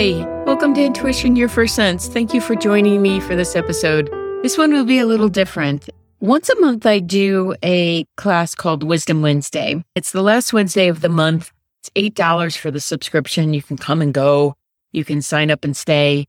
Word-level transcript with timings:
Hi, 0.00 0.24
welcome 0.46 0.72
to 0.76 0.82
Intuition 0.82 1.36
Your 1.36 1.50
First 1.50 1.74
Sense. 1.74 2.08
Thank 2.08 2.32
you 2.32 2.40
for 2.40 2.54
joining 2.54 3.02
me 3.02 3.20
for 3.20 3.36
this 3.36 3.54
episode. 3.54 4.08
This 4.42 4.56
one 4.56 4.72
will 4.72 4.86
be 4.86 4.98
a 4.98 5.04
little 5.04 5.28
different. 5.28 5.90
Once 6.20 6.48
a 6.48 6.58
month, 6.58 6.86
I 6.86 7.00
do 7.00 7.54
a 7.62 8.06
class 8.16 8.54
called 8.54 8.82
Wisdom 8.82 9.20
Wednesday. 9.20 9.84
It's 9.94 10.12
the 10.12 10.22
last 10.22 10.54
Wednesday 10.54 10.88
of 10.88 11.02
the 11.02 11.10
month. 11.10 11.52
It's 11.82 11.90
$8 12.14 12.56
for 12.56 12.70
the 12.70 12.80
subscription. 12.80 13.52
You 13.52 13.62
can 13.62 13.76
come 13.76 14.00
and 14.00 14.14
go, 14.14 14.54
you 14.90 15.04
can 15.04 15.20
sign 15.20 15.50
up 15.50 15.66
and 15.66 15.76
stay. 15.76 16.24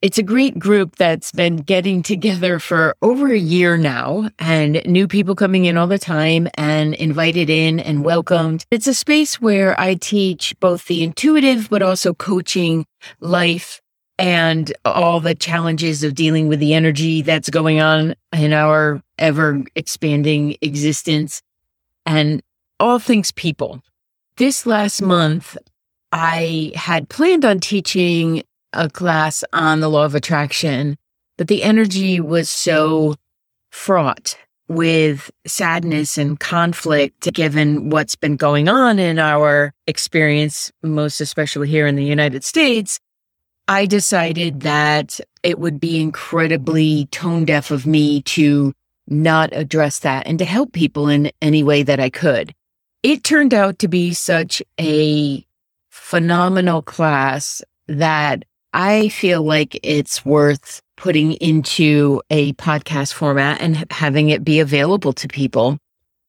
It's 0.00 0.16
a 0.18 0.22
great 0.22 0.60
group 0.60 0.94
that's 0.94 1.32
been 1.32 1.56
getting 1.56 2.04
together 2.04 2.60
for 2.60 2.94
over 3.02 3.32
a 3.32 3.38
year 3.38 3.76
now 3.76 4.30
and 4.38 4.80
new 4.86 5.08
people 5.08 5.34
coming 5.34 5.64
in 5.64 5.76
all 5.76 5.88
the 5.88 5.98
time 5.98 6.46
and 6.54 6.94
invited 6.94 7.50
in 7.50 7.80
and 7.80 8.04
welcomed. 8.04 8.64
It's 8.70 8.86
a 8.86 8.94
space 8.94 9.40
where 9.40 9.78
I 9.78 9.96
teach 9.96 10.54
both 10.60 10.86
the 10.86 11.02
intuitive, 11.02 11.68
but 11.68 11.82
also 11.82 12.14
coaching 12.14 12.86
life 13.18 13.80
and 14.20 14.72
all 14.84 15.18
the 15.18 15.34
challenges 15.34 16.04
of 16.04 16.14
dealing 16.14 16.46
with 16.46 16.60
the 16.60 16.74
energy 16.74 17.22
that's 17.22 17.50
going 17.50 17.80
on 17.80 18.14
in 18.32 18.52
our 18.52 19.02
ever 19.18 19.64
expanding 19.74 20.56
existence 20.62 21.42
and 22.06 22.40
all 22.78 23.00
things 23.00 23.32
people. 23.32 23.82
This 24.36 24.64
last 24.64 25.02
month, 25.02 25.56
I 26.12 26.70
had 26.76 27.08
planned 27.08 27.44
on 27.44 27.58
teaching 27.58 28.44
a 28.72 28.88
class 28.88 29.44
on 29.52 29.80
the 29.80 29.88
law 29.88 30.04
of 30.04 30.14
attraction, 30.14 30.96
but 31.36 31.48
the 31.48 31.62
energy 31.62 32.20
was 32.20 32.50
so 32.50 33.14
fraught 33.70 34.36
with 34.68 35.30
sadness 35.46 36.18
and 36.18 36.38
conflict 36.38 37.32
given 37.32 37.88
what's 37.90 38.16
been 38.16 38.36
going 38.36 38.68
on 38.68 38.98
in 38.98 39.18
our 39.18 39.72
experience, 39.86 40.70
most 40.82 41.20
especially 41.20 41.68
here 41.68 41.86
in 41.86 41.96
the 41.96 42.04
United 42.04 42.44
States. 42.44 43.00
I 43.66 43.86
decided 43.86 44.60
that 44.60 45.20
it 45.42 45.58
would 45.58 45.80
be 45.80 46.00
incredibly 46.00 47.06
tone 47.06 47.44
deaf 47.44 47.70
of 47.70 47.86
me 47.86 48.22
to 48.22 48.72
not 49.06 49.50
address 49.52 50.00
that 50.00 50.26
and 50.26 50.38
to 50.38 50.44
help 50.44 50.72
people 50.72 51.08
in 51.08 51.30
any 51.40 51.62
way 51.62 51.82
that 51.82 52.00
I 52.00 52.10
could. 52.10 52.54
It 53.02 53.24
turned 53.24 53.54
out 53.54 53.78
to 53.78 53.88
be 53.88 54.12
such 54.12 54.62
a 54.78 55.46
phenomenal 55.88 56.82
class 56.82 57.62
that 57.86 58.44
I 58.72 59.08
feel 59.08 59.42
like 59.42 59.78
it's 59.82 60.24
worth 60.24 60.82
putting 60.96 61.32
into 61.34 62.20
a 62.30 62.52
podcast 62.54 63.12
format 63.14 63.60
and 63.60 63.90
having 63.90 64.30
it 64.30 64.44
be 64.44 64.60
available 64.60 65.12
to 65.14 65.28
people. 65.28 65.78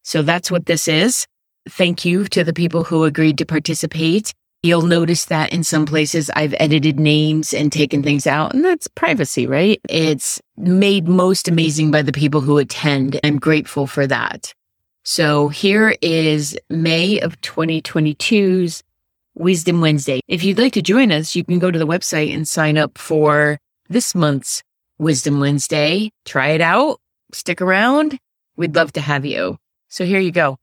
So 0.03 0.21
that's 0.21 0.49
what 0.49 0.65
this 0.65 0.87
is. 0.87 1.27
Thank 1.69 2.05
you 2.05 2.25
to 2.25 2.43
the 2.43 2.53
people 2.53 2.83
who 2.83 3.03
agreed 3.03 3.37
to 3.39 3.45
participate. 3.45 4.33
You'll 4.61 4.81
notice 4.81 5.25
that 5.25 5.53
in 5.53 5.63
some 5.63 5.85
places 5.85 6.29
I've 6.35 6.55
edited 6.59 6.99
names 6.99 7.53
and 7.53 7.71
taken 7.71 8.03
things 8.03 8.27
out, 8.27 8.53
and 8.53 8.63
that's 8.63 8.87
privacy, 8.87 9.47
right? 9.47 9.79
It's 9.87 10.41
made 10.57 11.07
most 11.07 11.47
amazing 11.47 11.91
by 11.91 12.01
the 12.01 12.11
people 12.11 12.41
who 12.41 12.57
attend. 12.57 13.19
I'm 13.23 13.39
grateful 13.39 13.87
for 13.87 14.05
that. 14.07 14.53
So 15.03 15.47
here 15.47 15.95
is 16.01 16.57
May 16.69 17.19
of 17.21 17.39
2022's 17.41 18.83
Wisdom 19.39 19.79
Wednesday. 19.79 20.19
If 20.27 20.43
you'd 20.43 20.59
like 20.59 20.73
to 20.73 20.81
join 20.81 21.13
us, 21.13 21.33
you 21.33 21.45
can 21.45 21.59
go 21.59 21.71
to 21.71 21.79
the 21.79 21.87
website 21.87 22.33
and 22.35 22.45
sign 22.45 22.77
up 22.77 22.97
for 22.97 23.57
this 23.87 24.13
month's 24.13 24.61
Wisdom 24.97 25.39
Wednesday. 25.39 26.11
Try 26.25 26.49
it 26.49 26.61
out, 26.61 26.99
stick 27.31 27.61
around. 27.61 28.19
We'd 28.57 28.75
love 28.75 28.91
to 28.93 29.01
have 29.01 29.25
you. 29.25 29.57
So 29.87 30.03
here 30.03 30.19
you 30.19 30.31
go. 30.31 30.57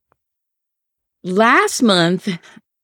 Last 1.23 1.81
month, 1.81 2.29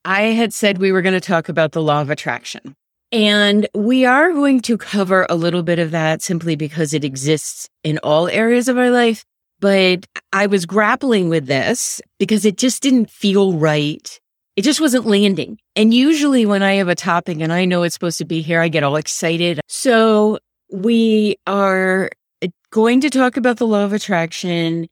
I 0.03 0.21
had 0.23 0.51
said 0.51 0.79
we 0.79 0.91
were 0.91 1.03
going 1.03 1.13
to 1.13 1.21
talk 1.21 1.47
about 1.47 1.73
the 1.73 1.81
law 1.83 2.01
of 2.01 2.09
attraction. 2.09 2.75
And 3.11 3.67
we 3.75 4.03
are 4.05 4.33
going 4.33 4.61
to 4.61 4.79
cover 4.79 5.27
a 5.29 5.35
little 5.35 5.61
bit 5.61 5.77
of 5.77 5.91
that 5.91 6.23
simply 6.23 6.55
because 6.55 6.95
it 6.95 7.05
exists 7.05 7.69
in 7.83 7.99
all 7.99 8.27
areas 8.27 8.67
of 8.67 8.79
our 8.79 8.89
life. 8.89 9.23
But 9.59 10.07
I 10.33 10.47
was 10.47 10.65
grappling 10.65 11.29
with 11.29 11.45
this 11.45 12.01
because 12.17 12.45
it 12.45 12.57
just 12.57 12.81
didn't 12.81 13.11
feel 13.11 13.53
right 13.53 14.19
it 14.55 14.63
just 14.63 14.81
wasn't 14.81 15.05
landing. 15.05 15.57
And 15.75 15.93
usually 15.93 16.45
when 16.45 16.61
I 16.61 16.73
have 16.73 16.87
a 16.87 16.95
topic 16.95 17.39
and 17.39 17.51
I 17.51 17.65
know 17.65 17.83
it's 17.83 17.95
supposed 17.95 18.19
to 18.19 18.25
be 18.25 18.41
here, 18.41 18.61
I 18.61 18.67
get 18.67 18.83
all 18.83 18.95
excited. 18.95 19.59
So 19.67 20.39
we 20.71 21.37
are 21.47 22.09
uh, 22.43 22.47
going 22.71 23.01
to 23.01 23.09
talk 23.09 23.37
about 23.37 23.57
the 23.57 23.67
law 23.67 23.83
of 23.83 23.93
attraction 23.93 24.87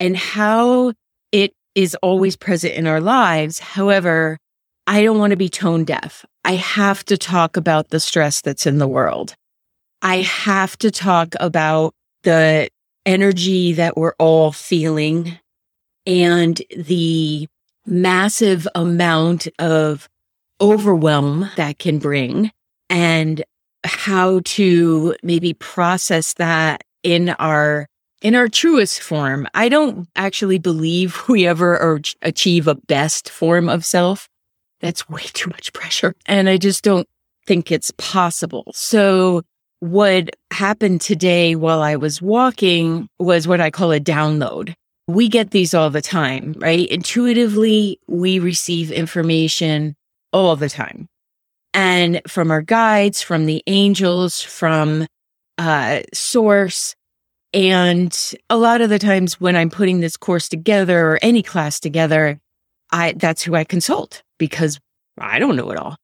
and 0.00 0.16
how 0.16 0.92
it 1.32 1.52
is 1.74 1.94
always 2.02 2.36
present 2.36 2.74
in 2.74 2.86
our 2.86 3.00
lives. 3.00 3.58
However, 3.58 4.38
I 4.86 5.02
don't 5.02 5.18
want 5.18 5.32
to 5.32 5.36
be 5.36 5.48
tone 5.48 5.84
deaf. 5.84 6.24
I 6.44 6.52
have 6.52 7.04
to 7.06 7.18
talk 7.18 7.56
about 7.56 7.90
the 7.90 8.00
stress 8.00 8.40
that's 8.40 8.66
in 8.66 8.78
the 8.78 8.88
world. 8.88 9.34
I 10.02 10.18
have 10.18 10.76
to 10.78 10.90
talk 10.90 11.34
about 11.40 11.94
the 12.22 12.68
energy 13.04 13.72
that 13.74 13.96
we're 13.96 14.14
all 14.18 14.52
feeling 14.52 15.38
and 16.06 16.60
the 16.76 17.48
massive 17.86 18.66
amount 18.74 19.48
of 19.58 20.08
overwhelm 20.60 21.50
that 21.56 21.78
can 21.78 21.98
bring 21.98 22.50
and 22.88 23.44
how 23.84 24.40
to 24.44 25.14
maybe 25.22 25.54
process 25.54 26.34
that 26.34 26.82
in 27.02 27.30
our 27.30 27.86
in 28.22 28.34
our 28.34 28.48
truest 28.48 29.02
form. 29.02 29.46
I 29.54 29.68
don't 29.68 30.08
actually 30.16 30.58
believe 30.58 31.22
we 31.28 31.46
ever 31.46 32.00
achieve 32.22 32.66
a 32.66 32.74
best 32.74 33.28
form 33.28 33.68
of 33.68 33.84
self. 33.84 34.28
That's 34.80 35.08
way 35.08 35.22
too 35.32 35.50
much 35.50 35.72
pressure. 35.72 36.14
And 36.26 36.48
I 36.48 36.56
just 36.56 36.82
don't 36.82 37.06
think 37.46 37.70
it's 37.70 37.92
possible. 37.92 38.64
So 38.74 39.42
what 39.80 40.30
happened 40.52 41.00
today 41.00 41.54
while 41.54 41.82
I 41.82 41.96
was 41.96 42.20
walking 42.20 43.08
was 43.18 43.46
what 43.46 43.60
I 43.60 43.70
call 43.70 43.92
a 43.92 44.00
download 44.00 44.74
we 45.06 45.28
get 45.28 45.50
these 45.50 45.74
all 45.74 45.90
the 45.90 46.02
time, 46.02 46.54
right? 46.58 46.88
Intuitively, 46.88 48.00
we 48.08 48.38
receive 48.38 48.90
information 48.90 49.94
all 50.32 50.56
the 50.56 50.68
time. 50.68 51.08
And 51.72 52.20
from 52.26 52.50
our 52.50 52.62
guides, 52.62 53.22
from 53.22 53.46
the 53.46 53.62
angels, 53.66 54.42
from 54.42 55.06
uh, 55.58 56.00
source. 56.12 56.94
And 57.52 58.18
a 58.50 58.56
lot 58.56 58.80
of 58.80 58.90
the 58.90 58.98
times 58.98 59.40
when 59.40 59.56
I'm 59.56 59.70
putting 59.70 60.00
this 60.00 60.16
course 60.16 60.48
together 60.48 61.12
or 61.12 61.18
any 61.22 61.42
class 61.42 61.78
together, 61.78 62.40
I, 62.90 63.12
that's 63.12 63.42
who 63.42 63.54
I 63.54 63.64
consult 63.64 64.22
because 64.38 64.78
I 65.18 65.38
don't 65.38 65.56
know 65.56 65.70
it 65.70 65.78
all. 65.78 65.96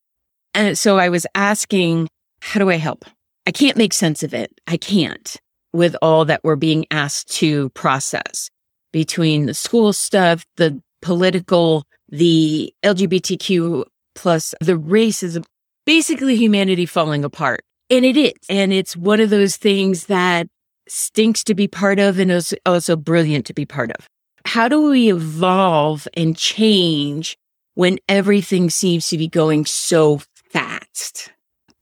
And 0.55 0.79
so 0.79 0.99
I 0.99 1.09
was 1.09 1.27
asking, 1.35 2.09
how 2.41 2.61
do 2.61 2.71
I 2.71 2.77
help? 2.77 3.05
I 3.47 3.51
can't 3.51 3.77
make 3.77 3.93
sense 3.93 4.23
of 4.23 4.35
it. 4.35 4.53
I 4.67 4.77
can't 4.77 5.37
with 5.73 5.97
all 6.03 6.27
that 6.27 6.45
we're 6.45 6.57
being 6.57 6.87
asked 6.91 7.31
to 7.37 7.71
process 7.71 8.51
between 8.93 9.47
the 9.47 9.55
school 9.55 9.93
stuff, 9.93 10.45
the 10.57 10.81
political, 11.01 11.85
the 12.09 12.73
LGBTQ 12.85 13.85
plus 14.15 14.55
the 14.61 14.75
racism, 14.75 15.45
basically 15.87 16.37
humanity 16.37 16.87
falling 16.87 17.25
apart. 17.25 17.63
And 17.91 18.05
it 18.05 18.17
is. 18.17 18.33
And 18.49 18.73
it's 18.73 18.97
one 18.97 19.21
of 19.21 19.31
those 19.31 19.57
things 19.57 20.07
that 20.07 20.47
stinks 20.89 21.45
to 21.45 21.55
be 21.55 21.69
part 21.69 21.99
of 21.99 22.19
and 22.19 22.31
is 22.31 22.55
also 22.67 22.97
brilliant 22.97 23.47
to 23.47 23.55
be 23.55 23.67
part 23.67 23.91
of. 23.93 24.07
How 24.45 24.69
do 24.69 24.91
we 24.91 25.11
evolve 25.11 26.09
and 26.15 26.37
change 26.37 27.37
when 27.75 27.99
everything 28.09 28.71
seems 28.71 29.09
to 29.09 29.19
be 29.19 29.29
going 29.29 29.65
so 29.67 30.21
fast? 30.51 31.31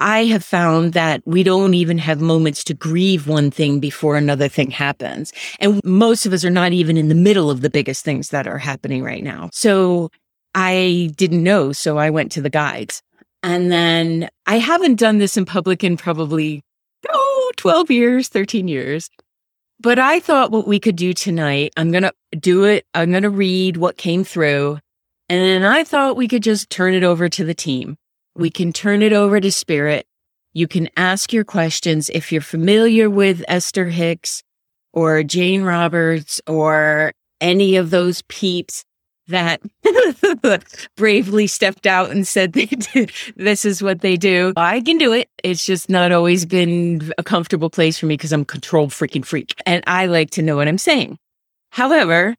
I 0.01 0.25
have 0.27 0.43
found 0.43 0.95
that 0.95 1.23
we 1.27 1.43
don't 1.43 1.75
even 1.75 1.99
have 1.99 2.21
moments 2.21 2.65
to 2.65 2.75
grieve 2.75 3.29
one 3.29 3.51
thing 3.51 3.81
before 3.81 4.17
another 4.17 4.49
thing 4.49 4.71
happens. 4.71 5.33
And 5.59 5.81
most 5.85 6.25
of 6.25 6.33
us 6.33 6.45
are 6.45 6.51
not 6.51 6.73
even 6.73 6.97
in 6.97 7.09
the 7.09 7.15
middle 7.15 7.51
of 7.51 7.61
the 7.61 7.71
biggest 7.71 8.05
things 8.05 8.31
that 8.31 8.47
are 8.47 8.59
happening 8.59 9.03
right 9.05 9.23
now. 9.23 9.51
So 9.53 10.11
I 10.55 11.11
didn't 11.17 11.43
know. 11.43 11.73
So 11.73 11.99
I 11.99 12.11
went 12.11 12.33
to 12.33 12.41
the 12.41 12.51
guides. 12.51 13.03
And 13.43 13.71
then 13.71 14.29
I 14.47 14.59
haven't 14.59 14.97
done 14.97 15.19
this 15.19 15.37
in 15.37 15.45
public 15.45 15.85
in 15.85 15.97
probably, 15.97 16.63
oh, 17.09 17.53
12 17.57 17.91
years, 17.91 18.29
13 18.29 18.69
years. 18.69 19.11
But 19.81 19.99
I 19.99 20.21
thought 20.21 20.51
what 20.51 20.67
we 20.67 20.79
could 20.79 20.97
do 20.97 21.15
tonight, 21.15 21.73
I'm 21.77 21.91
going 21.91 22.03
to 22.03 22.13
do 22.39 22.65
it. 22.65 22.85
I'm 22.93 23.11
going 23.11 23.23
to 23.23 23.31
read 23.31 23.77
what 23.79 23.97
came 23.97 24.25
through. 24.25 24.79
And 25.31 25.41
then 25.41 25.63
I 25.63 25.85
thought 25.85 26.17
we 26.17 26.29
could 26.29 26.43
just 26.43 26.69
turn 26.71 26.93
it 26.93 27.03
over 27.03 27.29
to 27.29 27.45
the 27.45 27.55
team. 27.55 27.97
We 28.35 28.51
can 28.51 28.73
turn 28.73 29.03
it 29.03 29.13
over 29.13 29.41
to 29.41 29.51
spirit. 29.51 30.07
You 30.53 30.67
can 30.67 30.89
ask 30.97 31.33
your 31.33 31.45
questions. 31.45 32.11
If 32.11 32.33
you're 32.33 32.41
familiar 32.41 33.09
with 33.09 33.45
Esther 33.49 33.87
Hicks 33.87 34.43
or 34.93 35.23
Jane 35.23 35.63
Roberts 35.63 36.41
or 36.47 37.13
any 37.41 37.77
of 37.77 37.91
those 37.91 38.23
peeps 38.23 38.85
that 39.29 39.61
bravely 40.97 41.47
stepped 41.47 41.87
out 41.87 42.11
and 42.11 42.27
said 42.27 42.53
they 42.53 42.67
did, 42.95 43.13
this 43.37 43.65
is 43.65 43.83
what 43.83 44.01
they 44.01 44.17
do. 44.17 44.53
I 44.57 44.81
can 44.81 44.99
do 44.99 45.13
it. 45.13 45.29
It's 45.45 45.65
just 45.65 45.89
not 45.89 46.13
always 46.13 46.45
been 46.45 47.13
a 47.17 47.23
comfortable 47.23 47.71
place 47.71 47.99
for 47.99 48.07
me 48.07 48.15
because 48.15 48.33
I'm 48.33 48.45
control 48.45 48.89
freaking 48.89 49.25
freak 49.25 49.55
and 49.67 49.85
I 49.87 50.07
like 50.07 50.31
to 50.33 50.43
know 50.43 50.57
what 50.57 50.69
I'm 50.69 50.79
saying. 50.79 51.19
However, 51.71 52.35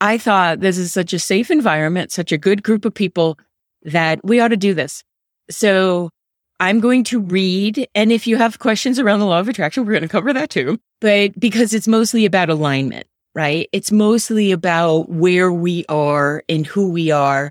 I 0.00 0.16
thought 0.16 0.60
this 0.60 0.78
is 0.78 0.92
such 0.92 1.12
a 1.12 1.18
safe 1.18 1.50
environment, 1.50 2.10
such 2.10 2.32
a 2.32 2.38
good 2.38 2.62
group 2.62 2.86
of 2.86 2.94
people 2.94 3.38
that 3.82 4.20
we 4.24 4.40
ought 4.40 4.48
to 4.48 4.56
do 4.56 4.72
this. 4.72 5.04
So 5.50 6.10
I'm 6.60 6.80
going 6.80 7.04
to 7.04 7.20
read. 7.20 7.88
And 7.94 8.12
if 8.12 8.26
you 8.26 8.36
have 8.36 8.58
questions 8.58 8.98
around 8.98 9.20
the 9.20 9.26
law 9.26 9.40
of 9.40 9.48
attraction, 9.48 9.84
we're 9.84 9.92
going 9.92 10.02
to 10.02 10.08
cover 10.08 10.32
that 10.32 10.50
too. 10.50 10.78
But 11.00 11.38
because 11.38 11.74
it's 11.74 11.88
mostly 11.88 12.26
about 12.26 12.50
alignment, 12.50 13.06
right? 13.34 13.68
It's 13.72 13.90
mostly 13.90 14.52
about 14.52 15.08
where 15.08 15.52
we 15.52 15.84
are 15.88 16.42
and 16.48 16.66
who 16.66 16.90
we 16.90 17.10
are 17.10 17.50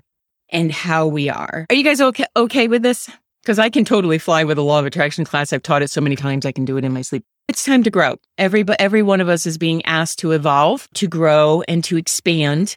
and 0.50 0.70
how 0.70 1.06
we 1.06 1.28
are. 1.28 1.66
Are 1.68 1.74
you 1.74 1.84
guys 1.84 2.00
okay, 2.00 2.26
okay 2.36 2.68
with 2.68 2.82
this? 2.82 3.10
Because 3.42 3.58
I 3.58 3.70
can 3.70 3.84
totally 3.84 4.18
fly 4.18 4.44
with 4.44 4.58
a 4.58 4.62
law 4.62 4.78
of 4.78 4.86
attraction 4.86 5.24
class. 5.24 5.52
I've 5.52 5.62
taught 5.62 5.82
it 5.82 5.90
so 5.90 6.00
many 6.00 6.14
times, 6.14 6.44
I 6.44 6.52
can 6.52 6.64
do 6.64 6.76
it 6.76 6.84
in 6.84 6.92
my 6.92 7.02
sleep. 7.02 7.24
It's 7.48 7.64
time 7.64 7.82
to 7.82 7.90
grow. 7.90 8.16
Every, 8.38 8.64
every 8.78 9.02
one 9.02 9.20
of 9.20 9.28
us 9.28 9.46
is 9.46 9.58
being 9.58 9.84
asked 9.84 10.20
to 10.20 10.32
evolve, 10.32 10.88
to 10.94 11.08
grow, 11.08 11.62
and 11.66 11.82
to 11.84 11.96
expand. 11.96 12.76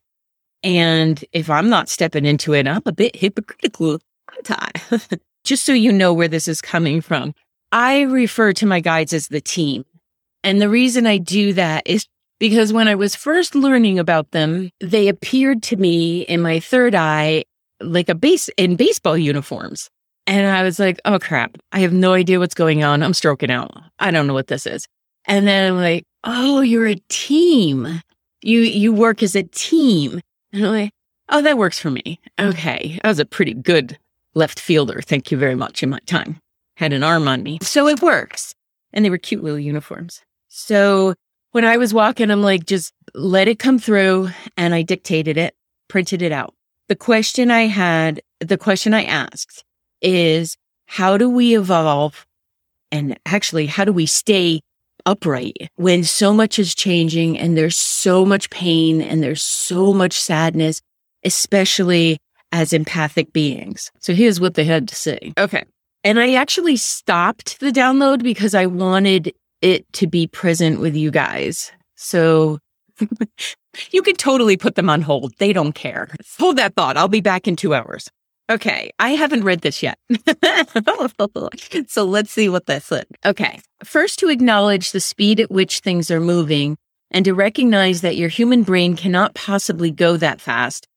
And 0.63 1.23
if 1.31 1.49
I'm 1.49 1.69
not 1.69 1.89
stepping 1.89 2.25
into 2.25 2.53
it, 2.53 2.67
I'm 2.67 2.81
a 2.85 2.91
bit 2.91 3.15
hypocritical. 3.15 3.99
Just 5.43 5.65
so 5.65 5.73
you 5.73 5.91
know 5.91 6.13
where 6.13 6.27
this 6.27 6.47
is 6.47 6.61
coming 6.61 7.01
from, 7.01 7.33
I 7.71 8.01
refer 8.01 8.53
to 8.53 8.65
my 8.65 8.79
guides 8.79 9.13
as 9.13 9.27
the 9.27 9.41
team. 9.41 9.83
And 10.43 10.61
the 10.61 10.69
reason 10.69 11.05
I 11.05 11.17
do 11.17 11.53
that 11.53 11.83
is 11.85 12.07
because 12.39 12.73
when 12.73 12.87
I 12.87 12.95
was 12.95 13.15
first 13.15 13.55
learning 13.55 13.99
about 13.99 14.31
them, 14.31 14.69
they 14.81 15.07
appeared 15.07 15.63
to 15.63 15.77
me 15.77 16.21
in 16.21 16.41
my 16.41 16.59
third 16.59 16.95
eye 16.95 17.45
like 17.79 18.09
a 18.09 18.15
base 18.15 18.49
in 18.57 18.75
baseball 18.75 19.17
uniforms. 19.17 19.89
And 20.25 20.47
I 20.47 20.63
was 20.63 20.79
like, 20.79 20.99
oh 21.05 21.19
crap, 21.19 21.57
I 21.71 21.79
have 21.79 21.93
no 21.93 22.13
idea 22.13 22.39
what's 22.39 22.53
going 22.53 22.83
on. 22.83 23.03
I'm 23.03 23.13
stroking 23.13 23.51
out. 23.51 23.71
I 23.99 24.11
don't 24.11 24.27
know 24.27 24.33
what 24.33 24.47
this 24.47 24.65
is. 24.65 24.87
And 25.25 25.47
then 25.47 25.71
I'm 25.71 25.77
like, 25.77 26.03
oh, 26.23 26.61
you're 26.61 26.87
a 26.87 27.01
team. 27.09 28.01
You 28.41 28.59
you 28.59 28.93
work 28.93 29.23
as 29.23 29.35
a 29.35 29.43
team. 29.43 30.21
And 30.51 30.65
I'm 30.65 30.71
like, 30.71 30.91
oh, 31.29 31.41
that 31.41 31.57
works 31.57 31.79
for 31.79 31.91
me. 31.91 32.19
Okay. 32.39 32.99
That 33.03 33.09
was 33.09 33.19
a 33.19 33.25
pretty 33.25 33.53
good 33.53 33.97
left 34.35 34.59
fielder. 34.59 35.01
Thank 35.01 35.31
you 35.31 35.37
very 35.37 35.55
much 35.55 35.83
in 35.83 35.89
my 35.89 35.99
time. 36.05 36.37
Had 36.77 36.93
an 36.93 37.03
arm 37.03 37.27
on 37.27 37.43
me. 37.43 37.59
So 37.61 37.87
it 37.87 38.01
works. 38.01 38.53
And 38.91 39.03
they 39.03 39.09
were 39.09 39.17
cute 39.17 39.43
little 39.43 39.59
uniforms. 39.59 40.21
So 40.47 41.15
when 41.51 41.65
I 41.65 41.77
was 41.77 41.93
walking, 41.93 42.31
I'm 42.31 42.41
like, 42.41 42.65
just 42.65 42.93
let 43.13 43.47
it 43.47 43.59
come 43.59 43.79
through. 43.79 44.29
And 44.57 44.73
I 44.73 44.81
dictated 44.81 45.37
it, 45.37 45.55
printed 45.87 46.21
it 46.21 46.31
out. 46.31 46.53
The 46.89 46.95
question 46.95 47.49
I 47.51 47.67
had, 47.67 48.21
the 48.39 48.57
question 48.57 48.93
I 48.93 49.03
asked 49.03 49.63
is 50.01 50.57
how 50.85 51.17
do 51.17 51.29
we 51.29 51.55
evolve? 51.57 52.25
And 52.91 53.17
actually, 53.25 53.65
how 53.65 53.85
do 53.85 53.93
we 53.93 54.05
stay 54.05 54.61
upright 55.05 55.69
when 55.75 56.03
so 56.03 56.33
much 56.33 56.59
is 56.59 56.75
changing 56.75 57.37
and 57.37 57.57
there's 57.57 57.77
so 57.77 58.25
much 58.25 58.49
pain 58.49 59.01
and 59.01 59.23
there's 59.23 59.41
so 59.41 59.93
much 59.93 60.13
sadness, 60.13 60.81
especially 61.23 62.19
as 62.53 62.71
empathic 62.71 63.33
beings. 63.33 63.91
So 63.99 64.13
here's 64.13 64.39
what 64.39 64.53
they 64.53 64.63
had 64.63 64.87
to 64.87 64.95
say. 64.95 65.33
Okay. 65.37 65.65
And 66.05 66.19
I 66.19 66.35
actually 66.35 66.77
stopped 66.77 67.59
the 67.59 67.71
download 67.71 68.23
because 68.23 68.53
I 68.53 68.67
wanted 68.67 69.33
it 69.61 69.91
to 69.93 70.07
be 70.07 70.27
present 70.27 70.79
with 70.79 70.95
you 70.95 71.11
guys. 71.11 71.71
So 71.95 72.59
you 73.91 74.03
could 74.03 74.17
totally 74.17 74.55
put 74.55 74.75
them 74.75 74.89
on 74.89 75.01
hold. 75.01 75.33
They 75.39 75.51
don't 75.51 75.73
care. 75.73 76.09
Hold 76.39 76.57
that 76.57 76.75
thought. 76.75 76.95
I'll 76.95 77.07
be 77.07 77.21
back 77.21 77.47
in 77.47 77.55
two 77.55 77.73
hours. 77.73 78.07
Okay. 78.51 78.91
I 78.99 79.11
haven't 79.11 79.45
read 79.45 79.61
this 79.61 79.81
yet. 79.81 79.97
so 81.87 82.05
let's 82.05 82.31
see 82.31 82.49
what 82.49 82.67
this 82.67 82.91
is. 82.91 83.03
Okay. 83.25 83.59
First, 83.83 84.19
to 84.19 84.29
acknowledge 84.29 84.91
the 84.91 84.99
speed 84.99 85.39
at 85.39 85.49
which 85.49 85.79
things 85.79 86.11
are 86.11 86.19
moving 86.19 86.77
and 87.09 87.25
to 87.25 87.33
recognize 87.33 88.01
that 88.01 88.17
your 88.17 88.29
human 88.29 88.63
brain 88.63 88.95
cannot 88.95 89.33
possibly 89.33 89.89
go 89.89 90.17
that 90.17 90.41
fast 90.41 90.87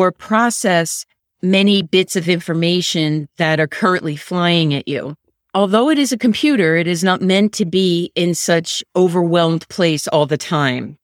or 0.00 0.10
process 0.10 1.04
many 1.42 1.82
bits 1.82 2.16
of 2.16 2.28
information 2.28 3.28
that 3.36 3.60
are 3.60 3.66
currently 3.66 4.16
flying 4.16 4.72
at 4.74 4.88
you. 4.88 5.14
Although 5.52 5.90
it 5.90 5.98
is 5.98 6.12
a 6.12 6.18
computer, 6.18 6.76
it 6.76 6.86
is 6.86 7.04
not 7.04 7.20
meant 7.20 7.52
to 7.54 7.64
be 7.64 8.12
in 8.14 8.34
such 8.34 8.82
overwhelmed 8.96 9.68
place 9.68 10.06
all 10.08 10.26
the 10.26 10.38
time. 10.38 10.96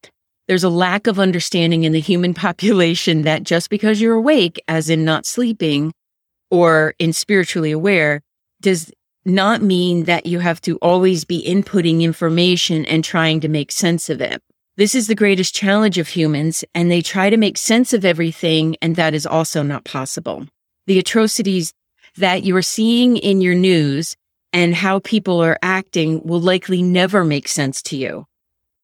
There's 0.48 0.64
a 0.64 0.68
lack 0.68 1.06
of 1.06 1.18
understanding 1.18 1.84
in 1.84 1.92
the 1.92 2.00
human 2.00 2.32
population 2.46 3.22
that 3.22 3.42
just 3.42 3.70
because 3.70 4.00
you're 4.00 4.14
awake, 4.14 4.62
as 4.68 4.88
in 4.88 5.04
not 5.04 5.26
sleeping 5.26 5.92
or 6.50 6.94
in 6.98 7.12
spiritually 7.12 7.72
aware, 7.72 8.22
does 8.60 8.90
not 9.24 9.60
mean 9.60 10.04
that 10.04 10.24
you 10.24 10.38
have 10.38 10.60
to 10.62 10.76
always 10.76 11.24
be 11.24 11.44
inputting 11.44 12.02
information 12.02 12.86
and 12.86 13.02
trying 13.02 13.40
to 13.40 13.48
make 13.48 13.72
sense 13.72 14.08
of 14.08 14.20
it. 14.20 14.40
This 14.78 14.94
is 14.94 15.06
the 15.06 15.14
greatest 15.14 15.54
challenge 15.54 15.96
of 15.96 16.08
humans, 16.08 16.62
and 16.74 16.90
they 16.90 17.00
try 17.00 17.30
to 17.30 17.38
make 17.38 17.56
sense 17.56 17.94
of 17.94 18.04
everything, 18.04 18.76
and 18.82 18.94
that 18.96 19.14
is 19.14 19.24
also 19.24 19.62
not 19.62 19.84
possible. 19.86 20.46
The 20.86 20.98
atrocities 20.98 21.72
that 22.18 22.42
you 22.42 22.54
are 22.56 22.62
seeing 22.62 23.16
in 23.16 23.40
your 23.40 23.54
news 23.54 24.14
and 24.52 24.74
how 24.74 24.98
people 24.98 25.42
are 25.42 25.58
acting 25.62 26.22
will 26.24 26.40
likely 26.40 26.82
never 26.82 27.24
make 27.24 27.48
sense 27.48 27.80
to 27.84 27.96
you. 27.96 28.26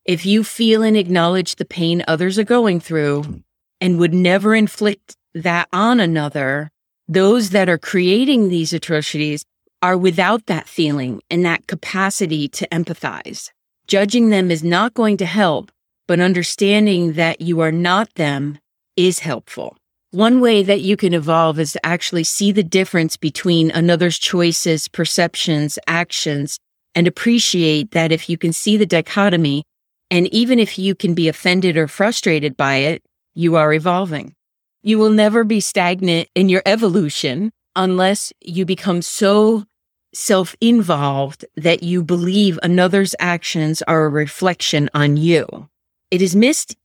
If 0.07 0.25
you 0.25 0.45
feel 0.45 0.83
and 0.83 0.97
acknowledge 0.97 1.57
the 1.57 1.67
pain 1.67 2.03
others 2.09 2.39
are 2.39 2.45
going 2.45 2.81
through 2.81 3.43
and 3.79 3.99
would 3.99 4.15
never 4.15 4.55
inflict 4.55 5.15
that 5.35 5.69
on 5.75 6.01
another, 6.01 6.71
those 7.07 7.51
that 7.51 7.69
are 7.69 7.77
creating 7.77 8.49
these 8.49 8.73
atrocities 8.73 9.45
are 9.83 9.99
without 9.99 10.47
that 10.47 10.69
feeling 10.69 11.21
and 11.29 11.45
that 11.45 11.67
capacity 11.67 12.49
to 12.49 12.67
empathize. 12.69 13.51
Judging 13.87 14.31
them 14.31 14.51
is 14.51 14.65
not 14.65 14.95
going 14.95 15.19
to 15.19 15.27
help 15.27 15.71
but 16.13 16.21
understanding 16.21 17.15
that 17.15 17.41
you 17.41 17.61
are 17.61 17.73
not 17.73 18.17
them 18.17 18.59
is 18.99 19.21
helpful. 19.21 19.79
One 20.11 20.43
way 20.43 20.63
that 20.63 20.83
you 20.83 20.95
can 20.95 21.15
evolve 21.15 21.59
is 21.59 21.73
to 21.73 21.87
actually 21.87 22.25
see 22.25 22.53
the 22.53 22.63
difference 22.63 23.17
between 23.17 23.71
another's 23.71 24.19
choices, 24.19 24.89
perceptions, 24.89 25.79
actions, 25.87 26.59
and 26.95 27.09
appreciate 27.09 27.93
that 27.93 28.13
if 28.13 28.29
you 28.29 28.37
can 28.37 28.53
see 28.53 28.77
the 28.77 28.85
dichotomy, 28.85 29.65
and 30.11 30.27
even 30.35 30.59
if 30.59 30.79
you 30.79 30.95
can 30.95 31.15
be 31.15 31.29
offended 31.29 31.79
or 31.79 31.89
frustrated 31.89 32.59
by 32.59 32.75
it, 32.75 33.03
you 33.35 33.57
are 33.57 33.73
evolving. 33.73 34.35
You 34.83 34.99
will 34.99 35.09
never 35.09 35.45
be 35.45 35.61
stagnant 35.61 36.29
in 36.35 36.51
your 36.51 36.63
evolution 36.67 37.53
unless 37.75 38.35
you 38.43 38.67
become 38.67 39.01
so 39.01 39.65
self 40.13 40.55
involved 40.61 41.47
that 41.57 41.83
you 41.83 42.05
believe 42.05 42.59
another's 42.63 43.15
actions 43.19 43.81
are 43.89 44.05
a 44.05 44.11
reflection 44.11 44.91
on 44.93 45.17
you. 45.17 45.71
It 46.13 46.21
is 46.21 46.37
missed 46.37 46.77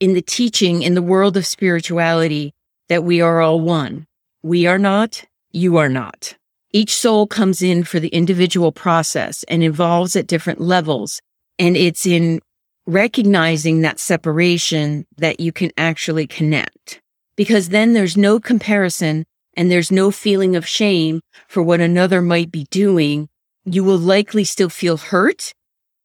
in 0.00 0.14
the 0.14 0.20
teaching 0.20 0.82
in 0.82 0.94
the 0.94 1.02
world 1.02 1.36
of 1.36 1.46
spirituality 1.46 2.52
that 2.88 3.04
we 3.04 3.20
are 3.20 3.40
all 3.40 3.60
one. 3.60 4.08
We 4.42 4.66
are 4.66 4.76
not, 4.76 5.24
you 5.52 5.76
are 5.76 5.88
not. 5.88 6.34
Each 6.72 6.92
soul 6.92 7.28
comes 7.28 7.62
in 7.62 7.84
for 7.84 8.00
the 8.00 8.08
individual 8.08 8.72
process 8.72 9.44
and 9.44 9.62
evolves 9.62 10.16
at 10.16 10.26
different 10.26 10.60
levels. 10.60 11.20
And 11.60 11.76
it's 11.76 12.06
in 12.06 12.40
recognizing 12.84 13.82
that 13.82 14.00
separation 14.00 15.06
that 15.16 15.38
you 15.38 15.52
can 15.52 15.70
actually 15.76 16.26
connect 16.26 17.00
because 17.36 17.68
then 17.68 17.92
there's 17.92 18.16
no 18.16 18.40
comparison 18.40 19.24
and 19.56 19.70
there's 19.70 19.92
no 19.92 20.10
feeling 20.10 20.56
of 20.56 20.66
shame 20.66 21.20
for 21.46 21.62
what 21.62 21.80
another 21.80 22.20
might 22.20 22.50
be 22.50 22.64
doing. 22.64 23.28
You 23.64 23.84
will 23.84 23.98
likely 23.98 24.42
still 24.42 24.70
feel 24.70 24.96
hurt 24.96 25.54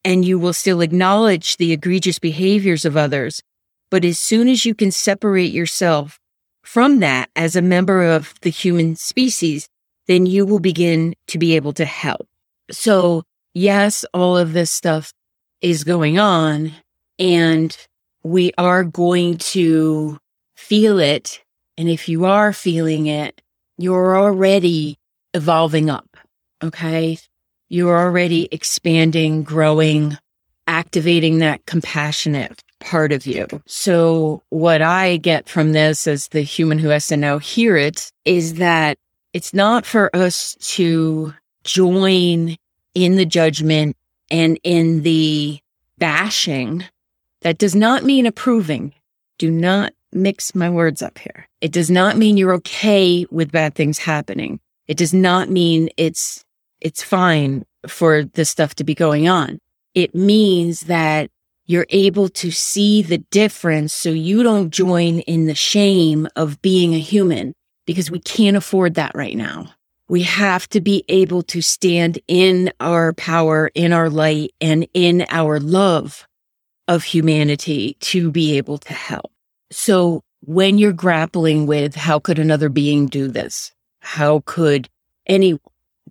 and 0.07 0.23
you 0.23 0.39
will 0.39 0.53
still 0.53 0.79
acknowledge 0.79 1.57
the 1.57 1.73
egregious 1.73 2.17
behaviors 2.17 2.85
of 2.85 2.95
others. 2.95 3.43
But 3.91 4.05
as 4.05 4.17
soon 4.17 4.47
as 4.47 4.65
you 4.65 4.73
can 4.73 4.89
separate 4.89 5.51
yourself 5.51 6.17
from 6.63 7.01
that 7.01 7.29
as 7.35 7.57
a 7.57 7.61
member 7.61 8.03
of 8.03 8.33
the 8.39 8.49
human 8.49 8.95
species, 8.95 9.67
then 10.07 10.25
you 10.25 10.45
will 10.45 10.61
begin 10.61 11.13
to 11.27 11.37
be 11.37 11.57
able 11.57 11.73
to 11.73 11.83
help. 11.83 12.25
So 12.71 13.23
yes, 13.53 14.05
all 14.13 14.37
of 14.37 14.53
this 14.53 14.71
stuff 14.71 15.11
is 15.59 15.83
going 15.83 16.17
on 16.17 16.71
and 17.19 17.75
we 18.23 18.53
are 18.57 18.85
going 18.85 19.39
to 19.39 20.19
feel 20.55 20.99
it. 20.99 21.41
And 21.77 21.89
if 21.89 22.07
you 22.07 22.23
are 22.23 22.53
feeling 22.53 23.07
it, 23.07 23.41
you're 23.77 24.17
already 24.17 24.99
evolving 25.33 25.89
up. 25.89 26.15
Okay 26.63 27.17
you're 27.69 27.97
already 27.97 28.47
expanding, 28.51 29.43
growing, 29.43 30.17
activating 30.67 31.39
that 31.39 31.65
compassionate 31.65 32.63
part 32.79 33.11
of 33.11 33.25
you. 33.25 33.47
So 33.65 34.43
what 34.49 34.81
I 34.81 35.17
get 35.17 35.49
from 35.49 35.71
this 35.73 36.07
as 36.07 36.27
the 36.29 36.41
human 36.41 36.79
who 36.79 36.89
has 36.89 37.07
to 37.07 37.17
now 37.17 37.39
hear 37.39 37.75
it 37.75 38.11
is 38.25 38.55
that 38.55 38.97
it's 39.33 39.53
not 39.53 39.85
for 39.85 40.15
us 40.15 40.55
to 40.75 41.33
join 41.63 42.55
in 42.93 43.15
the 43.15 43.25
judgment 43.25 43.95
and 44.29 44.59
in 44.63 45.03
the 45.03 45.59
bashing. 45.97 46.83
That 47.41 47.57
does 47.57 47.75
not 47.75 48.03
mean 48.03 48.25
approving. 48.25 48.93
Do 49.37 49.51
not 49.51 49.93
mix 50.11 50.55
my 50.55 50.69
words 50.69 51.01
up 51.01 51.19
here. 51.19 51.47
It 51.61 51.71
does 51.71 51.91
not 51.91 52.17
mean 52.17 52.37
you're 52.37 52.53
okay 52.55 53.25
with 53.29 53.51
bad 53.51 53.75
things 53.75 53.97
happening. 53.99 54.59
It 54.87 54.97
does 54.97 55.13
not 55.13 55.49
mean 55.49 55.89
it's 55.97 56.43
it's 56.81 57.03
fine 57.03 57.65
for 57.87 58.23
this 58.23 58.49
stuff 58.49 58.75
to 58.75 58.83
be 58.83 58.95
going 58.95 59.27
on. 59.27 59.59
It 59.93 60.13
means 60.13 60.81
that 60.81 61.29
you're 61.65 61.87
able 61.89 62.29
to 62.29 62.51
see 62.51 63.01
the 63.01 63.17
difference 63.17 63.93
so 63.93 64.09
you 64.09 64.43
don't 64.43 64.69
join 64.69 65.19
in 65.19 65.47
the 65.47 65.55
shame 65.55 66.27
of 66.35 66.61
being 66.61 66.93
a 66.93 66.99
human 66.99 67.53
because 67.85 68.09
we 68.11 68.19
can't 68.19 68.55
afford 68.57 68.93
that 68.95 69.11
right 69.15 69.35
now. 69.35 69.67
we 70.09 70.23
have 70.23 70.67
to 70.69 70.81
be 70.81 71.03
able 71.09 71.43
to 71.43 71.61
stand 71.61 72.19
in 72.27 72.71
our 72.79 73.13
power, 73.13 73.69
in 73.75 73.91
our 73.91 74.09
light, 74.09 74.53
and 74.61 74.87
in 74.93 75.25
our 75.29 75.59
love 75.59 76.27
of 76.87 77.03
humanity 77.03 77.97
to 77.99 78.31
be 78.31 78.57
able 78.57 78.77
to 78.77 78.93
help. 78.93 79.31
So 79.71 80.21
when 80.41 80.77
you're 80.77 80.93
grappling 80.93 81.67
with 81.67 81.95
how 81.95 82.19
could 82.19 82.39
another 82.39 82.69
being 82.69 83.07
do 83.07 83.27
this? 83.27 83.73
How 83.99 84.43
could 84.45 84.87
any 85.25 85.59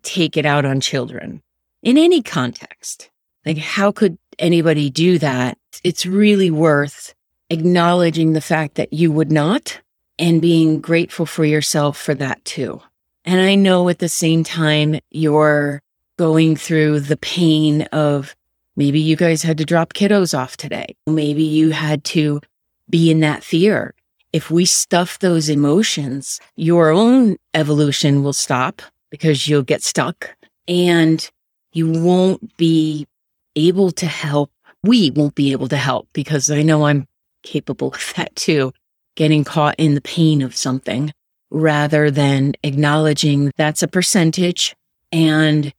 take 0.03 0.37
it 0.37 0.47
out 0.47 0.65
on 0.65 0.81
children 0.81 1.43
in 1.83 1.99
any 1.99 2.23
context? 2.23 3.11
Like, 3.45 3.59
how 3.59 3.93
could 3.93 4.19
anybody 4.39 4.91
do 4.91 5.19
that? 5.19 5.59
It's 5.85 6.07
really 6.07 6.51
worth 6.51 7.15
acknowledging 7.51 8.33
the 8.33 8.41
fact 8.41 8.75
that 8.75 8.93
you 8.93 9.13
would 9.13 9.31
not 9.31 9.81
and 10.19 10.43
being 10.43 10.81
grateful 10.81 11.27
for 11.27 11.45
yourself 11.45 11.97
for 11.99 12.15
that 12.15 12.45
too. 12.45 12.81
And 13.25 13.41
I 13.41 13.55
know 13.55 13.89
at 13.89 13.99
the 13.99 14.09
same 14.09 14.45
time, 14.45 14.99
you're 15.11 15.83
going 16.17 16.57
through 16.57 17.01
the 17.01 17.17
pain 17.17 17.83
of 17.93 18.35
maybe 18.77 19.01
you 19.01 19.17
guys 19.17 19.43
had 19.43 19.59
to 19.59 19.65
drop 19.65 19.93
kiddos 19.93 20.37
off 20.37 20.57
today. 20.57 20.97
Maybe 21.07 21.43
you 21.43 21.71
had 21.71 22.05
to 22.05 22.41
be 22.89 23.11
in 23.11 23.21
that 23.21 23.45
fear. 23.45 23.95
If 24.33 24.51
we 24.51 24.65
stuff 24.65 25.19
those 25.19 25.49
emotions, 25.49 26.41
your 26.57 26.91
own 26.91 27.37
evolution 27.55 28.23
will 28.23 28.33
stop 28.33 28.83
because 29.11 29.47
you'll 29.49 29.63
get 29.63 29.83
stuck 29.83 30.37
and 30.69 31.31
you 31.73 31.91
won't 31.91 32.57
be 32.57 33.07
able 33.55 33.91
to 33.93 34.07
help. 34.07 34.51
We 34.83 35.11
won't 35.11 35.35
be 35.35 35.53
able 35.53 35.69
to 35.69 35.77
help 35.77 36.09
because 36.13 36.51
I 36.51 36.63
know 36.63 36.87
I'm 36.87 37.07
capable 37.43 37.89
of 37.89 38.13
that 38.17 38.35
too, 38.37 38.73
getting 39.15 39.45
caught 39.45 39.75
in 39.79 39.95
the 39.95 40.01
pain 40.01 40.43
of 40.43 40.57
something 40.57 41.13
rather 41.51 42.11
than 42.11 42.55
acknowledging 42.63 43.53
that's 43.57 43.83
a 43.83 43.89
percentage 43.89 44.75
and 45.13 45.73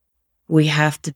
we 0.48 0.68
have 0.68 1.02
to 1.02 1.14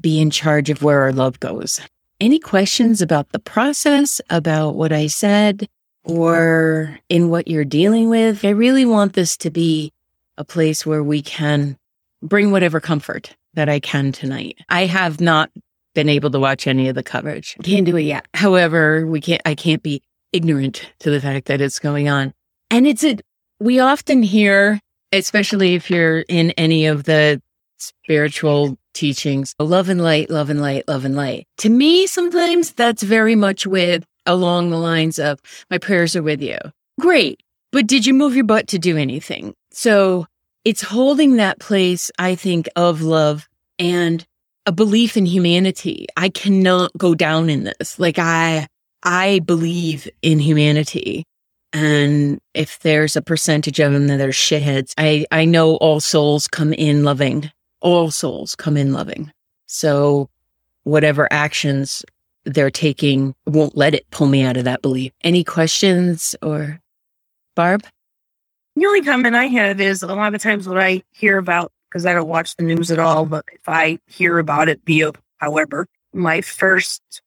be 0.00 0.20
in 0.20 0.30
charge 0.30 0.70
of 0.70 0.82
where 0.82 1.02
our 1.02 1.12
love 1.12 1.40
goes. 1.40 1.80
Any 2.20 2.38
questions 2.38 3.02
about 3.02 3.32
the 3.32 3.38
process, 3.38 4.20
about 4.30 4.76
what 4.76 4.92
I 4.92 5.06
said, 5.08 5.68
or 6.04 6.98
in 7.08 7.30
what 7.30 7.48
you're 7.48 7.64
dealing 7.64 8.08
with? 8.08 8.44
I 8.44 8.50
really 8.50 8.84
want 8.84 9.14
this 9.14 9.36
to 9.38 9.50
be 9.50 9.92
a 10.40 10.44
place 10.44 10.86
where 10.86 11.02
we 11.02 11.20
can 11.20 11.76
bring 12.22 12.50
whatever 12.50 12.80
comfort 12.80 13.36
that 13.54 13.68
I 13.68 13.78
can 13.78 14.10
tonight. 14.10 14.58
I 14.70 14.86
have 14.86 15.20
not 15.20 15.50
been 15.94 16.08
able 16.08 16.30
to 16.30 16.40
watch 16.40 16.66
any 16.66 16.88
of 16.88 16.94
the 16.94 17.02
coverage. 17.02 17.56
Can't 17.62 17.84
do 17.84 17.96
it 17.96 18.02
yet. 18.02 18.26
However, 18.32 19.06
we 19.06 19.20
can't, 19.20 19.42
I 19.44 19.54
can't 19.54 19.82
be 19.82 20.02
ignorant 20.32 20.90
to 21.00 21.10
the 21.10 21.20
fact 21.20 21.46
that 21.46 21.60
it's 21.60 21.78
going 21.78 22.08
on. 22.08 22.32
And 22.70 22.86
it's 22.86 23.04
a 23.04 23.18
we 23.58 23.80
often 23.80 24.22
hear, 24.22 24.80
especially 25.12 25.74
if 25.74 25.90
you're 25.90 26.20
in 26.20 26.52
any 26.52 26.86
of 26.86 27.04
the 27.04 27.42
spiritual 27.76 28.78
teachings, 28.94 29.54
love 29.58 29.90
and 29.90 30.02
light, 30.02 30.30
love 30.30 30.48
and 30.48 30.62
light, 30.62 30.88
love 30.88 31.04
and 31.04 31.16
light. 31.16 31.46
To 31.58 31.68
me, 31.68 32.06
sometimes 32.06 32.72
that's 32.72 33.02
very 33.02 33.34
much 33.34 33.66
with 33.66 34.04
along 34.24 34.70
the 34.70 34.78
lines 34.78 35.18
of 35.18 35.38
my 35.70 35.76
prayers 35.76 36.16
are 36.16 36.22
with 36.22 36.40
you. 36.40 36.56
Great. 36.98 37.42
But 37.72 37.86
did 37.86 38.06
you 38.06 38.14
move 38.14 38.34
your 38.34 38.44
butt 38.44 38.68
to 38.68 38.78
do 38.78 38.96
anything? 38.96 39.54
So 39.72 40.26
it's 40.64 40.82
holding 40.82 41.36
that 41.36 41.58
place, 41.58 42.10
I 42.18 42.34
think, 42.34 42.68
of 42.76 43.02
love 43.02 43.48
and 43.78 44.24
a 44.66 44.72
belief 44.72 45.16
in 45.16 45.26
humanity. 45.26 46.06
I 46.16 46.28
cannot 46.28 46.92
go 46.96 47.14
down 47.14 47.48
in 47.48 47.64
this. 47.64 47.98
Like 47.98 48.18
I, 48.18 48.66
I 49.02 49.40
believe 49.40 50.08
in 50.22 50.38
humanity 50.38 51.24
and 51.72 52.40
if 52.54 52.80
there's 52.80 53.16
a 53.16 53.22
percentage 53.22 53.78
of 53.78 53.92
them 53.92 54.08
that 54.08 54.20
are 54.20 54.28
shitheads, 54.28 54.92
I, 54.98 55.24
I 55.30 55.44
know 55.44 55.76
all 55.76 56.00
souls 56.00 56.48
come 56.48 56.72
in 56.72 57.04
loving. 57.04 57.50
All 57.80 58.10
souls 58.10 58.56
come 58.56 58.76
in 58.76 58.92
loving. 58.92 59.32
So 59.66 60.28
whatever 60.82 61.28
actions 61.30 62.04
they're 62.44 62.70
taking 62.70 63.34
won't 63.46 63.76
let 63.76 63.94
it 63.94 64.10
pull 64.10 64.26
me 64.26 64.42
out 64.42 64.56
of 64.56 64.64
that 64.64 64.82
belief. 64.82 65.12
Any 65.22 65.44
questions 65.44 66.34
or 66.42 66.80
Barb? 67.54 67.84
The 68.76 68.86
only 68.86 69.02
comment 69.02 69.34
I 69.34 69.46
have 69.46 69.80
is 69.80 70.02
a 70.02 70.14
lot 70.14 70.34
of 70.34 70.42
times 70.42 70.68
what 70.68 70.78
I 70.78 71.02
hear 71.10 71.38
about, 71.38 71.72
because 71.88 72.06
I 72.06 72.12
don't 72.12 72.28
watch 72.28 72.56
the 72.56 72.62
news 72.62 72.90
at 72.90 72.98
all, 72.98 73.26
but 73.26 73.44
if 73.52 73.68
I 73.68 73.98
hear 74.06 74.38
about 74.38 74.68
it 74.68 74.80
via, 74.86 75.12
however, 75.38 75.86
my 76.12 76.40
first 76.40 77.22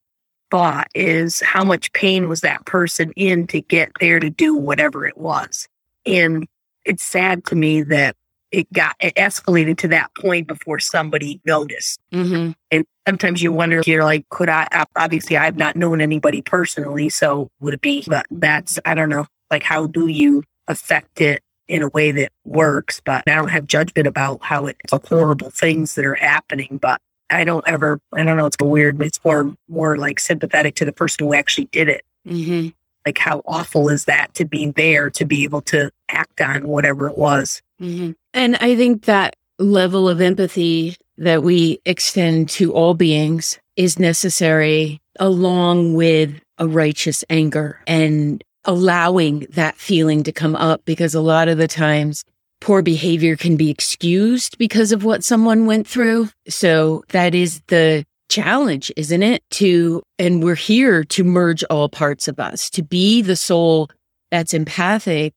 thought 0.50 0.88
is 0.94 1.40
how 1.40 1.64
much 1.64 1.92
pain 1.92 2.28
was 2.28 2.40
that 2.42 2.64
person 2.64 3.12
in 3.16 3.46
to 3.48 3.60
get 3.60 3.92
there 4.00 4.20
to 4.20 4.30
do 4.30 4.54
whatever 4.54 5.06
it 5.06 5.18
was. 5.18 5.68
And 6.06 6.46
it's 6.84 7.02
sad 7.02 7.44
to 7.46 7.54
me 7.54 7.82
that 7.82 8.16
it 8.50 8.72
got 8.72 8.94
it 9.00 9.14
escalated 9.16 9.78
to 9.78 9.88
that 9.88 10.14
point 10.14 10.46
before 10.46 10.78
somebody 10.78 11.40
noticed. 11.44 12.00
Mm-hmm. 12.12 12.52
And 12.70 12.86
sometimes 13.06 13.42
you 13.42 13.52
wonder, 13.52 13.82
you're 13.84 14.04
like, 14.04 14.28
could 14.28 14.48
I? 14.48 14.86
Obviously, 14.96 15.36
I've 15.36 15.56
not 15.56 15.76
known 15.76 16.00
anybody 16.00 16.40
personally, 16.40 17.08
so 17.08 17.50
would 17.60 17.74
it 17.74 17.80
be? 17.80 18.04
But 18.06 18.26
that's 18.30 18.78
I 18.84 18.94
don't 18.94 19.08
know. 19.08 19.26
Like, 19.50 19.64
how 19.64 19.86
do 19.86 20.06
you 20.06 20.44
affect 20.68 21.20
it 21.20 21.42
in 21.68 21.82
a 21.82 21.88
way 21.88 22.12
that 22.12 22.32
works? 22.44 23.00
But 23.04 23.24
I 23.26 23.34
don't 23.34 23.48
have 23.48 23.66
judgment 23.66 24.06
about 24.06 24.42
how 24.42 24.66
it's 24.66 24.92
horrible 25.08 25.50
things 25.50 25.94
that 25.94 26.04
are 26.04 26.14
happening. 26.14 26.78
But 26.80 27.00
I 27.30 27.44
don't 27.44 27.66
ever, 27.66 28.00
I 28.12 28.22
don't 28.22 28.36
know, 28.36 28.46
it's 28.46 28.56
weird, 28.60 29.00
it's 29.02 29.24
more, 29.24 29.54
more 29.68 29.96
like 29.96 30.20
sympathetic 30.20 30.74
to 30.76 30.84
the 30.84 30.92
person 30.92 31.26
who 31.26 31.34
actually 31.34 31.66
did 31.66 31.88
it. 31.88 32.02
Mm-hmm. 32.28 32.68
Like, 33.06 33.18
how 33.18 33.42
awful 33.46 33.90
is 33.90 34.06
that 34.06 34.32
to 34.34 34.46
be 34.46 34.70
there, 34.70 35.10
to 35.10 35.24
be 35.24 35.44
able 35.44 35.60
to 35.62 35.90
act 36.08 36.40
on 36.40 36.66
whatever 36.68 37.08
it 37.08 37.18
was? 37.18 37.60
Mm-hmm. 37.80 38.12
And 38.32 38.56
I 38.56 38.76
think 38.76 39.04
that 39.04 39.36
level 39.58 40.08
of 40.08 40.20
empathy 40.20 40.96
that 41.18 41.42
we 41.42 41.80
extend 41.84 42.48
to 42.50 42.72
all 42.72 42.94
beings 42.94 43.58
is 43.76 43.98
necessary 43.98 45.00
along 45.18 45.94
with 45.94 46.40
a 46.58 46.66
righteous 46.66 47.24
anger 47.28 47.80
and 47.86 48.42
allowing 48.64 49.46
that 49.50 49.76
feeling 49.76 50.22
to 50.24 50.32
come 50.32 50.56
up 50.56 50.84
because 50.84 51.14
a 51.14 51.20
lot 51.20 51.48
of 51.48 51.58
the 51.58 51.68
times 51.68 52.24
poor 52.60 52.82
behavior 52.82 53.36
can 53.36 53.56
be 53.56 53.70
excused 53.70 54.56
because 54.58 54.90
of 54.92 55.04
what 55.04 55.22
someone 55.22 55.66
went 55.66 55.86
through. 55.86 56.28
So 56.48 57.04
that 57.10 57.34
is 57.34 57.60
the 57.66 58.04
challenge, 58.28 58.90
isn't 58.96 59.22
it? 59.22 59.42
To, 59.50 60.02
and 60.18 60.42
we're 60.42 60.54
here 60.54 61.04
to 61.04 61.24
merge 61.24 61.62
all 61.64 61.88
parts 61.88 62.26
of 62.26 62.40
us, 62.40 62.70
to 62.70 62.82
be 62.82 63.22
the 63.22 63.36
soul 63.36 63.90
that's 64.30 64.54
empathic, 64.54 65.34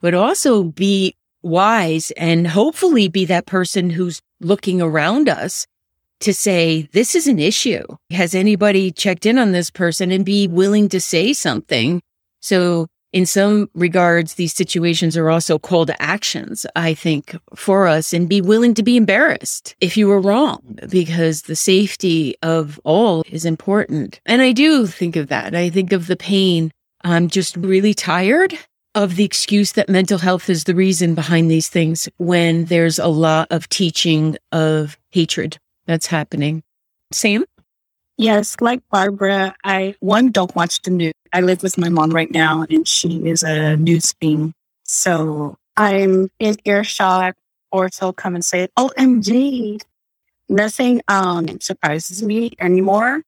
but 0.00 0.14
also 0.14 0.64
be 0.64 1.14
wise 1.42 2.10
and 2.12 2.46
hopefully 2.46 3.08
be 3.08 3.24
that 3.26 3.46
person 3.46 3.90
who's 3.90 4.20
looking 4.40 4.80
around 4.80 5.28
us 5.28 5.66
to 6.20 6.34
say, 6.34 6.88
this 6.92 7.14
is 7.14 7.26
an 7.26 7.38
issue. 7.38 7.84
Has 8.10 8.34
anybody 8.34 8.90
checked 8.90 9.26
in 9.26 9.38
on 9.38 9.52
this 9.52 9.70
person 9.70 10.10
and 10.10 10.24
be 10.24 10.48
willing 10.48 10.88
to 10.90 11.00
say 11.00 11.32
something? 11.32 12.02
So 12.40 12.86
in 13.12 13.26
some 13.26 13.68
regards, 13.74 14.34
these 14.34 14.54
situations 14.54 15.16
are 15.16 15.30
also 15.30 15.58
call 15.58 15.84
to 15.86 16.00
actions, 16.00 16.64
I 16.76 16.94
think, 16.94 17.36
for 17.54 17.86
us 17.88 18.12
and 18.12 18.28
be 18.28 18.40
willing 18.40 18.74
to 18.74 18.82
be 18.82 18.96
embarrassed 18.96 19.74
if 19.80 19.96
you 19.96 20.06
were 20.06 20.20
wrong 20.20 20.78
because 20.88 21.42
the 21.42 21.56
safety 21.56 22.36
of 22.42 22.80
all 22.84 23.24
is 23.28 23.44
important. 23.44 24.20
And 24.26 24.42
I 24.42 24.52
do 24.52 24.86
think 24.86 25.16
of 25.16 25.28
that. 25.28 25.54
I 25.54 25.70
think 25.70 25.92
of 25.92 26.06
the 26.06 26.16
pain. 26.16 26.70
I'm 27.02 27.28
just 27.28 27.56
really 27.56 27.94
tired 27.94 28.56
of 28.94 29.16
the 29.16 29.24
excuse 29.24 29.72
that 29.72 29.88
mental 29.88 30.18
health 30.18 30.48
is 30.48 30.64
the 30.64 30.74
reason 30.74 31.14
behind 31.14 31.50
these 31.50 31.68
things 31.68 32.08
when 32.18 32.66
there's 32.66 32.98
a 32.98 33.08
lot 33.08 33.48
of 33.50 33.68
teaching 33.68 34.36
of 34.52 34.98
hatred 35.10 35.58
that's 35.86 36.06
happening. 36.06 36.62
Sam? 37.12 37.44
Yes, 38.16 38.56
like 38.60 38.82
Barbara, 38.90 39.54
I 39.64 39.94
one 40.00 40.30
don't 40.30 40.54
watch 40.54 40.82
the 40.82 40.90
news. 40.90 41.12
I 41.32 41.40
live 41.40 41.62
with 41.62 41.78
my 41.78 41.88
mom 41.88 42.10
right 42.10 42.30
now, 42.30 42.66
and 42.68 42.86
she 42.86 43.28
is 43.28 43.42
a 43.42 43.76
news 43.76 44.12
fiend. 44.20 44.54
So 44.84 45.56
I'm 45.76 46.30
in 46.38 46.56
earshot, 46.64 47.36
or 47.70 47.88
she'll 47.90 48.12
come 48.12 48.34
and 48.34 48.44
say, 48.44 48.68
"OMG!" 48.76 49.80
Nothing 50.48 51.00
um, 51.06 51.60
surprises 51.60 52.22
me 52.22 52.52
anymore 52.58 53.22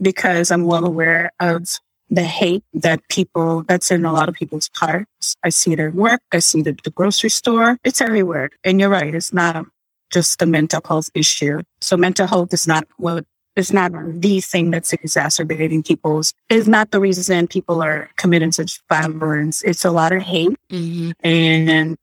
because 0.00 0.50
I'm 0.50 0.64
well 0.64 0.84
aware 0.84 1.32
of 1.40 1.66
the 2.10 2.22
hate 2.22 2.64
that 2.74 3.08
people 3.08 3.62
that's 3.62 3.90
in 3.90 4.04
a 4.04 4.12
lot 4.12 4.28
of 4.28 4.34
people's 4.34 4.70
hearts. 4.74 5.36
I 5.42 5.48
see 5.48 5.72
it 5.72 5.80
at 5.80 5.94
work. 5.94 6.20
I 6.32 6.38
see 6.38 6.60
it 6.60 6.66
at 6.66 6.82
the 6.84 6.90
grocery 6.90 7.30
store. 7.30 7.78
It's 7.82 8.00
everywhere. 8.00 8.50
And 8.62 8.78
you're 8.78 8.90
right. 8.90 9.14
It's 9.14 9.32
not 9.32 9.66
just 10.12 10.40
a 10.42 10.46
mental 10.46 10.80
health 10.84 11.10
issue. 11.14 11.62
So 11.80 11.96
mental 11.96 12.26
health 12.26 12.52
is 12.52 12.66
not 12.66 12.86
what 12.96 13.24
it's 13.56 13.72
not 13.72 13.92
the 13.92 14.40
thing 14.40 14.70
that's 14.70 14.92
exacerbating 14.92 15.82
people's, 15.82 16.34
it's 16.50 16.66
not 16.66 16.90
the 16.90 17.00
reason 17.00 17.48
people 17.48 17.82
are 17.82 18.10
committing 18.16 18.52
such 18.52 18.80
violence. 18.88 19.62
It's 19.62 19.84
a 19.84 19.90
lot 19.90 20.12
of 20.12 20.22
hate. 20.22 20.56
Mm-hmm. 20.70 21.10
And, 21.24 21.96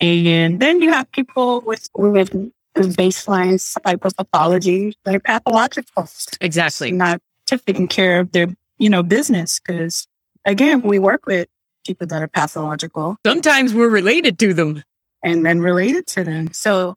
and 0.00 0.60
then 0.60 0.82
you 0.82 0.92
have 0.92 1.10
people 1.12 1.62
with, 1.62 1.88
with 1.94 2.30
baseline 2.76 3.54
psychopathology, 3.54 4.92
they're 5.04 5.18
pathological. 5.18 6.08
Exactly. 6.40 6.92
Not 6.92 7.20
taking 7.46 7.88
care 7.88 8.20
of 8.20 8.32
their, 8.32 8.48
you 8.76 8.90
know, 8.90 9.02
business. 9.02 9.58
Cause 9.58 10.06
again, 10.44 10.82
we 10.82 10.98
work 10.98 11.26
with 11.26 11.48
people 11.86 12.06
that 12.06 12.22
are 12.22 12.28
pathological. 12.28 13.16
Sometimes 13.26 13.72
we're 13.72 13.88
related 13.88 14.38
to 14.40 14.52
them. 14.52 14.84
And 15.24 15.44
then 15.44 15.60
related 15.60 16.06
to 16.08 16.22
them. 16.22 16.52
So 16.52 16.94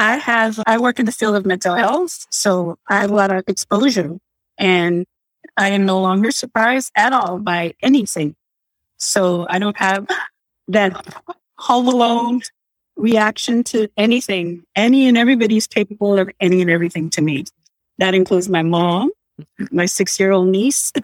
I 0.00 0.16
have, 0.16 0.58
I 0.66 0.78
work 0.78 0.98
in 0.98 1.04
the 1.04 1.12
field 1.12 1.36
of 1.36 1.44
mental 1.44 1.74
health. 1.74 2.26
So 2.30 2.78
I 2.88 3.02
have 3.02 3.10
a 3.10 3.14
lot 3.14 3.30
of 3.30 3.44
exposure 3.46 4.16
and 4.56 5.04
I 5.58 5.68
am 5.68 5.84
no 5.84 6.00
longer 6.00 6.30
surprised 6.30 6.90
at 6.96 7.12
all 7.12 7.38
by 7.38 7.74
anything. 7.82 8.34
So 8.96 9.46
I 9.50 9.58
don't 9.58 9.76
have 9.76 10.06
that 10.68 11.06
home 11.58 11.86
alone 11.86 12.40
reaction 12.96 13.62
to 13.64 13.88
anything. 13.98 14.62
Any 14.74 15.06
and 15.06 15.18
everybody's 15.18 15.66
capable 15.66 16.18
of 16.18 16.30
any 16.40 16.62
and 16.62 16.70
everything 16.70 17.10
to 17.10 17.20
me. 17.20 17.44
That 17.98 18.14
includes 18.14 18.48
my 18.48 18.62
mom, 18.62 19.10
my 19.70 19.84
six 19.84 20.18
year 20.18 20.32
old 20.32 20.48
niece. 20.48 20.94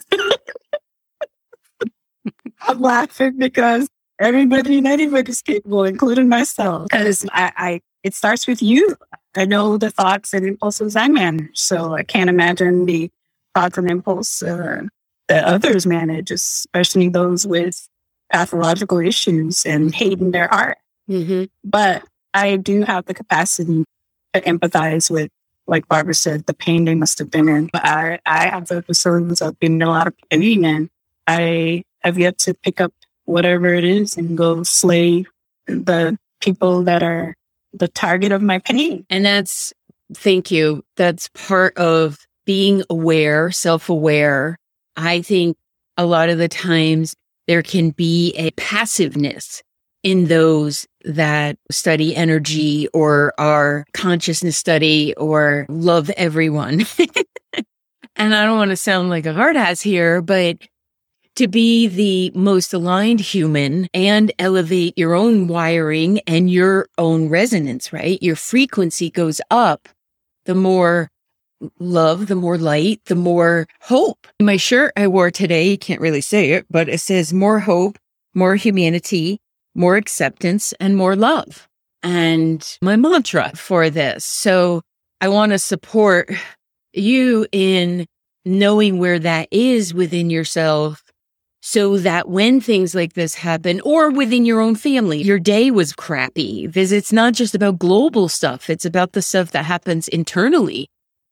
I'm 2.63 2.81
laughing 2.81 3.37
because 3.37 3.91
everybody 4.19 4.79
and 4.79 4.87
anybody's 4.87 5.43
capable, 5.43 5.85
including 5.85 6.31
myself. 6.31 6.89
Because 6.91 7.27
I, 7.31 7.53
I, 7.59 7.81
it 8.07 8.15
starts 8.15 8.47
with 8.47 8.63
you. 8.63 8.97
I 9.35 9.47
know 9.47 9.77
the 9.79 9.91
thoughts 9.91 10.33
and 10.33 10.47
impulses 10.47 10.95
I 10.95 11.09
manage. 11.09 11.59
So 11.59 11.95
I 11.95 12.05
can't 12.05 12.31
imagine 12.31 12.87
the 12.87 13.11
thoughts 13.53 13.77
and 13.79 13.91
impulses 13.91 14.49
uh, 14.49 14.83
that 15.27 15.45
others 15.45 15.87
manage, 15.87 16.31
especially 16.31 17.09
those 17.09 17.45
with 17.45 17.89
pathological 18.33 18.99
issues 18.99 19.67
and 19.67 19.93
hate 19.93 20.21
in 20.21 20.31
their 20.31 20.47
heart. 20.47 20.79
Mm-hmm. 21.11 21.45
But 21.65 22.05
I 22.33 22.57
do 22.57 22.83
have 22.83 23.07
the 23.07 23.15
capacity 23.15 23.85
to 24.35 24.41
empathize 24.43 25.11
with, 25.11 25.33
like 25.67 25.89
Barbara 25.89 26.15
said, 26.15 26.47
the 26.47 26.55
pain 26.55 26.85
they 26.85 26.95
must 26.95 27.19
have 27.19 27.31
been 27.31 27.49
in. 27.49 27.71
But 27.73 27.85
I, 27.85 28.21
I 28.25 28.47
have 28.49 28.69
the 28.69 28.77
episodes 28.77 29.43
of 29.43 29.59
being 29.59 29.75
in 29.75 29.83
a 29.83 29.91
lot 29.91 30.07
of 30.07 30.15
pain 30.31 30.65
and 30.65 30.91
I 31.27 31.83
have 32.05 32.19
yet 32.19 32.39
to 32.39 32.55
pick 32.55 32.81
up 32.81 32.93
whatever 33.25 33.75
it 33.75 33.83
is 33.83 34.17
and 34.17 34.39
go 34.39 34.63
slay 34.63 35.25
the 35.67 36.17
people 36.41 36.85
that 36.85 37.03
are 37.03 37.35
the 37.79 37.89
target 37.89 38.33
of 38.33 38.43
my 38.43 38.59
pain. 38.59 39.05
And 39.11 39.25
that's, 39.25 39.73
thank 40.15 40.51
you. 40.51 40.85
That's 40.97 41.29
part 41.29 41.77
of 41.77 42.19
being 42.45 42.83
aware, 42.89 43.51
self 43.51 43.89
aware. 43.89 44.59
I 44.97 45.23
think 45.23 45.57
a 45.97 46.07
lot 46.07 46.29
of 46.29 46.39
the 46.39 46.49
times 46.49 47.15
there 47.47 47.63
can 47.63 47.91
be 47.91 48.33
a 48.37 48.51
passiveness 48.53 49.63
in 50.03 50.27
those 50.27 50.87
that 51.05 51.59
study 51.71 52.15
energy 52.15 52.89
or 52.89 53.33
are 53.39 53.85
consciousness 53.93 54.57
study 54.57 55.15
or 55.17 55.67
love 55.69 56.11
everyone. 56.11 56.85
and 58.17 58.35
I 58.35 58.45
don't 58.45 58.57
want 58.57 58.71
to 58.71 58.77
sound 58.77 59.11
like 59.11 59.27
a 59.27 59.33
hard 59.33 59.57
ass 59.57 59.81
here, 59.81 60.23
but 60.23 60.59
to 61.37 61.49
be 61.49 61.87
the 61.87 62.33
most 62.35 62.73
aligned 62.73 63.21
human 63.21 63.89
and 63.95 64.33
elevate 64.39 64.97
your 64.97 65.15
own 65.15 65.47
wiring 65.47 66.19
and 66.27 66.51
your 66.51 66.89
own 66.99 67.29
resonance, 67.29 67.93
right? 67.93 68.23
Your 68.23 68.37
frequency 68.37 69.11
goes 69.11 69.41
up 69.51 69.89
the 70.47 70.55
more 70.55 71.11
love, 71.79 72.27
the 72.27 72.35
more 72.35 72.59
light, 72.59 73.01
the 73.07 73.15
more 73.15 73.67
hope. 73.81 74.27
My 74.41 74.57
shirt 74.57 74.93
I 74.97 75.09
wore 75.09 75.31
today, 75.31 75.71
you 75.71 75.79
can't 75.79 76.01
really 76.01 76.21
say 76.21 76.53
it, 76.53 76.67
but 76.71 76.89
it 76.89 77.01
says 77.01 77.33
more 77.33 77.61
hope, 77.61 77.99
more 78.35 78.57
humanity, 78.57 79.39
more 79.75 79.97
acceptance, 79.97 80.73
and 80.81 80.97
more 80.97 81.17
love. 81.17 81.69
And 82.03 82.79
my 82.81 82.97
mantra 82.97 83.53
for 83.55 83.91
this. 83.91 84.25
So 84.25 84.83
I 85.21 85.29
want 85.29 85.53
to 85.53 85.59
support 85.59 86.31
you 86.93 87.47
in 87.53 88.07
knowing 88.45 88.99
where 88.99 89.19
that 89.19 89.49
is 89.51 89.93
within 89.93 90.31
yourself 90.31 91.03
so 91.67 91.99
that 91.99 92.29
when 92.29 92.61
things 92.61 92.95
like 92.95 93.15
this 93.15 93.35
happen 93.35 93.81
or 93.81 94.09
within 94.09 94.47
your 94.47 94.61
own 94.61 94.77
family, 94.77 95.21
your 95.21 95.41
day 95.41 95.69
was 95.73 95.93
crappy 95.93 96.65
because 96.65 96.93
it's 96.93 97.13
not 97.13 97.35
just 97.35 97.57
about 97.57 97.77
global 97.77 98.29
stuff. 98.29 98.71
It's 98.71 98.85
about 98.85 99.15
the 99.15 99.21
stuff 99.21 99.51
that 99.51 99.65
happens 99.65 100.07
internally 100.07 100.89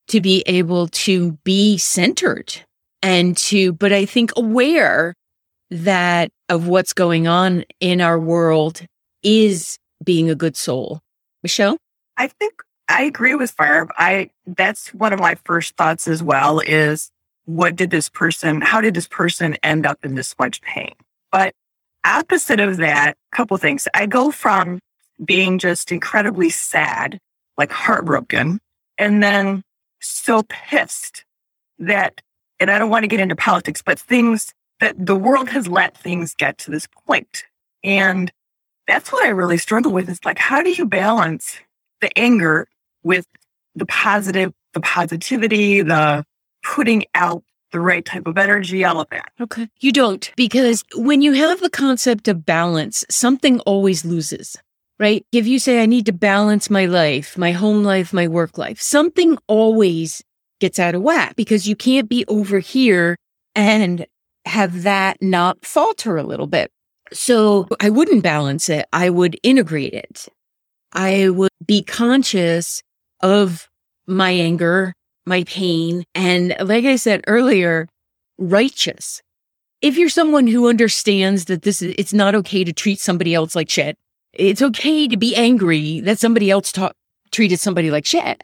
to 0.09 0.21
be 0.21 0.43
able 0.47 0.89
to 0.89 1.39
be 1.45 1.79
centered 1.79 2.53
and 3.01 3.37
to, 3.37 3.75
but 3.75 3.93
I 3.93 4.07
think 4.07 4.33
aware 4.37 5.15
that 5.71 6.33
of 6.49 6.67
what's 6.67 6.95
going 6.95 7.29
on 7.29 7.65
in 7.79 8.01
our 8.01 8.19
world 8.19 8.85
is 9.23 9.79
being 10.03 10.31
a 10.31 10.35
good 10.35 10.57
soul. 10.57 11.01
Michelle? 11.45 11.79
I 12.17 12.27
think 12.27 12.55
I 12.89 13.05
agree 13.05 13.37
with 13.37 13.57
Barb. 13.57 13.91
I, 13.97 14.31
that's 14.49 14.93
one 14.93 15.13
of 15.13 15.21
my 15.21 15.37
first 15.45 15.77
thoughts 15.77 16.09
as 16.09 16.25
well 16.25 16.59
is 16.59 17.13
what 17.45 17.77
did 17.77 17.91
this 17.91 18.09
person, 18.09 18.61
how 18.61 18.81
did 18.81 18.95
this 18.95 19.09
person 19.09 19.57
end 19.63 19.87
up 19.87 20.05
in 20.05 20.15
this 20.15 20.35
much 20.39 20.61
pain? 20.63 20.95
But 21.31 21.55
opposite 22.05 22.61
of 22.61 22.79
that, 22.79 23.17
a 23.33 23.37
couple 23.37 23.57
things. 23.57 23.89
I 23.95 24.07
go 24.07 24.31
from 24.31 24.81
being 25.25 25.59
just 25.59 25.93
incredibly 25.93 26.51
sad, 26.51 27.19
like 27.57 27.73
heartbroken, 27.73 28.61
and 28.99 29.23
then 29.23 29.63
so 30.01 30.43
pissed 30.49 31.25
that, 31.79 32.21
and 32.61 32.71
I 32.71 32.79
don't 32.79 32.91
want 32.91 33.05
to 33.05 33.09
get 33.09 33.21
into 33.21 33.37
politics, 33.37 33.83
but 33.83 33.99
things 33.99 34.53
that 34.81 34.95
the 34.99 35.17
world 35.17 35.49
has 35.51 35.69
let 35.69 35.97
things 35.97 36.35
get 36.35 36.59
to 36.59 36.71
this 36.71 36.87
point. 37.07 37.45
And 37.83 38.31
that's 38.87 39.13
what 39.13 39.25
I 39.25 39.29
really 39.29 39.59
struggle 39.59 39.93
with 39.93 40.09
is 40.09 40.25
like, 40.25 40.39
how 40.39 40.63
do 40.63 40.71
you 40.71 40.87
balance 40.87 41.59
the 42.01 42.17
anger 42.19 42.67
with 43.03 43.27
the 43.75 43.87
positive, 43.87 44.53
the 44.73 44.81
positivity, 44.81 45.83
the 45.83 46.25
putting 46.65 47.05
out 47.15 47.45
the 47.71 47.81
right 47.81 48.05
type 48.05 48.27
of 48.27 48.39
energy, 48.39 48.85
all 48.85 49.01
of 49.01 49.09
that. 49.11 49.31
Okay. 49.41 49.69
You 49.81 49.93
don't, 49.93 50.31
because 50.37 50.85
when 50.95 51.23
you 51.23 51.33
have 51.33 51.61
the 51.61 51.71
concept 51.71 52.29
of 52.29 52.47
balance, 52.47 53.05
something 53.11 53.61
always 53.61 54.05
loses, 54.05 54.57
right? 54.99 55.27
If 55.33 55.47
you 55.47 55.59
say, 55.59 55.83
I 55.83 55.87
need 55.87 56.07
to 56.07 56.13
balance 56.13 56.71
my 56.71 56.87
life, 56.87 57.37
my 57.37 57.53
home 57.53 57.83
life, 57.83 58.13
my 58.13 58.29
work 58.29 58.59
life, 58.59 58.81
something 58.81 59.39
always 59.49 60.23
gets 60.61 60.79
out 60.79 60.95
of 60.95 61.03
whack 61.03 61.35
because 61.37 61.69
you 61.69 61.75
can't 61.75 62.09
be 62.09 62.25
over 62.29 62.61
here 62.61 63.17
and 63.57 64.07
have 64.47 64.85
that 64.85 65.17
not 65.21 65.65
falter 65.65 66.17
a 66.17 66.23
little 66.23 66.47
bit. 66.47 66.71
So 67.13 67.67
I 67.81 67.91
wouldn't 67.91 68.23
balance 68.23 68.69
it. 68.69 68.87
I 68.93 69.11
would 69.11 69.37
integrate 69.43 69.95
it. 69.95 70.29
I 70.93 71.29
would 71.29 71.51
be 71.65 71.83
conscious 71.83 72.83
of 73.21 73.69
my 74.07 74.31
anger, 74.31 74.95
my 75.27 75.45
pain. 75.45 76.05
And 76.15 76.55
like 76.61 76.85
I 76.85 76.97
said 76.97 77.25
earlier, 77.27 77.89
righteous. 78.39 79.23
If 79.81 79.97
you're 79.97 80.09
someone 80.09 80.47
who 80.47 80.69
understands 80.69 81.47
that 81.47 81.63
this 81.63 81.83
is, 81.83 81.95
it's 81.99 82.13
not 82.13 82.35
okay 82.35 82.65
to 82.65 82.73
treat 82.73 83.01
somebody 83.01 83.35
else 83.35 83.55
like 83.55 83.69
shit. 83.69 83.97
It's 84.33 84.63
okay 84.63 85.07
to 85.09 85.17
be 85.17 85.37
angry 85.37 86.01
that 86.01 86.19
somebody 86.19 86.51
else 86.51 86.73
ta- 86.73 86.93
treated 87.31 87.61
somebody 87.61 87.91
like 87.91 88.07
shit. 88.07 88.43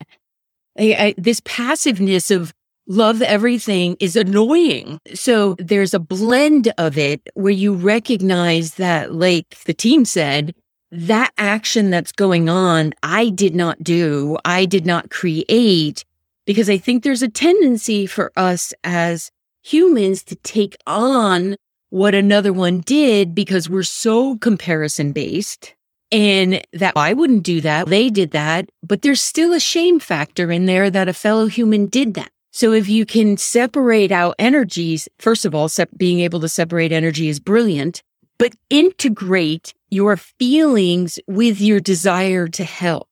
I, 0.79 0.95
I, 0.99 1.15
this 1.17 1.41
passiveness 1.45 2.31
of 2.31 2.53
love 2.87 3.23
everything 3.23 3.97
is 4.01 4.17
annoying. 4.17 5.01
So 5.15 5.57
there's 5.59 5.95
a 5.95 5.99
blend 5.99 6.73
of 6.77 6.99
it 6.99 7.23
where 7.35 7.53
you 7.53 7.75
recognize 7.75 8.75
that, 8.75 9.15
like 9.15 9.59
the 9.65 9.75
team 9.75 10.05
said, 10.05 10.55
that 10.91 11.33
action 11.39 11.91
that's 11.91 12.13
going 12.13 12.49
on, 12.49 12.93
I 13.03 13.29
did 13.31 13.55
not 13.55 13.83
do. 13.83 14.37
I 14.45 14.65
did 14.65 14.87
not 14.87 15.11
create 15.11 16.05
because 16.51 16.69
I 16.69 16.79
think 16.79 17.05
there's 17.05 17.23
a 17.23 17.29
tendency 17.29 18.07
for 18.07 18.33
us 18.35 18.75
as 18.83 19.31
humans 19.63 20.25
to 20.25 20.35
take 20.35 20.77
on 20.85 21.55
what 21.91 22.13
another 22.13 22.53
one 22.53 22.81
did 22.81 23.37
because 23.37 23.71
we're 23.71 23.85
so 23.85 24.37
comparison 24.39 25.13
based 25.13 25.77
and 26.11 26.61
that 26.73 26.95
I 26.97 27.13
wouldn't 27.13 27.45
do 27.45 27.61
that. 27.61 27.87
They 27.87 28.11
did 28.11 28.33
that, 28.33 28.69
but 28.83 29.03
there's 29.03 29.21
still 29.21 29.53
a 29.53 29.61
shame 29.61 30.01
factor 30.01 30.51
in 30.51 30.67
there 30.67 30.91
that 30.91 31.07
a 31.07 31.13
fellow 31.13 31.47
human 31.47 31.87
did 31.87 32.15
that. 32.15 32.33
So 32.51 32.73
if 32.73 32.89
you 32.89 33.07
can 33.07 33.37
separate 33.37 34.11
out 34.11 34.35
energies, 34.37 35.09
first 35.21 35.45
of 35.45 35.55
all, 35.55 35.69
se- 35.69 35.87
being 35.97 36.19
able 36.19 36.41
to 36.41 36.49
separate 36.49 36.91
energy 36.91 37.29
is 37.29 37.39
brilliant, 37.39 38.03
but 38.41 38.57
integrate 38.71 39.73
your 39.89 40.17
feelings 40.17 41.21
with 41.29 41.61
your 41.61 41.79
desire 41.79 42.49
to 42.49 42.65
help. 42.65 43.09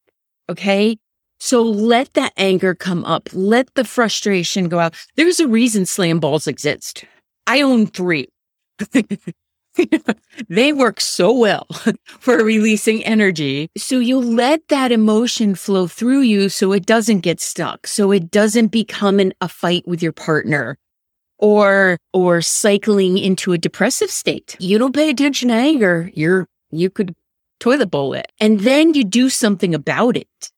Okay. 0.49 0.99
So 1.39 1.63
let 1.63 2.15
that 2.15 2.33
anger 2.37 2.75
come 2.75 3.05
up. 3.05 3.29
Let 3.33 3.75
the 3.75 3.85
frustration 3.85 4.69
go 4.69 4.79
out. 4.79 4.95
There's 5.17 5.41
a 5.41 5.49
reason 5.49 5.87
slam 5.87 6.21
balls 6.21 6.47
exist. 6.47 7.05
I 7.47 7.63
own 7.63 7.87
three. 7.87 8.29
they 10.49 10.73
work 10.73 11.01
so 11.01 11.33
well 11.33 11.67
for 12.05 12.43
releasing 12.43 13.05
energy. 13.05 13.71
So 13.77 13.99
you 13.99 14.19
let 14.19 14.67
that 14.69 14.93
emotion 14.93 15.55
flow 15.55 15.87
through 15.87 16.23
you 16.23 16.49
so 16.49 16.73
it 16.73 16.87
doesn't 16.87 17.21
get 17.21 17.41
stuck. 17.41 17.87
So 17.87 18.11
it 18.11 18.31
doesn't 18.31 18.69
become 18.69 19.21
an, 19.21 19.33
a 19.41 19.49
fight 19.49 19.87
with 19.87 20.03
your 20.03 20.13
partner 20.13 20.77
or, 21.39 21.99
or 22.13 22.43
cycling 22.43 23.19
into 23.19 23.53
a 23.53 23.59
depressive 23.59 24.11
state. 24.11 24.57
You 24.59 24.79
don't 24.79 24.95
pay 24.95 25.11
attention 25.11 25.49
to 25.49 25.55
anger. 25.55 26.11
You're, 26.15 26.47
you 26.71 26.91
could 26.91 27.15
toilet 27.61 27.91
bowl 27.91 28.15
it 28.15 28.31
and 28.41 28.61
then 28.61 28.95
you 28.95 29.05
do 29.05 29.29
something 29.29 29.75
about 29.75 30.17
it. 30.17 30.51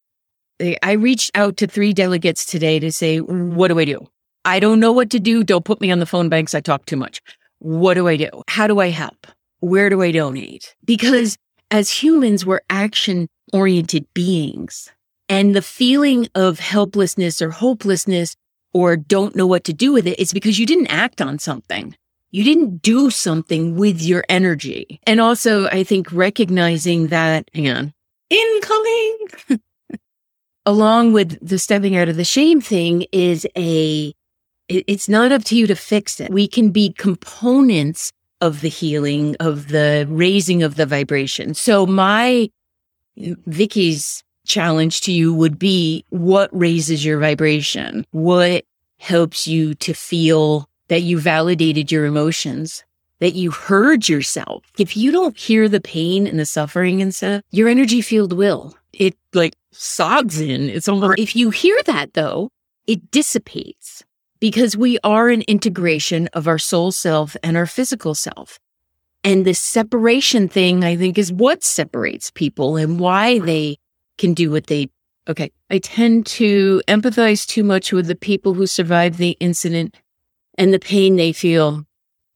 Eh, 0.61 0.77
I 0.83 0.93
reached 0.93 1.31
out 1.35 1.57
to 1.59 1.67
three 1.67 1.93
delegates 1.93 2.45
today 2.45 2.79
to 2.79 2.93
say, 2.93 3.19
what 3.19 3.69
do 3.69 3.79
I 3.79 3.85
do? 3.85 4.07
I 4.45 4.61
don't 4.61 4.81
know 4.81 4.93
what 4.93 5.11
to 5.11 5.19
do. 5.21 5.43
Don't 5.43 5.65
put 5.65 5.81
me 5.81 5.91
on 5.91 5.99
the 5.99 6.07
phone 6.07 6.29
banks. 6.29 6.55
I 6.55 6.61
talk 6.61 6.87
too 6.87 6.97
much. 6.97 7.21
What 7.59 7.95
do 7.95 8.09
I 8.09 8.17
do? 8.17 8.31
How 8.49 8.67
do 8.67 8.81
I 8.81 8.89
help? 8.89 9.27
Where 9.61 9.91
do 9.91 10.01
I 10.03 10.13
donate? 10.13 10.75
Because 10.85 11.37
as 11.71 11.91
humans, 11.91 12.47
we're 12.47 12.61
action 12.71 13.29
oriented 13.53 14.07
beings. 14.15 14.91
And 15.29 15.55
the 15.55 15.63
feeling 15.63 16.29
of 16.35 16.59
helplessness 16.59 17.43
or 17.43 17.51
hopelessness 17.51 18.35
or 18.73 18.97
don't 18.97 19.37
know 19.37 19.47
what 19.47 19.65
to 19.65 19.73
do 19.73 19.93
with 19.93 20.07
it 20.07 20.19
is 20.19 20.33
because 20.33 20.59
you 20.59 20.67
didn't 20.67 20.89
act 20.89 21.21
on 21.21 21.39
something. 21.39 21.95
You 22.31 22.45
didn't 22.45 22.83
do 22.83 23.11
something 23.11 23.77
with 23.77 24.01
your 24.01 24.25
energy. 24.29 25.01
And 25.05 25.21
also, 25.21 25.67
I 25.67 25.85
think 25.85 26.13
recognizing 26.13 27.09
that, 27.09 27.49
hang 27.53 27.69
on, 27.69 27.93
incoming, 28.31 29.19
along 30.67 31.13
with 31.13 31.39
the 31.47 31.59
stepping 31.59 31.97
out 31.97 32.09
of 32.09 32.17
the 32.17 32.25
shame 32.25 32.61
thing 32.61 33.07
is 33.13 33.47
a, 33.57 34.13
it's 34.69 35.09
not 35.09 35.33
up 35.33 35.45
to 35.45 35.57
you 35.57 35.67
to 35.67 35.75
fix 35.75 36.21
it. 36.21 36.31
We 36.31 36.47
can 36.47 36.71
be 36.71 36.93
components 36.93 38.13
of 38.41 38.61
the 38.61 38.69
healing, 38.69 39.37
of 39.41 39.69
the 39.69 40.07
raising 40.09 40.63
of 40.63 40.77
the 40.77 40.87
vibration. 40.87 41.55
So 41.55 41.87
my, 41.87 42.51
Vicky's 43.17 44.23
challenge 44.47 45.03
to 45.03 45.13
you 45.13 45.35
would 45.35 45.59
be 45.59 46.05
what 46.09 46.51
raises 46.53 47.05
your 47.05 47.21
vibration? 47.21 48.07
What 48.11 48.65
helps 48.99 49.47
you 49.47 49.75
to 49.77 49.95
feel 49.95 50.69
that 50.89 51.03
you 51.03 51.21
validated 51.21 51.93
your 51.93 52.05
emotions, 52.05 52.85
that 53.19 53.35
you 53.35 53.51
heard 53.51 54.09
yourself? 54.09 54.65
If 54.79 54.97
you 54.97 55.13
don't 55.13 55.37
hear 55.37 55.69
the 55.69 55.81
pain 55.81 56.27
and 56.27 56.39
the 56.39 56.47
suffering 56.47 57.01
and 57.03 57.15
stuff, 57.15 57.43
your 57.51 57.69
energy 57.69 58.01
field 58.01 58.33
will. 58.33 58.75
It 58.93 59.17
like 59.35 59.55
sogs 59.73 60.41
in. 60.41 60.69
It's 60.69 60.89
almost, 60.89 61.19
if 61.19 61.37
you 61.37 61.51
hear 61.51 61.81
that 61.87 62.15
though, 62.15 62.51
it 62.87 63.11
dissipates 63.11 64.05
because 64.41 64.77
we 64.77 64.99
are 65.05 65.29
an 65.29 65.43
integration 65.43 66.29
of 66.33 66.49
our 66.49 66.59
soul 66.59 66.93
self 66.93 67.37
and 67.43 67.57
our 67.57 67.67
physical 67.67 68.15
self. 68.15 68.59
And 69.23 69.45
the 69.45 69.55
separation 69.55 70.49
thing, 70.49 70.83
I 70.83 70.97
think, 70.97 71.19
is 71.19 71.33
what 71.33 71.63
separates 71.63 72.31
people 72.31 72.77
and 72.77 72.99
why 72.99 73.39
they 73.39 73.79
can 74.21 74.35
do 74.35 74.51
what 74.51 74.67
they 74.67 74.89
okay 75.29 75.51
i 75.71 75.79
tend 75.79 76.27
to 76.27 76.83
empathize 76.87 77.47
too 77.47 77.65
much 77.65 77.91
with 77.91 78.07
the 78.07 78.15
people 78.15 78.53
who 78.53 78.67
survived 78.67 79.17
the 79.17 79.37
incident 79.41 79.97
and 80.59 80.75
the 80.75 80.79
pain 80.79 81.17
they 81.17 81.33
feel 81.33 81.87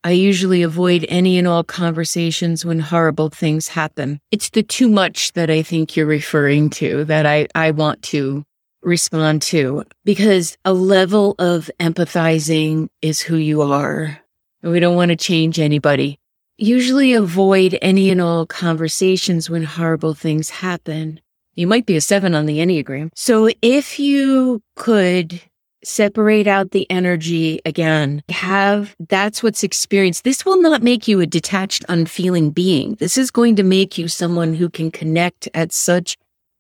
i 0.05 0.11
usually 0.11 0.63
avoid 0.63 1.05
any 1.09 1.39
and 1.39 1.49
all 1.49 1.65
conversations 1.65 2.65
when 2.65 2.79
horrible 2.79 3.31
things 3.31 3.69
happen. 3.69 4.21
It's 4.31 4.51
the 4.51 4.63
too 4.63 4.89
much 4.89 5.33
that 5.33 5.51
i 5.51 5.63
think 5.63 5.97
you're 5.97 6.07
referring 6.07 6.71
to 6.71 7.05
that 7.07 7.27
i 7.27 7.49
i 7.55 7.73
want 7.73 8.03
to 8.15 8.45
respond 8.85 9.43
to 9.43 9.85
because 10.05 10.57
a 10.65 10.73
level 10.73 11.35
of 11.39 11.71
empathizing 11.81 12.89
is 13.03 13.21
who 13.21 13.37
you 13.37 13.63
are. 13.63 14.21
And 14.63 14.73
we 14.73 14.81
don't 14.81 14.97
want 14.97 15.11
to 15.11 15.17
change 15.17 15.59
anybody. 15.59 16.19
Usually 16.57 17.15
avoid 17.15 17.79
any 17.83 18.11
and 18.11 18.21
all 18.21 18.47
conversations 18.47 19.51
when 19.51 19.65
horrible 19.65 20.15
things 20.15 20.51
happen. 20.51 21.21
You 21.55 21.67
might 21.67 21.87
be 21.87 21.97
a 21.97 22.01
seven 22.01 22.35
on 22.35 22.47
the 22.47 22.59
Enneagram. 22.59 23.11
So 23.15 23.49
if 23.61 23.99
you 23.99 24.63
could 24.77 25.41
separate 25.87 26.47
out 26.47 26.71
the 26.71 26.91
energy 26.91 27.61
again, 27.65 28.23
have 28.29 28.95
that's 29.09 29.43
what's 29.43 29.63
experienced. 29.63 30.25
This 30.25 30.45
will 30.45 30.61
not 30.61 30.83
make 30.83 31.09
you 31.09 31.21
a 31.21 31.27
detached, 31.27 31.85
unfeeling 31.89 32.51
being. 32.51 32.95
This 32.97 33.19
is 33.19 33.31
going 33.31 33.57
to 33.57 33.63
make 33.63 33.99
you 33.99 34.09
someone 34.09 34.55
who 34.55 34.69
can 34.69 34.91
connect 34.91 35.49
at 35.55 35.73
such 35.73 36.17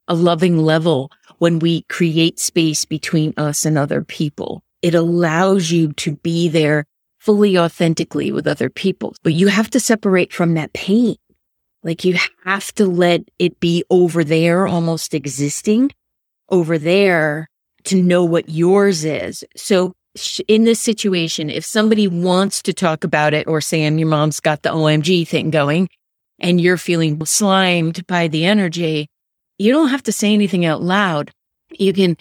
a 0.08 0.14
loving 0.14 0.58
level 0.58 1.10
when 1.38 1.58
we 1.58 1.82
create 1.82 2.38
space 2.38 2.84
between 2.84 3.34
us 3.36 3.64
and 3.64 3.78
other 3.78 4.02
people. 4.02 4.62
It 4.82 4.94
allows 4.94 5.70
you 5.70 5.92
to 5.94 6.16
be 6.16 6.48
there 6.48 6.84
fully 7.18 7.56
authentically 7.56 8.30
with 8.30 8.46
other 8.46 8.68
people, 8.68 9.14
but 9.22 9.32
you 9.32 9.48
have 9.48 9.70
to 9.70 9.80
separate 9.80 10.32
from 10.32 10.54
that 10.54 10.72
pain. 10.74 11.16
Like 11.82 12.04
you 12.04 12.18
have 12.44 12.72
to 12.74 12.86
let 12.86 13.22
it 13.38 13.60
be 13.60 13.84
over 13.90 14.24
there, 14.24 14.66
almost 14.66 15.14
existing 15.14 15.90
over 16.50 16.78
there 16.78 17.48
to 17.84 18.02
know 18.02 18.24
what 18.24 18.48
yours 18.48 19.04
is. 19.04 19.44
So 19.56 19.94
in 20.48 20.64
this 20.64 20.80
situation, 20.80 21.50
if 21.50 21.64
somebody 21.64 22.08
wants 22.08 22.62
to 22.62 22.72
talk 22.72 23.04
about 23.04 23.34
it 23.34 23.46
or 23.46 23.60
Sam, 23.60 23.98
your 23.98 24.08
mom's 24.08 24.40
got 24.40 24.62
the 24.62 24.70
OMG 24.70 25.26
thing 25.26 25.50
going 25.50 25.88
and 26.38 26.60
you're 26.60 26.76
feeling 26.76 27.24
slimed 27.24 28.06
by 28.06 28.28
the 28.28 28.44
energy, 28.44 29.08
you 29.58 29.72
don't 29.72 29.88
have 29.88 30.02
to 30.04 30.12
say 30.12 30.32
anything 30.32 30.64
out 30.64 30.82
loud. 30.82 31.30
You 31.70 31.92
can, 31.92 32.16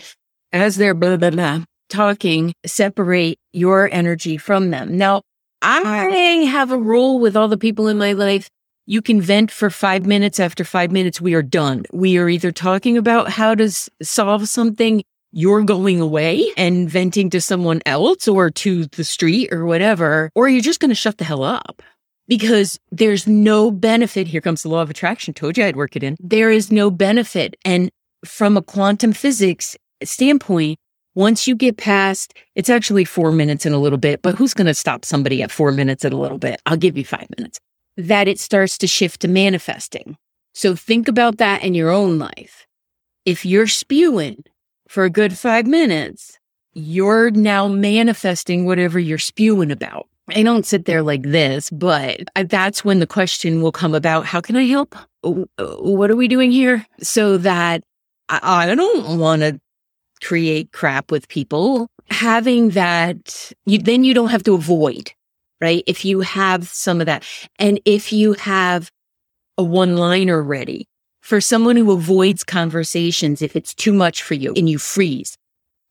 as 0.52 0.76
they're 0.76 0.94
blah, 0.94 1.18
blah, 1.18 1.30
blah, 1.30 1.64
talking, 1.90 2.54
separate 2.66 3.40
your 3.52 3.90
energy 3.92 4.38
from 4.38 4.72
them. 4.72 4.98
Now, 4.98 5.22
I 5.62 6.06
have 6.52 6.72
a 6.72 6.78
rule 6.78 7.20
with 7.20 7.38
all 7.38 7.48
the 7.48 7.58
people 7.58 7.88
in 7.88 7.98
my 7.98 8.14
life 8.14 8.50
you 8.86 9.02
can 9.02 9.22
vent 9.22 9.50
for 9.50 9.70
five 9.70 10.06
minutes. 10.06 10.40
After 10.40 10.64
five 10.64 10.92
minutes, 10.92 11.22
we 11.22 11.34
are 11.34 11.42
done. 11.42 11.86
We 11.94 12.18
are 12.18 12.28
either 12.28 12.52
talking 12.52 12.98
about 12.98 13.30
how 13.30 13.56
to 13.56 13.70
solve 14.02 14.50
something, 14.50 15.04
you're 15.34 15.64
going 15.64 16.00
away 16.00 16.48
and 16.56 16.90
venting 16.90 17.30
to 17.32 17.42
someone 17.42 17.82
else 17.86 18.28
or 18.28 18.52
to 18.52 18.86
the 18.86 19.04
street 19.04 19.52
or 19.52 19.66
whatever, 19.66 20.30
or 20.36 20.48
you're 20.48 20.62
just 20.62 20.80
going 20.80 20.90
to 20.90 20.96
shut 20.96 21.18
the 21.18 21.24
hell 21.24 21.44
up 21.44 21.82
because 22.28 22.80
there's 22.92 23.28
no 23.28 23.72
benefit. 23.72 24.28
Here 24.28 24.42
comes 24.42 24.62
the 24.62 24.70
law 24.70 24.84
of 24.84 24.92
attraction. 24.92 25.34
Told 25.34 25.58
you 25.58 25.66
I'd 25.66 25.76
work 25.76 25.96
it 25.96 26.04
in. 26.04 26.16
There 26.20 26.52
is 26.52 26.72
no 26.72 26.92
benefit. 26.92 27.56
And 27.66 27.90
from 28.24 28.56
a 28.56 28.62
quantum 28.62 29.12
physics 29.12 29.76
standpoint, 30.04 30.78
once 31.16 31.48
you 31.48 31.56
get 31.56 31.78
past, 31.78 32.34
it's 32.56 32.70
actually 32.70 33.06
four 33.06 33.32
minutes 33.32 33.66
and 33.66 33.74
a 33.74 33.80
little 33.80 33.98
bit, 33.98 34.22
but 34.22 34.36
who's 34.36 34.54
going 34.54 34.68
to 34.68 34.74
stop 34.74 35.04
somebody 35.04 35.42
at 35.44 35.52
four 35.52 35.72
minutes 35.72 36.06
and 36.06 36.14
a 36.14 36.18
little 36.18 36.38
bit? 36.38 36.62
I'll 36.66 36.78
give 36.78 36.98
you 36.98 37.06
five 37.06 37.28
minutes 37.38 37.60
that 37.98 38.28
it 38.28 38.40
starts 38.40 38.78
to 38.80 38.88
shift 38.88 39.22
to 39.22 39.28
manifesting. 39.28 40.18
So 40.54 40.76
think 40.76 41.08
about 41.08 41.38
that 41.38 41.64
in 41.64 41.74
your 41.74 41.90
own 41.90 42.20
life. 42.20 42.66
If 43.26 43.46
you're 43.46 43.68
spewing 43.68 44.44
for 44.94 45.06
a 45.06 45.10
good 45.10 45.36
five 45.36 45.66
minutes, 45.66 46.38
you're 46.74 47.32
now 47.32 47.68
manifesting 47.68 48.66
whatever 48.66 49.00
you're 49.00 49.18
spewing 49.18 49.72
about. 49.72 50.08
I 50.30 50.44
don't 50.44 50.68
sit 50.68 50.86
there 50.86 51.02
like 51.02 51.24
this, 51.24 51.72
but 51.72 52.22
that's 52.46 52.86
when 52.86 53.00
the 53.00 53.08
question 53.08 53.64
will 53.64 53.72
come 53.72 53.96
about 53.96 54.28
how 54.28 54.40
can 54.40 54.56
I 54.56 54.66
help? 54.66 54.96
What 55.24 56.12
are 56.12 56.16
we 56.16 56.28
doing 56.28 56.52
here? 56.52 56.86
So 57.02 57.38
that 57.40 57.84
I 58.30 58.68
don't 58.76 59.18
want 59.18 59.42
to 59.42 59.60
create 60.24 60.72
crap 60.74 61.10
with 61.10 61.28
people. 61.28 61.88
Having 62.12 62.70
that, 62.70 63.52
you, 63.66 63.80
then 63.80 64.04
you 64.04 64.14
don't 64.14 64.30
have 64.30 64.44
to 64.44 64.54
avoid 64.54 65.12
right? 65.62 65.84
If 65.88 66.04
you 66.04 66.20
have 66.20 66.68
some 66.68 67.00
of 67.00 67.06
that 67.06 67.24
and 67.58 67.80
if 67.86 68.12
you 68.12 68.34
have 68.34 68.92
a 69.58 69.64
one 69.64 69.96
liner 69.96 70.44
ready 70.44 70.90
for 71.24 71.40
someone 71.40 71.78
who 71.78 71.90
avoids 71.90 72.44
conversations, 72.44 73.42
if 73.42 73.56
it's 73.56 73.74
too 73.74 73.94
much 73.94 74.22
for 74.22 74.34
you 74.34 74.54
and 74.58 74.70
you 74.70 74.78
freeze 74.78 75.38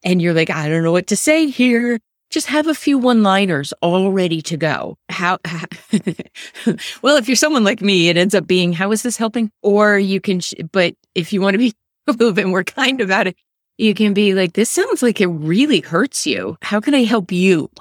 and 0.03 0.21
you're 0.21 0.33
like, 0.33 0.51
I 0.51 0.69
don't 0.69 0.83
know 0.83 0.91
what 0.91 1.07
to 1.07 1.15
say 1.15 1.47
here. 1.47 1.99
Just 2.29 2.45
have 2.47 2.67
a 2.67 2.75
few 2.75 2.99
one 2.99 3.23
liners 3.23 3.73
all 3.81 4.11
ready 4.11 4.43
to 4.43 4.57
go. 4.57 4.95
How, 5.09 5.39
well, 7.01 7.17
if 7.17 7.27
you're 7.27 7.35
someone 7.35 7.63
like 7.63 7.81
me, 7.81 8.09
it 8.09 8.17
ends 8.17 8.35
up 8.35 8.45
being, 8.45 8.73
how 8.73 8.91
is 8.91 9.01
this 9.01 9.17
helping? 9.17 9.49
Or 9.63 9.97
you 9.97 10.21
can, 10.21 10.39
sh- 10.39 10.53
but 10.71 10.93
if 11.15 11.33
you 11.33 11.41
want 11.41 11.55
to 11.55 11.57
be 11.57 11.73
a 12.07 12.11
little 12.11 12.33
bit 12.33 12.47
more 12.47 12.63
kind 12.63 13.01
about 13.01 13.25
it, 13.25 13.35
you 13.79 13.95
can 13.95 14.13
be 14.13 14.35
like, 14.35 14.53
this 14.53 14.69
sounds 14.69 15.01
like 15.01 15.19
it 15.19 15.27
really 15.27 15.79
hurts 15.79 16.27
you. 16.27 16.57
How 16.61 16.79
can 16.79 16.93
I 16.93 17.05
help 17.05 17.31
you? 17.31 17.71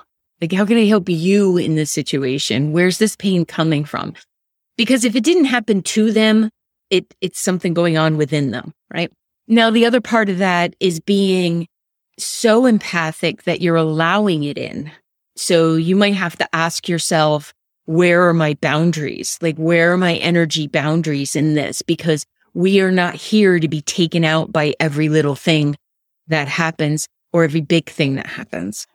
Like, 0.40 0.52
how 0.52 0.64
can 0.64 0.78
I 0.78 0.86
help 0.86 1.10
you 1.10 1.58
in 1.58 1.76
this 1.76 1.92
situation? 1.92 2.72
Where's 2.72 2.96
this 2.96 3.14
pain 3.14 3.44
coming 3.44 3.84
from? 3.84 4.14
Because 4.78 5.04
if 5.04 5.14
it 5.14 5.22
didn't 5.22 5.44
happen 5.44 5.82
to 5.82 6.12
them, 6.12 6.50
it, 6.92 7.14
it's 7.22 7.40
something 7.40 7.72
going 7.72 7.96
on 7.96 8.18
within 8.18 8.50
them, 8.50 8.74
right? 8.92 9.10
Now, 9.48 9.70
the 9.70 9.86
other 9.86 10.02
part 10.02 10.28
of 10.28 10.38
that 10.38 10.76
is 10.78 11.00
being 11.00 11.66
so 12.18 12.66
empathic 12.66 13.44
that 13.44 13.62
you're 13.62 13.76
allowing 13.76 14.44
it 14.44 14.58
in. 14.58 14.92
So 15.34 15.74
you 15.74 15.96
might 15.96 16.14
have 16.14 16.36
to 16.36 16.54
ask 16.54 16.90
yourself, 16.90 17.54
where 17.86 18.28
are 18.28 18.34
my 18.34 18.54
boundaries? 18.60 19.38
Like, 19.40 19.56
where 19.56 19.92
are 19.92 19.96
my 19.96 20.16
energy 20.16 20.68
boundaries 20.68 21.34
in 21.34 21.54
this? 21.54 21.80
Because 21.80 22.26
we 22.52 22.82
are 22.82 22.92
not 22.92 23.14
here 23.14 23.58
to 23.58 23.68
be 23.68 23.80
taken 23.80 24.22
out 24.22 24.52
by 24.52 24.74
every 24.78 25.08
little 25.08 25.34
thing 25.34 25.76
that 26.28 26.46
happens 26.46 27.08
or 27.32 27.42
every 27.42 27.62
big 27.62 27.88
thing 27.88 28.16
that 28.16 28.26
happens. 28.26 28.86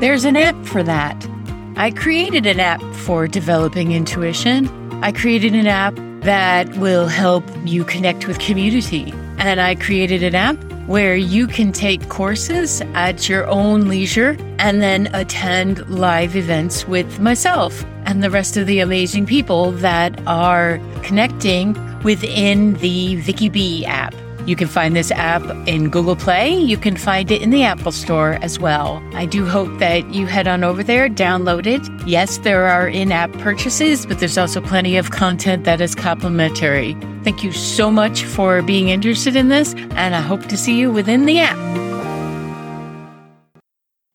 There's 0.00 0.24
an 0.24 0.36
app 0.36 0.64
for 0.64 0.82
that. 0.82 1.28
I 1.76 1.90
created 1.90 2.46
an 2.46 2.60
app 2.60 2.82
for 2.94 3.28
developing 3.28 3.92
intuition. 3.92 4.70
I 5.04 5.12
created 5.12 5.54
an 5.54 5.66
app 5.66 5.98
that 6.24 6.68
will 6.76 7.06
help 7.06 7.44
you 7.64 7.84
connect 7.84 8.26
with 8.26 8.38
community. 8.38 9.12
And 9.38 9.60
I 9.60 9.74
created 9.74 10.22
an 10.22 10.34
app 10.34 10.56
where 10.86 11.16
you 11.16 11.46
can 11.46 11.72
take 11.72 12.08
courses 12.08 12.82
at 12.94 13.28
your 13.28 13.46
own 13.46 13.88
leisure 13.88 14.36
and 14.58 14.82
then 14.82 15.08
attend 15.14 15.86
live 15.88 16.34
events 16.36 16.86
with 16.88 17.20
myself 17.20 17.84
and 18.06 18.22
the 18.22 18.30
rest 18.30 18.56
of 18.56 18.66
the 18.66 18.80
amazing 18.80 19.26
people 19.26 19.72
that 19.72 20.18
are 20.26 20.78
connecting 21.02 21.74
within 22.02 22.74
the 22.74 23.16
Vicky 23.16 23.48
B 23.48 23.84
app. 23.84 24.14
You 24.46 24.56
can 24.56 24.68
find 24.68 24.94
this 24.94 25.10
app 25.12 25.42
in 25.66 25.88
Google 25.88 26.16
Play. 26.16 26.54
You 26.54 26.76
can 26.76 26.98
find 26.98 27.30
it 27.30 27.40
in 27.40 27.48
the 27.48 27.62
Apple 27.62 27.92
Store 27.92 28.32
as 28.42 28.58
well. 28.58 29.02
I 29.14 29.24
do 29.24 29.46
hope 29.46 29.78
that 29.78 30.12
you 30.12 30.26
head 30.26 30.46
on 30.46 30.62
over 30.62 30.82
there, 30.82 31.08
download 31.08 31.66
it. 31.66 31.80
Yes, 32.06 32.36
there 32.38 32.66
are 32.66 32.86
in 32.86 33.10
app 33.10 33.32
purchases, 33.34 34.04
but 34.04 34.18
there's 34.18 34.36
also 34.36 34.60
plenty 34.60 34.98
of 34.98 35.10
content 35.12 35.64
that 35.64 35.80
is 35.80 35.94
complimentary. 35.94 36.94
Thank 37.22 37.42
you 37.42 37.52
so 37.52 37.90
much 37.90 38.22
for 38.24 38.60
being 38.60 38.90
interested 38.90 39.34
in 39.34 39.48
this, 39.48 39.72
and 39.92 40.14
I 40.14 40.20
hope 40.20 40.44
to 40.46 40.58
see 40.58 40.78
you 40.78 40.92
within 40.92 41.24
the 41.24 41.40
app. 41.40 41.58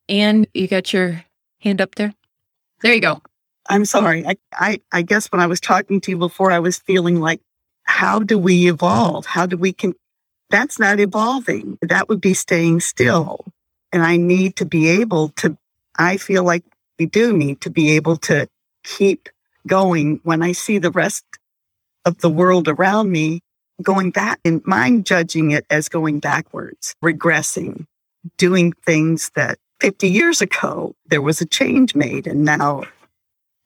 And 0.07 0.47
you 0.53 0.67
got 0.67 0.93
your 0.93 1.25
hand 1.61 1.81
up 1.81 1.95
there? 1.95 2.13
There 2.81 2.93
you 2.93 3.01
go. 3.01 3.21
I'm 3.67 3.85
sorry. 3.85 4.25
I, 4.27 4.35
I, 4.53 4.81
I 4.91 5.01
guess 5.01 5.31
when 5.31 5.41
I 5.41 5.47
was 5.47 5.59
talking 5.59 6.01
to 6.01 6.11
you 6.11 6.17
before, 6.17 6.51
I 6.51 6.59
was 6.59 6.77
feeling 6.77 7.19
like, 7.19 7.41
how 7.83 8.19
do 8.19 8.37
we 8.37 8.69
evolve? 8.69 9.25
How 9.25 9.47
do 9.47 9.57
we 9.57 9.73
can? 9.73 9.95
That's 10.49 10.79
not 10.79 10.99
evolving. 10.99 11.77
That 11.81 12.09
would 12.09 12.21
be 12.21 12.33
staying 12.33 12.79
still. 12.81 13.45
And 13.91 14.03
I 14.03 14.17
need 14.17 14.55
to 14.57 14.65
be 14.65 14.88
able 14.89 15.29
to. 15.38 15.57
I 15.97 16.17
feel 16.17 16.43
like 16.43 16.63
we 16.97 17.05
do 17.05 17.35
need 17.35 17.62
to 17.62 17.69
be 17.69 17.91
able 17.91 18.17
to 18.17 18.47
keep 18.83 19.29
going 19.67 20.19
when 20.23 20.41
I 20.41 20.53
see 20.53 20.77
the 20.77 20.91
rest 20.91 21.25
of 22.05 22.19
the 22.19 22.29
world 22.29 22.67
around 22.67 23.12
me 23.12 23.41
going 23.81 24.12
back 24.12 24.39
and 24.43 24.65
mind 24.65 25.05
judging 25.05 25.51
it 25.51 25.65
as 25.69 25.89
going 25.89 26.19
backwards, 26.19 26.95
regressing, 27.03 27.85
doing 28.38 28.73
things 28.85 29.31
that 29.35 29.57
50 29.79 30.09
years 30.09 30.41
ago 30.41 30.95
there 31.07 31.21
was 31.21 31.41
a 31.41 31.45
change 31.45 31.95
made 31.95 32.27
and 32.27 32.43
now 32.43 32.83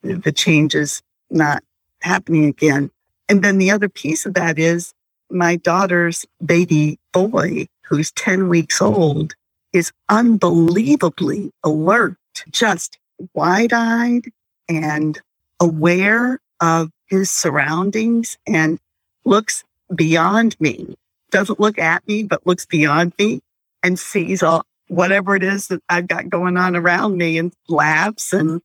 the 0.04 0.32
change 0.32 0.76
is 0.76 1.02
not 1.30 1.64
happening 2.02 2.46
again. 2.46 2.92
And 3.30 3.44
then 3.44 3.58
the 3.58 3.72
other 3.72 3.90
piece 3.90 4.26
of 4.26 4.34
that 4.34 4.60
is 4.60 4.94
my 5.34 5.56
daughter's 5.58 6.26
baby 6.46 7.00
boy, 7.12 7.68
who's 7.82 8.12
10 8.12 8.50
weeks 8.50 8.82
old, 8.82 9.34
is 9.74 9.92
unbelievably 10.10 11.52
alert, 11.64 12.18
just 12.52 12.98
wide 13.34 13.74
eyed 13.74 14.24
and 14.70 15.20
aware 15.60 16.40
of 16.62 16.90
his 17.08 17.30
surroundings 17.30 18.38
and 18.48 18.80
looks 19.26 19.64
beyond 19.94 20.56
me, 20.60 20.96
doesn't 21.32 21.60
look 21.60 21.80
at 21.80 22.08
me, 22.08 22.24
but 22.24 22.46
looks 22.46 22.66
beyond 22.66 23.14
me 23.18 23.42
and 23.82 24.00
sees 24.00 24.44
all 24.44 24.64
whatever 24.88 25.36
it 25.36 25.44
is 25.44 25.68
that 25.68 25.82
I've 25.90 26.08
got 26.08 26.30
going 26.30 26.58
on 26.58 26.76
around 26.76 27.18
me 27.18 27.38
and 27.38 27.54
laughs 27.68 28.34
and 28.34 28.62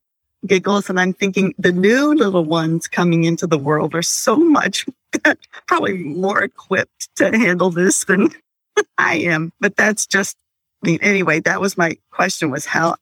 giggles. 0.46 0.88
And 0.88 1.00
I'm 1.00 1.12
thinking 1.12 1.54
the 1.58 1.72
new 1.72 2.14
little 2.14 2.44
ones 2.44 2.88
coming 2.88 3.24
into 3.24 3.46
the 3.46 3.58
world 3.58 3.94
are 3.94 4.02
so 4.02 4.36
much, 4.36 4.86
probably 5.66 5.94
more 5.94 6.42
equipped 6.42 7.14
to 7.16 7.36
handle 7.36 7.70
this 7.70 8.04
than 8.04 8.30
I 8.98 9.16
am. 9.16 9.52
But 9.60 9.76
that's 9.76 10.06
just, 10.06 10.36
I 10.82 10.88
mean, 10.88 10.98
anyway, 11.02 11.40
that 11.40 11.60
was 11.60 11.76
my 11.76 11.96
question 12.10 12.50
was 12.50 12.66
how 12.66 12.96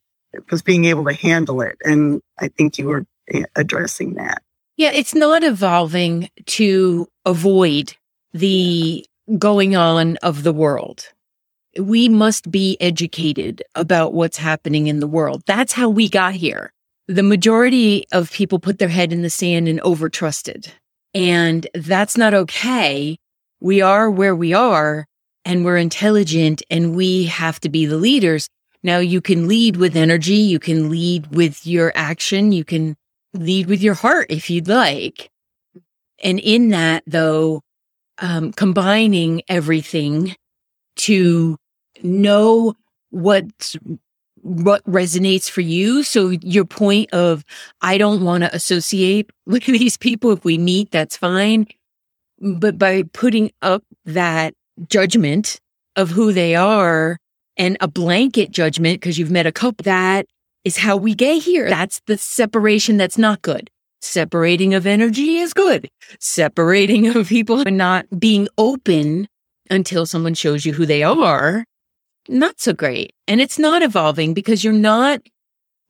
was 0.50 0.62
being 0.62 0.84
able 0.84 1.04
to 1.04 1.12
handle 1.12 1.60
it. 1.60 1.76
And 1.84 2.20
I 2.38 2.48
think 2.48 2.78
you 2.78 2.86
were 2.86 3.06
eh, 3.32 3.44
addressing 3.54 4.14
that. 4.14 4.42
Yeah, 4.76 4.90
it's 4.92 5.14
not 5.14 5.42
evolving 5.42 6.28
to 6.46 7.08
avoid 7.24 7.94
the 8.34 9.06
going 9.38 9.74
on 9.74 10.16
of 10.18 10.42
the 10.42 10.52
world. 10.52 11.08
We 11.78 12.08
must 12.08 12.50
be 12.50 12.76
educated 12.80 13.62
about 13.74 14.12
what's 14.12 14.36
happening 14.36 14.86
in 14.86 15.00
the 15.00 15.06
world. 15.06 15.42
That's 15.46 15.72
how 15.72 15.88
we 15.88 16.08
got 16.08 16.34
here 16.34 16.72
the 17.08 17.22
majority 17.22 18.04
of 18.12 18.32
people 18.32 18.58
put 18.58 18.78
their 18.78 18.88
head 18.88 19.12
in 19.12 19.22
the 19.22 19.30
sand 19.30 19.68
and 19.68 19.80
overtrusted. 19.82 20.68
And 21.14 21.66
that's 21.74 22.16
not 22.16 22.34
okay. 22.34 23.18
We 23.60 23.80
are 23.80 24.10
where 24.10 24.34
we 24.34 24.52
are 24.52 25.06
and 25.44 25.64
we're 25.64 25.78
intelligent 25.78 26.62
and 26.68 26.96
we 26.96 27.26
have 27.26 27.60
to 27.60 27.68
be 27.68 27.86
the 27.86 27.96
leaders. 27.96 28.48
Now 28.82 28.98
you 28.98 29.20
can 29.20 29.48
lead 29.48 29.76
with 29.76 29.96
energy. 29.96 30.34
You 30.34 30.58
can 30.58 30.90
lead 30.90 31.34
with 31.34 31.66
your 31.66 31.92
action. 31.94 32.52
You 32.52 32.64
can 32.64 32.96
lead 33.32 33.66
with 33.66 33.82
your 33.82 33.94
heart 33.94 34.26
if 34.30 34.50
you'd 34.50 34.68
like. 34.68 35.30
And 36.22 36.40
in 36.40 36.70
that 36.70 37.04
though, 37.06 37.62
um, 38.18 38.52
combining 38.52 39.42
everything 39.48 40.34
to 40.96 41.56
know 42.02 42.74
what's 43.10 43.76
what 44.46 44.84
resonates 44.84 45.50
for 45.50 45.60
you. 45.60 46.04
So 46.04 46.28
your 46.28 46.64
point 46.64 47.12
of, 47.12 47.44
I 47.80 47.98
don't 47.98 48.24
want 48.24 48.44
to 48.44 48.54
associate 48.54 49.28
with 49.46 49.64
these 49.64 49.96
people. 49.96 50.30
If 50.32 50.44
we 50.44 50.56
meet, 50.56 50.90
that's 50.92 51.16
fine. 51.16 51.66
But 52.38 52.78
by 52.78 53.02
putting 53.12 53.50
up 53.62 53.82
that 54.04 54.54
judgment 54.88 55.58
of 55.96 56.10
who 56.10 56.32
they 56.32 56.54
are 56.54 57.18
and 57.56 57.76
a 57.80 57.88
blanket 57.88 58.50
judgment, 58.50 59.00
because 59.00 59.18
you've 59.18 59.30
met 59.30 59.46
a 59.46 59.52
couple, 59.52 59.82
that 59.84 60.26
is 60.64 60.76
how 60.76 60.96
we 60.96 61.14
get 61.14 61.42
here. 61.42 61.68
That's 61.68 62.00
the 62.06 62.18
separation 62.18 62.98
that's 62.98 63.18
not 63.18 63.42
good. 63.42 63.70
Separating 64.02 64.74
of 64.74 64.86
energy 64.86 65.38
is 65.38 65.54
good. 65.54 65.88
Separating 66.20 67.08
of 67.16 67.28
people 67.28 67.60
and 67.66 67.78
not 67.78 68.06
being 68.20 68.46
open 68.58 69.26
until 69.70 70.06
someone 70.06 70.34
shows 70.34 70.64
you 70.64 70.74
who 70.74 70.86
they 70.86 71.02
are 71.02 71.64
not 72.28 72.60
so 72.60 72.72
great. 72.72 73.14
And 73.26 73.40
it's 73.40 73.58
not 73.58 73.82
evolving 73.82 74.34
because 74.34 74.64
you're 74.64 74.72
not, 74.72 75.20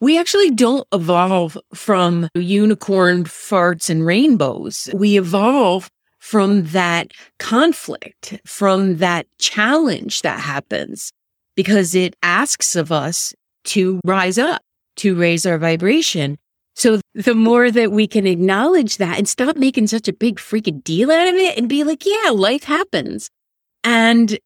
we 0.01 0.19
actually 0.19 0.51
don't 0.51 0.87
evolve 0.93 1.57
from 1.75 2.29
unicorn 2.35 3.25
farts 3.25 3.89
and 3.91 4.05
rainbows. 4.05 4.89
We 4.95 5.19
evolve 5.19 5.91
from 6.19 6.65
that 6.67 7.13
conflict, 7.39 8.41
from 8.45 8.97
that 8.97 9.27
challenge 9.39 10.23
that 10.23 10.41
happens 10.41 11.13
because 11.55 11.95
it 11.95 12.17
asks 12.23 12.77
of 12.77 12.91
us 12.91 13.35
to 13.65 14.01
rise 14.05 14.39
up, 14.39 14.63
to 14.97 15.15
raise 15.15 15.47
our 15.47 15.59
vibration. 15.59 16.37
So 16.75 17.01
the 17.15 17.35
more 17.35 17.71
that 17.71 17.91
we 17.91 18.07
can 18.07 18.27
acknowledge 18.27 18.99
that 18.99 19.19
and 19.19 19.29
stop 19.29 19.57
making 19.57 19.87
such 19.87 20.09
a 20.09 20.13
big 20.13 20.37
freaking 20.37 20.85
deal 20.85 21.11
out 21.11 21.29
of 21.29 21.35
it 21.35 21.57
and 21.57 21.69
be 21.69 21.85
like, 21.85 22.05
yeah, 22.05 22.31
life 22.31 22.65
happens. 22.65 23.31
And 23.83 24.39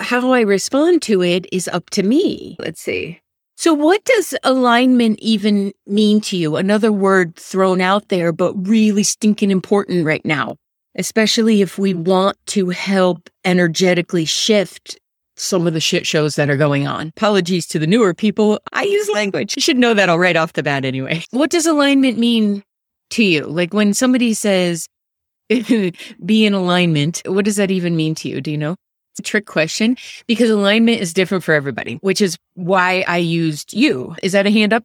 how 0.00 0.32
I 0.32 0.40
respond 0.40 1.02
to 1.02 1.22
it 1.22 1.46
is 1.52 1.68
up 1.68 1.90
to 1.90 2.02
me. 2.02 2.56
Let's 2.58 2.80
see. 2.80 3.20
So, 3.56 3.72
what 3.74 4.04
does 4.04 4.34
alignment 4.42 5.18
even 5.20 5.72
mean 5.86 6.20
to 6.22 6.36
you? 6.36 6.56
Another 6.56 6.90
word 6.90 7.36
thrown 7.36 7.80
out 7.80 8.08
there, 8.08 8.32
but 8.32 8.54
really 8.66 9.02
stinking 9.02 9.50
important 9.50 10.04
right 10.04 10.24
now, 10.24 10.56
especially 10.96 11.62
if 11.62 11.78
we 11.78 11.94
want 11.94 12.36
to 12.46 12.70
help 12.70 13.30
energetically 13.44 14.24
shift 14.24 14.98
some 15.36 15.66
of 15.66 15.74
the 15.74 15.80
shit 15.80 16.06
shows 16.06 16.36
that 16.36 16.50
are 16.50 16.56
going 16.56 16.86
on. 16.86 17.08
Apologies 17.16 17.66
to 17.68 17.78
the 17.78 17.86
newer 17.86 18.14
people. 18.14 18.60
I 18.72 18.82
use 18.82 19.08
language. 19.10 19.54
You 19.56 19.62
should 19.62 19.78
know 19.78 19.94
that 19.94 20.08
all 20.08 20.18
right 20.18 20.36
off 20.36 20.52
the 20.54 20.62
bat 20.62 20.84
anyway. 20.84 21.24
What 21.30 21.50
does 21.50 21.66
alignment 21.66 22.18
mean 22.18 22.62
to 23.10 23.24
you? 23.24 23.44
Like 23.44 23.72
when 23.72 23.94
somebody 23.94 24.34
says, 24.34 24.88
be 25.48 26.46
in 26.46 26.54
alignment, 26.54 27.22
what 27.26 27.44
does 27.44 27.56
that 27.56 27.70
even 27.70 27.96
mean 27.96 28.14
to 28.16 28.28
you? 28.28 28.40
Do 28.40 28.50
you 28.50 28.58
know? 28.58 28.76
It's 29.12 29.20
a 29.20 29.22
trick 29.22 29.46
question 29.46 29.96
because 30.26 30.48
alignment 30.48 31.00
is 31.00 31.12
different 31.12 31.44
for 31.44 31.52
everybody, 31.52 31.96
which 31.96 32.22
is 32.22 32.38
why 32.54 33.04
I 33.06 33.18
used 33.18 33.74
you. 33.74 34.16
Is 34.22 34.32
that 34.32 34.46
a 34.46 34.50
hand 34.50 34.72
up? 34.72 34.84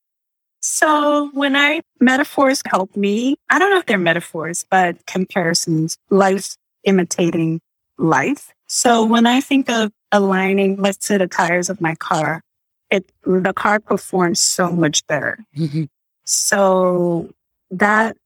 So 0.60 1.30
when 1.34 1.56
I 1.56 1.82
metaphors 2.02 2.62
help 2.66 2.96
me, 2.98 3.38
I 3.50 3.58
don't 3.58 3.70
know 3.70 3.80
if 3.80 3.86
they're 3.86 3.98
metaphors, 3.98 4.66
but 4.70 5.06
comparisons, 5.06 5.98
life 6.10 6.58
imitating 6.84 7.62
life. 7.98 8.54
So 8.68 9.06
when 9.06 9.26
I 9.26 9.40
think 9.40 9.70
of 9.70 9.92
aligning, 10.12 10.76
let's 10.78 11.06
say 11.06 11.18
the 11.18 11.28
tires 11.28 11.70
of 11.70 11.80
my 11.80 11.96
car, 11.96 12.42
it 12.90 13.10
the 13.24 13.54
car 13.54 13.80
performs 13.80 14.40
so 14.42 14.70
much 14.70 15.06
better. 15.08 15.40
Mm-hmm. 15.56 15.86
So 16.26 17.30
that 17.72 18.18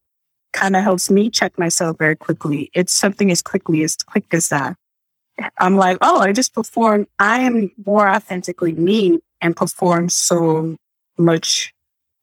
kind 0.54 0.76
of 0.76 0.84
helps 0.84 1.10
me 1.12 1.30
check 1.30 1.58
myself 1.60 1.98
very 1.98 2.16
quickly. 2.16 2.70
It's 2.74 2.92
something 2.92 3.32
as 3.32 3.42
quickly 3.42 3.84
as 3.84 3.96
quick 3.98 4.26
as 4.32 4.50
that. 4.50 4.76
I'm 5.58 5.76
like, 5.76 5.98
oh, 6.02 6.20
I 6.20 6.34
just 6.34 6.54
perform. 6.54 7.08
I 7.20 7.42
am 7.42 7.72
more 7.86 8.08
authentically 8.08 8.74
me 8.74 9.20
and 9.40 9.56
perform 9.56 10.10
so 10.10 10.78
much 11.18 11.74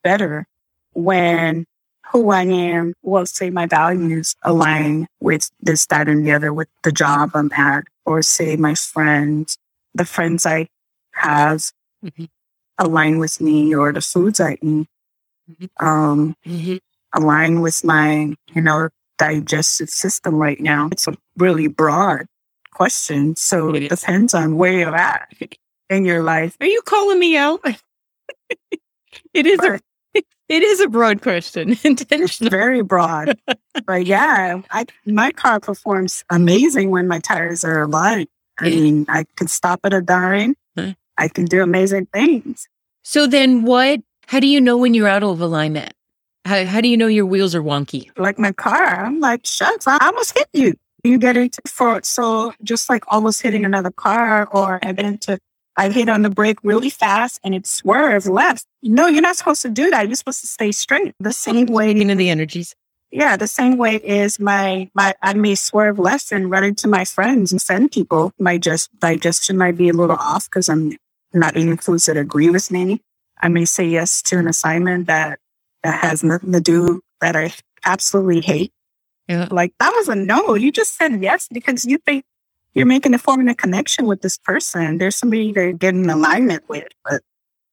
better 0.03 0.47
when 0.93 1.65
who 2.11 2.31
I 2.31 2.43
am, 2.43 2.93
well, 3.03 3.25
say 3.25 3.49
my 3.49 3.67
values 3.67 4.35
align 4.43 5.07
with 5.19 5.51
this, 5.59 5.85
that, 5.87 6.07
and 6.07 6.25
the 6.25 6.31
other, 6.31 6.51
with 6.51 6.67
the 6.83 6.91
job 6.91 7.31
I'm 7.35 7.51
at, 7.51 7.83
or 8.05 8.23
say 8.23 8.55
my 8.55 8.73
friends, 8.73 9.57
the 9.93 10.05
friends 10.05 10.45
I 10.45 10.69
have 11.13 11.71
mm-hmm. 12.03 12.25
align 12.79 13.19
with 13.19 13.39
me, 13.39 13.75
or 13.75 13.91
the 13.93 14.01
foods 14.01 14.39
I 14.39 14.53
eat 14.53 14.87
mm-hmm. 15.49 15.85
um, 15.85 16.35
mm-hmm. 16.45 16.77
align 17.13 17.61
with 17.61 17.83
my, 17.83 18.33
you 18.53 18.61
know, 18.61 18.89
digestive 19.19 19.89
system 19.89 20.35
right 20.35 20.59
now. 20.59 20.89
It's 20.91 21.07
really 21.37 21.67
broad 21.67 22.25
question. 22.71 23.35
So 23.35 23.73
it 23.73 23.89
depends 23.89 24.33
on 24.33 24.57
where 24.57 24.73
you're 24.73 24.95
at 24.95 25.31
in 25.89 26.05
your 26.05 26.23
life. 26.23 26.55
Are 26.59 26.67
you 26.67 26.81
calling 26.85 27.19
me 27.19 27.37
out? 27.37 27.61
it 29.33 29.45
is 29.45 29.59
a 29.59 29.79
it 30.49 30.63
is 30.63 30.79
a 30.79 30.87
broad 30.87 31.21
question. 31.21 31.77
Intentional. 31.83 32.49
Very 32.49 32.81
broad. 32.81 33.37
but 33.85 34.05
yeah, 34.05 34.61
I, 34.71 34.85
my 35.05 35.31
car 35.31 35.59
performs 35.59 36.23
amazing 36.29 36.91
when 36.91 37.07
my 37.07 37.19
tires 37.19 37.63
are 37.63 37.83
aligned. 37.83 38.27
I 38.59 38.69
mean, 38.69 39.05
I 39.07 39.25
can 39.37 39.47
stop 39.47 39.79
at 39.85 39.93
a 39.93 40.01
dime. 40.01 40.55
Huh. 40.77 40.93
I 41.17 41.29
can 41.29 41.45
do 41.45 41.61
amazing 41.63 42.07
things. 42.07 42.67
So 43.03 43.25
then 43.25 43.63
what, 43.63 44.01
how 44.27 44.41
do 44.41 44.47
you 44.47 44.59
know 44.59 44.77
when 44.77 44.93
you're 44.93 45.07
out 45.07 45.23
of 45.23 45.39
alignment? 45.39 45.93
How, 46.45 46.65
how 46.65 46.81
do 46.81 46.89
you 46.89 46.97
know 46.97 47.07
your 47.07 47.25
wheels 47.25 47.55
are 47.55 47.61
wonky? 47.61 48.09
Like 48.17 48.37
my 48.37 48.51
car, 48.51 49.05
I'm 49.05 49.19
like, 49.19 49.45
shucks, 49.45 49.87
I 49.87 49.97
almost 50.01 50.37
hit 50.37 50.49
you. 50.53 50.73
You 51.03 51.17
get 51.17 51.37
into 51.37 51.61
for 51.65 52.01
so 52.03 52.53
just 52.63 52.89
like 52.89 53.03
almost 53.07 53.41
hitting 53.41 53.65
another 53.65 53.91
car, 53.91 54.47
or 54.51 54.79
I've 54.83 54.95
been 54.95 55.17
to 55.19 55.39
I 55.77 55.89
hit 55.89 56.09
on 56.09 56.23
the 56.23 56.29
brake 56.29 56.57
really 56.61 56.89
fast 56.89 57.39
and 57.43 57.55
it 57.55 57.65
swerves 57.65 58.27
left. 58.27 58.65
No, 58.83 59.07
you're 59.07 59.21
not 59.21 59.37
supposed 59.37 59.61
to 59.61 59.69
do 59.69 59.89
that. 59.91 60.07
You're 60.07 60.15
supposed 60.15 60.41
to 60.41 60.47
stay 60.47 60.73
straight. 60.73 61.13
The 61.19 61.31
same 61.31 61.67
way 61.67 61.95
You 61.95 62.03
know 62.03 62.15
the 62.15 62.29
energies. 62.29 62.75
Yeah, 63.11 63.37
the 63.37 63.47
same 63.47 63.77
way 63.77 63.95
is 63.95 64.39
my 64.39 64.89
my 64.93 65.15
I 65.21 65.33
may 65.33 65.55
swerve 65.55 65.97
left 65.97 66.31
and 66.31 66.51
run 66.51 66.63
into 66.63 66.87
my 66.87 67.05
friends 67.05 67.51
and 67.51 67.61
send 67.61 67.91
people. 67.91 68.33
My 68.37 68.57
just 68.57 68.89
digestion 68.99 69.57
might 69.57 69.77
be 69.77 69.89
a 69.89 69.93
little 69.93 70.17
off 70.17 70.45
because 70.45 70.69
I'm 70.69 70.97
not 71.33 71.55
eating 71.55 71.77
foods 71.77 72.05
that 72.05 72.17
agree 72.17 72.49
with 72.49 72.71
me. 72.71 73.01
I 73.41 73.47
may 73.47 73.65
say 73.65 73.85
yes 73.85 74.21
to 74.23 74.37
an 74.37 74.47
assignment 74.47 75.07
that 75.07 75.39
that 75.83 76.03
has 76.03 76.23
nothing 76.23 76.51
to 76.51 76.59
do 76.59 77.01
that 77.21 77.35
I 77.35 77.53
absolutely 77.85 78.41
hate. 78.41 78.71
Yeah. 79.29 79.47
Like 79.51 79.73
that 79.79 79.93
was 79.95 80.09
a 80.09 80.15
no. 80.15 80.55
You 80.55 80.71
just 80.71 80.97
said 80.97 81.21
yes 81.21 81.47
because 81.51 81.85
you 81.85 81.99
think 81.99 82.25
you're 82.73 82.87
making 82.87 83.13
a 83.13 83.19
forming 83.19 83.47
a 83.47 83.55
connection 83.55 84.07
with 84.07 84.21
this 84.21 84.37
person. 84.39 84.97
There's 84.97 85.15
somebody 85.15 85.53
to 85.53 85.73
get 85.73 85.93
in 85.93 86.09
alignment 86.09 86.67
with, 86.67 86.87
but 87.05 87.21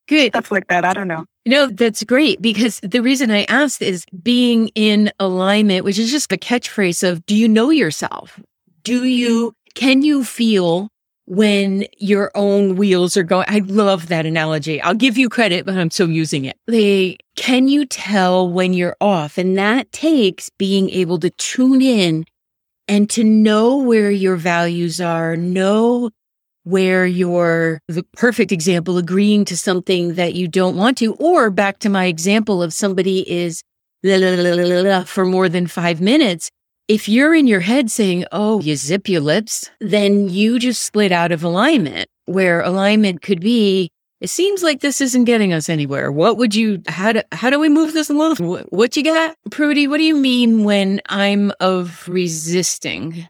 Good. 0.06 0.32
stuff 0.32 0.50
like 0.50 0.68
that. 0.68 0.84
I 0.84 0.92
don't 0.92 1.08
know. 1.08 1.24
No, 1.46 1.66
that's 1.68 2.04
great 2.04 2.42
because 2.42 2.80
the 2.80 3.00
reason 3.00 3.30
I 3.30 3.44
asked 3.44 3.80
is 3.80 4.04
being 4.22 4.68
in 4.74 5.10
alignment, 5.18 5.84
which 5.84 5.98
is 5.98 6.10
just 6.10 6.30
a 6.32 6.36
catchphrase 6.36 7.08
of 7.08 7.24
do 7.24 7.34
you 7.34 7.48
know 7.48 7.70
yourself? 7.70 8.38
Do 8.82 9.04
you, 9.04 9.54
can 9.74 10.02
you 10.02 10.24
feel 10.24 10.90
when 11.26 11.84
your 11.98 12.30
own 12.34 12.76
wheels 12.76 13.16
are 13.16 13.22
going? 13.22 13.46
I 13.48 13.58
love 13.58 14.08
that 14.08 14.26
analogy. 14.26 14.80
I'll 14.80 14.94
give 14.94 15.18
you 15.18 15.28
credit, 15.28 15.66
but 15.66 15.76
I'm 15.76 15.90
still 15.90 16.10
using 16.10 16.44
it. 16.44 16.56
They, 16.66 17.18
can 17.36 17.68
you 17.68 17.84
tell 17.84 18.48
when 18.48 18.72
you're 18.72 18.96
off? 19.00 19.36
And 19.38 19.58
that 19.58 19.92
takes 19.92 20.48
being 20.50 20.88
able 20.90 21.18
to 21.18 21.30
tune 21.30 21.82
in 21.82 22.24
and 22.88 23.10
to 23.10 23.24
know 23.24 23.76
where 23.76 24.10
your 24.10 24.36
values 24.36 25.00
are, 25.00 25.36
know 25.36 26.10
where 26.62 27.06
you're 27.06 27.80
the 27.86 28.02
perfect 28.16 28.50
example 28.50 28.98
agreeing 28.98 29.44
to 29.44 29.56
something 29.56 30.14
that 30.14 30.34
you 30.34 30.48
don't 30.48 30.76
want 30.76 30.98
to 30.98 31.14
or 31.14 31.48
back 31.50 31.78
to 31.78 31.88
my 31.88 32.06
example 32.06 32.60
of 32.60 32.72
somebody 32.72 33.28
is 33.30 33.62
la, 34.02 34.16
la, 34.16 34.80
la, 34.80 35.04
for 35.04 35.24
more 35.24 35.48
than 35.48 35.68
5 35.68 36.00
minutes 36.00 36.50
if 36.88 37.08
you're 37.08 37.34
in 37.34 37.46
your 37.46 37.60
head 37.60 37.90
saying 37.90 38.24
oh 38.32 38.60
you 38.60 38.76
zip 38.76 39.08
your 39.08 39.20
lips 39.20 39.70
then 39.80 40.28
you 40.28 40.58
just 40.58 40.82
split 40.82 41.12
out 41.12 41.32
of 41.32 41.42
alignment 41.42 42.08
where 42.26 42.60
alignment 42.60 43.22
could 43.22 43.40
be 43.40 43.90
it 44.20 44.30
seems 44.30 44.62
like 44.62 44.80
this 44.80 45.02
isn't 45.02 45.24
getting 45.24 45.52
us 45.52 45.68
anywhere. 45.68 46.10
What 46.10 46.38
would 46.38 46.54
you, 46.54 46.82
how 46.88 47.12
do, 47.12 47.22
how 47.32 47.50
do 47.50 47.60
we 47.60 47.68
move 47.68 47.92
this 47.92 48.08
along? 48.08 48.36
What, 48.36 48.72
what 48.72 48.96
you 48.96 49.04
got? 49.04 49.36
Prudy, 49.50 49.86
what 49.86 49.98
do 49.98 50.04
you 50.04 50.16
mean 50.16 50.64
when 50.64 51.02
I'm 51.08 51.52
of 51.60 52.08
resisting? 52.08 53.28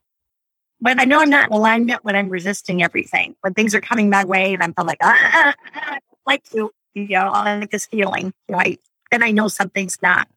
But 0.81 1.01
I 1.01 1.05
know 1.05 1.21
I'm 1.21 1.31
not 1.31 1.49
in 1.49 1.53
alignment 1.55 2.05
when 2.05 2.15
I'm 2.15 2.29
resisting 2.29 2.85
everything. 2.85 3.35
When 3.41 3.53
things 3.53 3.75
are 3.75 3.81
coming 3.81 4.11
my 4.11 4.25
way 4.25 4.55
and 4.55 4.63
I'm 4.63 4.75
like, 4.87 4.99
ah, 5.03 5.19
ah, 5.21 5.55
ah, 5.75 5.95
I 5.95 5.99
like 6.25 6.49
to, 6.51 6.71
you 6.95 7.09
know, 7.09 7.31
I 7.31 7.59
like 7.59 7.71
this 7.71 7.87
feeling, 7.87 8.33
right? 8.49 8.81
Then 9.11 9.25
I 9.25 9.33
know 9.33 9.49
something's 9.49 10.01
not. 10.03 10.29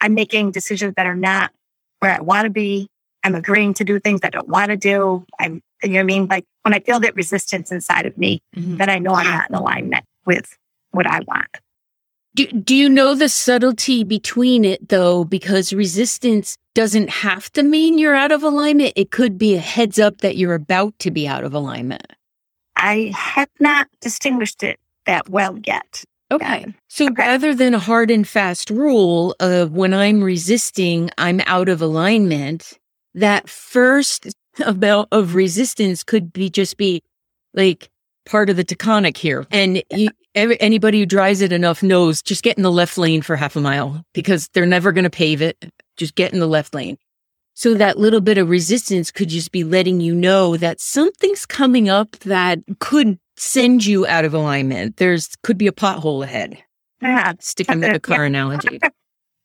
I'm 0.00 0.14
making 0.14 0.50
decisions 0.50 0.94
that 0.96 1.06
are 1.06 1.14
not 1.14 1.52
where 2.00 2.12
I 2.12 2.20
want 2.20 2.44
to 2.44 2.50
be. 2.50 2.88
I'm 3.24 3.34
agreeing 3.34 3.74
to 3.74 3.84
do 3.84 3.98
things 3.98 4.20
I 4.22 4.30
don't 4.30 4.48
want 4.48 4.70
to 4.70 4.76
do. 4.76 5.24
I'm, 5.38 5.60
you 5.82 5.90
know 5.90 5.94
what 5.96 6.00
I 6.00 6.04
mean? 6.04 6.26
Like 6.26 6.44
when 6.62 6.74
I 6.74 6.80
feel 6.80 7.00
that 7.00 7.16
resistance 7.16 7.72
inside 7.72 8.06
of 8.06 8.16
me, 8.16 8.40
mm-hmm. 8.56 8.76
then 8.76 8.90
I 8.90 8.98
know 8.98 9.12
I'm 9.12 9.26
not 9.26 9.50
in 9.50 9.56
alignment 9.56 10.04
with 10.24 10.56
what 10.92 11.06
I 11.06 11.20
want. 11.20 11.48
Do, 12.34 12.46
do 12.46 12.74
you 12.74 12.88
know 12.88 13.14
the 13.14 13.28
subtlety 13.28 14.04
between 14.04 14.64
it 14.64 14.88
though? 14.88 15.24
Because 15.24 15.72
resistance 15.72 16.56
doesn't 16.74 17.10
have 17.10 17.50
to 17.54 17.62
mean 17.62 17.98
you're 17.98 18.14
out 18.14 18.30
of 18.30 18.44
alignment. 18.44 18.92
It 18.94 19.10
could 19.10 19.38
be 19.38 19.56
a 19.56 19.60
heads 19.60 19.98
up 19.98 20.18
that 20.18 20.36
you're 20.36 20.54
about 20.54 20.96
to 21.00 21.10
be 21.10 21.26
out 21.26 21.42
of 21.42 21.52
alignment. 21.52 22.06
I 22.76 23.12
have 23.14 23.50
not 23.58 23.88
distinguished 24.00 24.62
it 24.62 24.78
that 25.06 25.28
well 25.28 25.58
yet. 25.66 26.04
Okay. 26.30 26.66
So 26.88 27.06
Okay. 27.06 27.14
rather 27.16 27.54
than 27.54 27.74
a 27.74 27.78
hard 27.78 28.10
and 28.10 28.26
fast 28.26 28.70
rule 28.70 29.34
of 29.40 29.72
when 29.72 29.94
I'm 29.94 30.22
resisting, 30.22 31.10
I'm 31.16 31.40
out 31.46 31.68
of 31.68 31.80
alignment, 31.80 32.78
that 33.14 33.48
first 33.48 34.26
amount 34.64 35.08
of 35.12 35.34
resistance 35.34 36.02
could 36.04 36.32
be 36.32 36.50
just 36.50 36.76
be 36.76 37.02
like 37.54 37.90
part 38.26 38.50
of 38.50 38.56
the 38.56 38.64
taconic 38.64 39.16
here. 39.16 39.46
And 39.50 39.82
you, 39.90 40.10
every, 40.34 40.60
anybody 40.60 41.00
who 41.00 41.06
drives 41.06 41.40
it 41.40 41.50
enough 41.52 41.82
knows 41.82 42.20
just 42.22 42.42
get 42.42 42.58
in 42.58 42.62
the 42.62 42.70
left 42.70 42.98
lane 42.98 43.22
for 43.22 43.36
half 43.36 43.56
a 43.56 43.60
mile 43.60 44.04
because 44.12 44.48
they're 44.52 44.66
never 44.66 44.92
going 44.92 45.04
to 45.04 45.10
pave 45.10 45.40
it. 45.40 45.72
Just 45.96 46.14
get 46.14 46.34
in 46.34 46.40
the 46.40 46.46
left 46.46 46.74
lane. 46.74 46.98
So 47.54 47.74
that 47.74 47.98
little 47.98 48.20
bit 48.20 48.38
of 48.38 48.50
resistance 48.50 49.10
could 49.10 49.30
just 49.30 49.50
be 49.50 49.64
letting 49.64 50.00
you 50.00 50.14
know 50.14 50.56
that 50.58 50.80
something's 50.80 51.44
coming 51.46 51.88
up 51.88 52.10
that 52.20 52.60
could 52.78 53.18
send 53.38 53.86
you 53.86 54.06
out 54.06 54.24
of 54.24 54.34
alignment. 54.34 54.96
There's 54.96 55.30
could 55.42 55.58
be 55.58 55.66
a 55.66 55.72
pothole 55.72 56.24
ahead. 56.24 56.62
Yeah. 57.00 57.34
Sticking 57.40 57.80
with 57.80 57.92
the 57.92 58.00
car 58.00 58.24
analogy. 58.24 58.80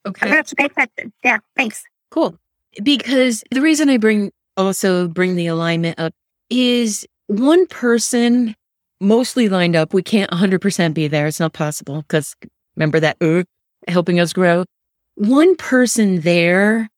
Okay. 0.05 0.29
That's 0.29 0.53
question. 0.53 1.13
Yeah. 1.23 1.37
Thanks. 1.55 1.83
Cool. 2.11 2.37
Because 2.83 3.43
the 3.51 3.61
reason 3.61 3.89
I 3.89 3.97
bring 3.97 4.31
also 4.57 5.07
bring 5.07 5.35
the 5.35 5.47
alignment 5.47 5.99
up 5.99 6.13
is 6.49 7.07
one 7.27 7.65
person 7.67 8.55
mostly 8.99 9.49
lined 9.49 9.75
up. 9.75 9.93
We 9.93 10.03
can't 10.03 10.31
100% 10.31 10.93
be 10.93 11.07
there. 11.07 11.27
It's 11.27 11.39
not 11.39 11.53
possible 11.53 12.01
because 12.01 12.35
remember 12.75 12.99
that 12.99 13.17
uh, 13.21 13.43
helping 13.87 14.19
us 14.19 14.33
grow. 14.33 14.65
One 15.15 15.55
person 15.55 16.21
there 16.21 16.89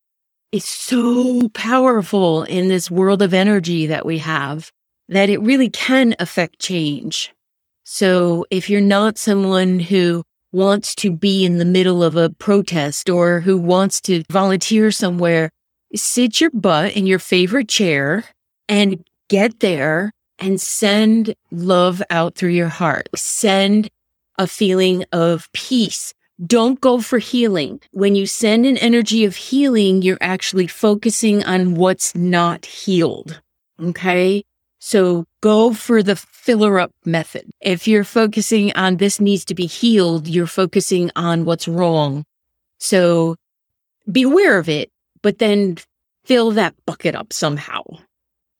is 0.51 0.65
so 0.65 1.49
powerful 1.49 2.43
in 2.43 2.69
this 2.69 2.89
world 2.89 3.21
of 3.21 3.34
energy 3.34 3.88
that 3.88 4.05
we 4.05 4.19
have 4.19 4.71
that 5.10 5.30
it 5.30 5.41
really 5.41 5.70
can 5.70 6.15
affect 6.20 6.60
change. 6.60 7.34
So 7.84 8.46
if 8.50 8.70
you're 8.70 8.82
not 8.82 9.18
someone 9.18 9.80
who 9.80 10.24
wants 10.52 10.96
to 10.96 11.12
be 11.12 11.46
in 11.46 11.58
the 11.58 11.65
middle 11.65 12.04
of 12.04 12.15
a 12.15 12.30
protest 12.30 13.10
or 13.10 13.41
who 13.41 13.58
wants 13.58 14.02
to 14.02 14.24
volunteer 14.32 14.89
somewhere, 14.89 15.52
sit 15.94 16.41
your 16.41 16.50
butt 16.52 16.94
in 16.94 17.06
your 17.06 17.20
favorite 17.20 17.70
chair 17.70 18.24
and 18.68 19.04
get 19.30 19.60
there 19.60 20.12
and 20.39 20.60
send 20.60 21.36
love 21.52 22.02
out 22.10 22.36
through 22.36 22.50
your 22.50 22.70
heart. 22.70 23.10
Send 23.15 23.89
a 24.38 24.48
feeling 24.48 25.06
of 25.12 25.52
peace. 25.54 26.13
Don't 26.46 26.82
go 26.82 27.00
for 27.00 27.20
healing. 27.20 27.80
When 27.91 28.15
you 28.15 28.26
send 28.26 28.65
an 28.65 28.78
energy 28.78 29.24
of 29.24 29.36
healing, 29.36 30.02
you're 30.02 30.18
actually 30.20 30.68
focusing 30.68 31.44
on 31.46 31.76
what's 31.76 32.13
not 32.15 32.65
healed. 32.65 33.41
Okay. 33.82 34.44
So 34.86 35.26
go 35.41 35.74
for 35.74 36.04
the 36.04 36.15
filler 36.15 36.80
up 36.80 36.91
method. 37.06 37.50
If 37.60 37.88
you're 37.88 38.04
focusing 38.04 38.71
on 38.74 38.98
this 38.98 39.19
needs 39.19 39.43
to 39.45 39.56
be 39.56 39.65
healed, 39.65 40.28
you're 40.28 40.45
focusing 40.45 41.10
on 41.15 41.43
what's 41.43 41.67
wrong. 41.67 42.24
So 42.78 43.36
be 44.12 44.21
aware 44.21 44.60
of 44.60 44.69
it, 44.69 44.91
but 45.24 45.39
then 45.39 45.78
fill 46.26 46.52
that 46.52 46.76
bucket 46.86 47.15
up 47.15 47.34
somehow 47.34 47.82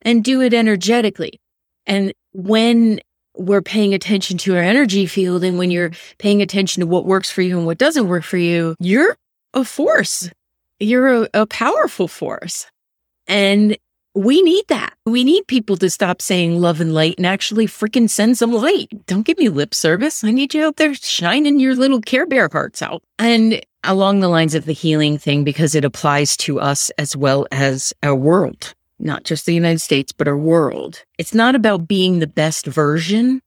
and 0.02 0.24
do 0.24 0.42
it 0.42 0.56
energetically. 0.56 1.40
And 1.86 2.12
when 2.34 3.02
we're 3.36 3.62
paying 3.62 3.94
attention 3.94 4.40
to 4.40 4.56
our 4.56 4.64
energy 4.64 5.06
field 5.06 5.44
and 5.44 5.60
when 5.60 5.70
you're 5.70 5.92
paying 6.18 6.42
attention 6.42 6.82
to 6.82 6.88
what 6.88 7.06
works 7.06 7.30
for 7.30 7.44
you 7.44 7.56
and 7.56 7.68
what 7.68 7.78
doesn't 7.78 8.08
work 8.08 8.24
for 8.24 8.38
you, 8.38 8.76
you're 8.80 9.16
a 9.54 9.64
force. 9.64 10.32
You're 10.80 11.26
a, 11.26 11.30
a 11.36 11.46
powerful 11.46 12.08
force. 12.08 12.66
And 13.28 13.78
we 14.16 14.42
need 14.42 14.66
that. 14.70 14.94
We 15.06 15.26
need 15.26 15.46
people 15.46 15.76
to 15.78 15.90
stop 15.90 16.22
saying 16.22 16.60
love 16.62 16.80
and 16.80 16.94
light 16.94 17.16
and 17.18 17.26
actually 17.26 17.68
freaking 17.68 18.10
send 18.10 18.38
some 18.38 18.54
light. 18.54 18.88
Don't 19.08 19.26
give 19.26 19.38
me 19.38 19.50
lip 19.50 19.76
service. 19.76 20.24
I 20.24 20.32
need 20.32 20.54
you 20.54 20.64
out 20.64 20.78
there 20.78 20.94
shining 20.96 21.60
your 21.60 21.76
little 21.76 22.00
Care 22.00 22.26
Bear 22.26 22.50
hearts 22.52 22.82
out. 22.82 23.04
And 23.20 23.62
along 23.84 24.22
the 24.22 24.30
lines 24.30 24.56
of 24.56 24.66
the 24.66 24.72
healing 24.72 25.18
thing, 25.18 25.44
because 25.44 25.76
it 25.76 25.84
applies 25.84 26.38
to 26.38 26.62
us 26.62 26.90
as 26.98 27.16
well 27.16 27.46
as 27.52 27.94
our 28.04 28.16
world, 28.16 28.74
not 29.00 29.26
just 29.26 29.46
the 29.46 29.54
United 29.54 29.82
States, 29.82 30.14
but 30.14 30.30
our 30.30 30.38
world. 30.38 31.04
It's 31.18 31.34
not 31.34 31.54
about 31.54 31.88
being 31.88 32.20
the 32.20 32.28
best 32.28 32.66
version 32.66 33.42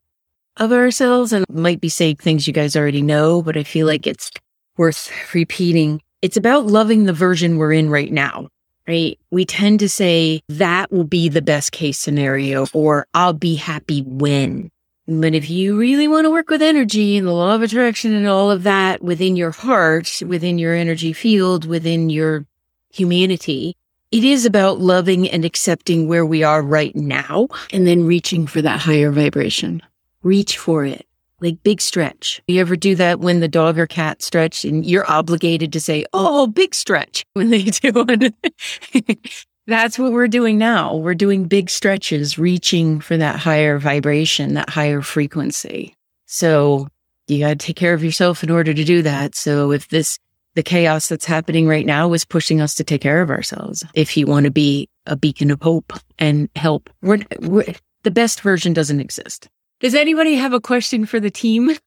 of 0.58 0.70
ourselves. 0.70 1.32
And 1.32 1.46
might 1.48 1.80
be 1.80 1.88
saying 1.88 2.16
things 2.16 2.46
you 2.46 2.52
guys 2.52 2.76
already 2.76 3.02
know, 3.02 3.40
but 3.40 3.56
I 3.56 3.62
feel 3.62 3.86
like 3.86 4.06
it's 4.06 4.30
worth 4.76 5.10
repeating. 5.34 6.02
It's 6.20 6.36
about 6.36 6.66
loving 6.66 7.04
the 7.04 7.12
version 7.14 7.56
we're 7.56 7.72
in 7.72 7.88
right 7.88 8.12
now 8.12 8.48
right? 8.88 9.18
We 9.30 9.44
tend 9.44 9.80
to 9.80 9.88
say 9.88 10.40
that 10.48 10.90
will 10.90 11.04
be 11.04 11.28
the 11.28 11.42
best 11.42 11.72
case 11.72 11.98
scenario 11.98 12.66
or 12.72 13.06
I'll 13.12 13.34
be 13.34 13.54
happy 13.54 14.00
when. 14.00 14.70
But 15.06 15.34
if 15.34 15.48
you 15.48 15.78
really 15.78 16.08
want 16.08 16.24
to 16.24 16.30
work 16.30 16.50
with 16.50 16.62
energy 16.62 17.16
and 17.16 17.26
the 17.26 17.32
law 17.32 17.54
of 17.54 17.62
attraction 17.62 18.14
and 18.14 18.26
all 18.26 18.50
of 18.50 18.62
that 18.64 19.02
within 19.02 19.36
your 19.36 19.52
heart, 19.52 20.20
within 20.26 20.58
your 20.58 20.74
energy 20.74 21.12
field, 21.12 21.64
within 21.64 22.10
your 22.10 22.46
humanity, 22.90 23.76
it 24.10 24.24
is 24.24 24.46
about 24.46 24.80
loving 24.80 25.28
and 25.28 25.44
accepting 25.44 26.08
where 26.08 26.26
we 26.26 26.42
are 26.42 26.62
right 26.62 26.96
now 26.96 27.48
and 27.72 27.86
then 27.86 28.06
reaching 28.06 28.46
for 28.46 28.62
that 28.62 28.80
higher 28.80 29.10
vibration. 29.10 29.82
Reach 30.22 30.58
for 30.58 30.84
it. 30.84 31.06
Like 31.40 31.62
big 31.62 31.80
stretch. 31.80 32.42
You 32.46 32.60
ever 32.60 32.76
do 32.76 32.94
that 32.96 33.20
when 33.20 33.40
the 33.40 33.48
dog 33.48 33.78
or 33.78 33.86
cat 33.86 34.22
stretch 34.22 34.64
and 34.64 34.84
you're 34.84 35.08
obligated 35.10 35.72
to 35.72 35.80
say, 35.80 36.04
Oh, 36.12 36.46
big 36.46 36.74
stretch 36.74 37.24
when 37.34 37.50
they 37.50 37.64
do 37.64 37.92
it. 38.08 39.44
That's 39.66 39.98
what 39.98 40.12
we're 40.12 40.28
doing 40.28 40.56
now. 40.56 40.96
We're 40.96 41.14
doing 41.14 41.44
big 41.44 41.68
stretches, 41.68 42.38
reaching 42.38 43.00
for 43.00 43.18
that 43.18 43.36
higher 43.36 43.78
vibration, 43.78 44.54
that 44.54 44.70
higher 44.70 45.02
frequency. 45.02 45.94
So 46.24 46.88
you 47.26 47.40
got 47.40 47.48
to 47.48 47.66
take 47.66 47.76
care 47.76 47.92
of 47.92 48.02
yourself 48.02 48.42
in 48.42 48.50
order 48.50 48.72
to 48.72 48.84
do 48.84 49.02
that. 49.02 49.34
So 49.34 49.70
if 49.70 49.88
this 49.88 50.18
the 50.58 50.62
chaos 50.64 51.08
that's 51.08 51.24
happening 51.24 51.68
right 51.68 51.86
now 51.86 52.12
is 52.12 52.24
pushing 52.24 52.60
us 52.60 52.74
to 52.74 52.82
take 52.82 53.00
care 53.00 53.22
of 53.22 53.30
ourselves. 53.30 53.84
If 53.94 54.16
you 54.16 54.26
want 54.26 54.44
to 54.44 54.50
be 54.50 54.88
a 55.06 55.14
beacon 55.14 55.52
of 55.52 55.62
hope 55.62 55.92
and 56.18 56.48
help, 56.56 56.90
we're, 57.00 57.20
we're, 57.40 57.64
the 58.02 58.10
best 58.10 58.40
version 58.40 58.72
doesn't 58.72 58.98
exist. 58.98 59.48
Does 59.80 59.94
anybody 59.94 60.34
have 60.34 60.52
a 60.52 60.60
question 60.60 61.06
for 61.06 61.20
the 61.20 61.30
team? 61.30 61.70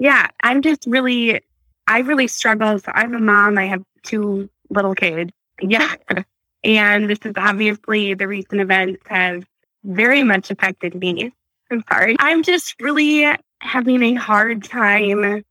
Yeah, 0.00 0.28
I'm 0.44 0.62
just 0.62 0.86
really, 0.86 1.40
I 1.88 1.98
really 2.02 2.28
struggle. 2.28 2.78
So 2.78 2.92
I'm 2.94 3.14
a 3.14 3.18
mom. 3.18 3.58
I 3.58 3.66
have 3.66 3.82
two 4.04 4.48
little 4.70 4.94
kids. 4.94 5.32
Yeah. 5.60 5.94
And 6.64 7.08
this 7.10 7.18
is 7.24 7.32
obviously 7.36 8.14
the 8.14 8.28
recent 8.28 8.60
events 8.60 9.02
have 9.06 9.44
very 9.84 10.22
much 10.22 10.50
affected 10.50 10.94
me. 10.94 11.32
I'm 11.70 11.82
sorry. 11.90 12.16
I'm 12.18 12.42
just 12.42 12.80
really 12.80 13.26
having 13.60 14.02
a 14.02 14.14
hard 14.14 14.64
time 14.64 15.44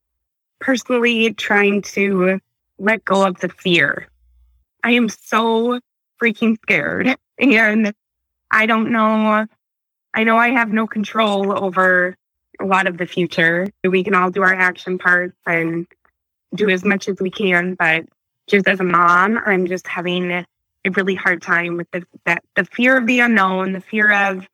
personally 0.59 1.33
trying 1.33 1.81
to 1.83 2.39
let 2.77 3.05
go 3.05 3.25
of 3.25 3.39
the 3.39 3.49
fear. 3.49 4.07
I 4.83 4.91
am 4.91 5.09
so 5.09 5.79
freaking 6.21 6.57
scared. 6.61 7.15
And 7.39 7.93
I 8.49 8.65
don't 8.65 8.91
know. 8.91 9.45
I 10.17 10.23
know 10.23 10.35
I 10.35 10.49
have 10.49 10.73
no 10.73 10.87
control 10.87 11.63
over 11.63 12.15
a 12.59 12.65
lot 12.65 12.87
of 12.87 12.97
the 12.97 13.05
future. 13.05 13.67
We 13.83 14.03
can 14.03 14.15
all 14.15 14.31
do 14.31 14.41
our 14.41 14.53
action 14.53 14.97
parts 14.97 15.37
and 15.45 15.85
do 16.55 16.69
as 16.69 16.83
much 16.83 17.07
as 17.07 17.19
we 17.19 17.29
can. 17.29 17.75
But 17.75 18.05
just 18.47 18.67
as 18.67 18.79
a 18.79 18.83
mom, 18.83 19.39
I'm 19.45 19.67
just 19.67 19.85
having 19.85 20.31
a 20.31 20.43
really 20.95 21.13
hard 21.13 21.43
time 21.43 21.77
with 21.77 21.85
the, 21.91 22.03
that, 22.25 22.43
the 22.55 22.65
fear 22.65 22.97
of 22.97 23.05
the 23.05 23.19
unknown, 23.19 23.73
the 23.73 23.79
fear 23.79 24.11
of 24.11 24.47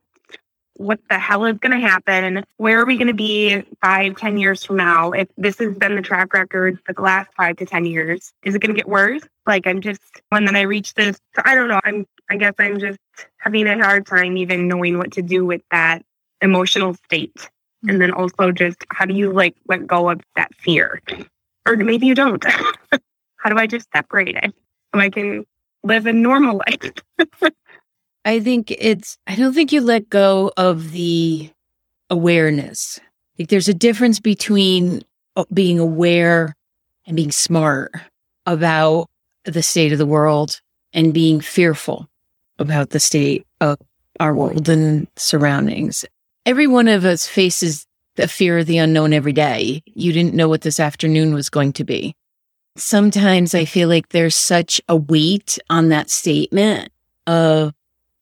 what 0.76 1.00
the 1.10 1.20
hell 1.20 1.46
is 1.46 1.58
going 1.60 1.80
to 1.80 1.88
happen? 1.88 2.44
Where 2.58 2.80
are 2.80 2.86
we 2.86 2.98
going 2.98 3.08
to 3.08 3.14
be 3.14 3.64
five, 3.82 4.16
ten 4.18 4.38
years 4.38 4.64
from 4.64 4.78
now? 4.78 5.12
If 5.12 5.28
this 5.38 5.60
has 5.60 5.78
been 5.78 5.96
the 5.96 6.02
track 6.02 6.34
record 6.34 6.80
for 6.86 6.94
the 6.94 7.02
last 7.02 7.30
five 7.38 7.58
to 7.58 7.66
10 7.66 7.86
years, 7.86 8.34
is 8.44 8.56
it 8.56 8.60
going 8.60 8.74
to 8.74 8.78
get 8.78 8.88
worse? 8.88 9.22
Like, 9.46 9.68
I'm 9.68 9.82
just, 9.82 10.02
when 10.30 10.46
then 10.46 10.56
I 10.56 10.62
reach 10.62 10.94
this, 10.96 11.18
I 11.44 11.56
don't 11.56 11.68
know. 11.68 11.80
I'm, 11.84 12.06
I 12.30 12.38
guess 12.38 12.54
I'm 12.58 12.80
just 12.80 13.00
having 13.38 13.68
a 13.68 13.78
hard 13.78 14.06
time 14.06 14.38
even 14.38 14.68
knowing 14.68 14.98
what 14.98 15.12
to 15.14 15.22
do 15.22 15.46
with 15.46 15.62
that 15.72 16.04
emotional 16.42 16.94
state. 17.06 17.50
And 17.88 18.02
then 18.02 18.12
also 18.12 18.52
just 18.52 18.78
how 18.90 19.06
do 19.06 19.14
you 19.14 19.32
like 19.32 19.56
let 19.68 19.86
go 19.86 20.10
of 20.10 20.22
that 20.36 20.54
fear? 20.56 21.02
Or 21.68 21.76
maybe 21.76 22.08
you 22.08 22.16
don't. 22.16 22.44
how 23.38 23.50
do 23.50 23.58
I 23.58 23.68
just 23.68 23.88
separate 23.94 24.36
it 24.36 24.54
so 24.94 25.02
I 25.02 25.10
can 25.10 25.46
live 25.84 26.06
a 26.06 26.14
normal 26.14 26.58
life? 26.58 26.94
I 28.26 28.40
think 28.40 28.72
it's, 28.72 29.18
I 29.28 29.36
don't 29.36 29.54
think 29.54 29.72
you 29.72 29.82
let 29.82 30.10
go 30.10 30.52
of 30.56 30.92
the 30.92 31.52
awareness. 32.10 33.00
Like 33.38 33.50
there's 33.50 33.68
a 33.68 33.74
difference 33.74 34.20
between 34.20 35.02
uh, 35.36 35.46
being 35.54 35.80
aware 35.80 36.56
and 37.06 37.16
being 37.16 37.32
smart 37.32 37.92
about 38.46 39.10
the 39.46 39.64
state 39.64 39.92
of 39.92 39.98
the 39.98 40.06
world 40.06 40.62
and 40.94 41.14
being 41.14 41.42
fearful 41.42 42.08
about 42.60 42.92
the 42.92 43.00
state 43.00 43.46
of 43.60 43.78
our 44.20 44.34
world 44.34 44.70
and 44.70 45.08
surroundings. 45.16 46.06
Every 46.46 46.68
one 46.68 46.88
of 46.88 47.04
us 47.04 47.28
faces 47.28 47.86
the 48.16 48.28
fear 48.28 48.60
of 48.60 48.68
the 48.68 48.78
unknown 48.78 49.12
every 49.12 49.34
day. 49.34 49.82
You 49.86 50.14
didn't 50.14 50.36
know 50.36 50.48
what 50.48 50.62
this 50.62 50.80
afternoon 50.80 51.34
was 51.34 51.50
going 51.50 51.74
to 51.74 51.84
be. 51.84 52.16
Sometimes 52.76 53.56
I 53.56 53.66
feel 53.66 53.90
like 53.90 54.10
there's 54.10 54.36
such 54.36 54.82
a 54.88 54.96
weight 54.96 55.58
on 55.70 55.90
that 55.90 56.10
statement 56.10 56.92
of 57.28 57.74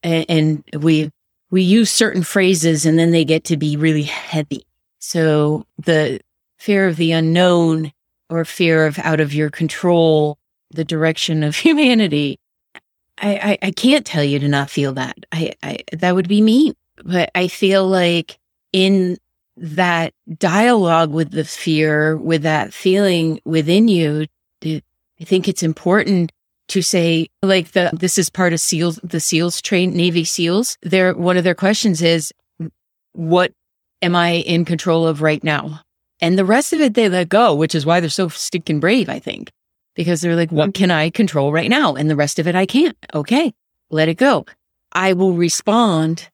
and, 0.03 0.25
and 0.29 0.83
we 0.83 1.11
we 1.49 1.61
use 1.61 1.91
certain 1.91 2.23
phrases 2.23 2.85
and 2.85 2.97
then 2.97 3.11
they 3.11 3.25
get 3.25 3.43
to 3.45 3.57
be 3.57 3.75
really 3.75 4.03
heavy. 4.03 4.65
So 4.99 5.65
the 5.77 6.21
fear 6.57 6.87
of 6.87 6.95
the 6.95 7.11
unknown 7.11 7.91
or 8.29 8.45
fear 8.45 8.85
of 8.85 8.97
out 8.99 9.19
of 9.19 9.33
your 9.33 9.49
control, 9.49 10.37
the 10.71 10.85
direction 10.85 11.43
of 11.43 11.55
humanity. 11.57 12.39
I, 13.17 13.57
I, 13.61 13.67
I 13.67 13.71
can't 13.71 14.05
tell 14.05 14.23
you 14.23 14.39
to 14.39 14.47
not 14.47 14.69
feel 14.69 14.93
that. 14.93 15.17
I, 15.31 15.53
I 15.61 15.79
that 15.91 16.15
would 16.15 16.27
be 16.27 16.41
mean. 16.41 16.73
But 17.03 17.31
I 17.35 17.47
feel 17.47 17.87
like 17.87 18.37
in 18.71 19.17
that 19.57 20.13
dialogue 20.37 21.11
with 21.11 21.31
the 21.31 21.43
fear, 21.43 22.15
with 22.15 22.43
that 22.43 22.73
feeling 22.73 23.39
within 23.43 23.87
you, 23.87 24.27
I 24.63 25.23
think 25.23 25.47
it's 25.47 25.63
important 25.63 26.31
to 26.71 26.81
say 26.81 27.27
like 27.41 27.71
the 27.71 27.89
this 27.93 28.17
is 28.17 28.29
part 28.29 28.53
of 28.53 28.61
SEALs 28.61 28.97
the 29.03 29.19
SEALs 29.19 29.61
train 29.61 29.93
Navy 29.93 30.23
SEALs. 30.23 30.77
Their 30.81 31.13
one 31.13 31.35
of 31.35 31.43
their 31.43 31.55
questions 31.55 32.01
is 32.01 32.33
what 33.11 33.51
am 34.01 34.15
I 34.15 34.35
in 34.35 34.63
control 34.63 35.05
of 35.05 35.21
right 35.21 35.43
now? 35.43 35.81
And 36.21 36.37
the 36.37 36.45
rest 36.45 36.71
of 36.71 36.79
it 36.79 36.93
they 36.93 37.09
let 37.09 37.27
go, 37.27 37.53
which 37.53 37.75
is 37.75 37.85
why 37.85 37.99
they're 37.99 38.09
so 38.09 38.29
stinking 38.29 38.79
brave, 38.79 39.09
I 39.09 39.19
think. 39.19 39.51
Because 39.95 40.21
they're 40.21 40.37
like, 40.37 40.51
what 40.51 40.73
can 40.73 40.89
I 40.91 41.09
control 41.09 41.51
right 41.51 41.69
now? 41.69 41.95
And 41.95 42.09
the 42.09 42.15
rest 42.15 42.39
of 42.39 42.47
it 42.47 42.55
I 42.55 42.65
can't. 42.65 42.95
Okay, 43.13 43.53
let 43.89 44.07
it 44.07 44.15
go. 44.15 44.45
I 44.93 45.11
will 45.11 45.33
respond 45.33 46.29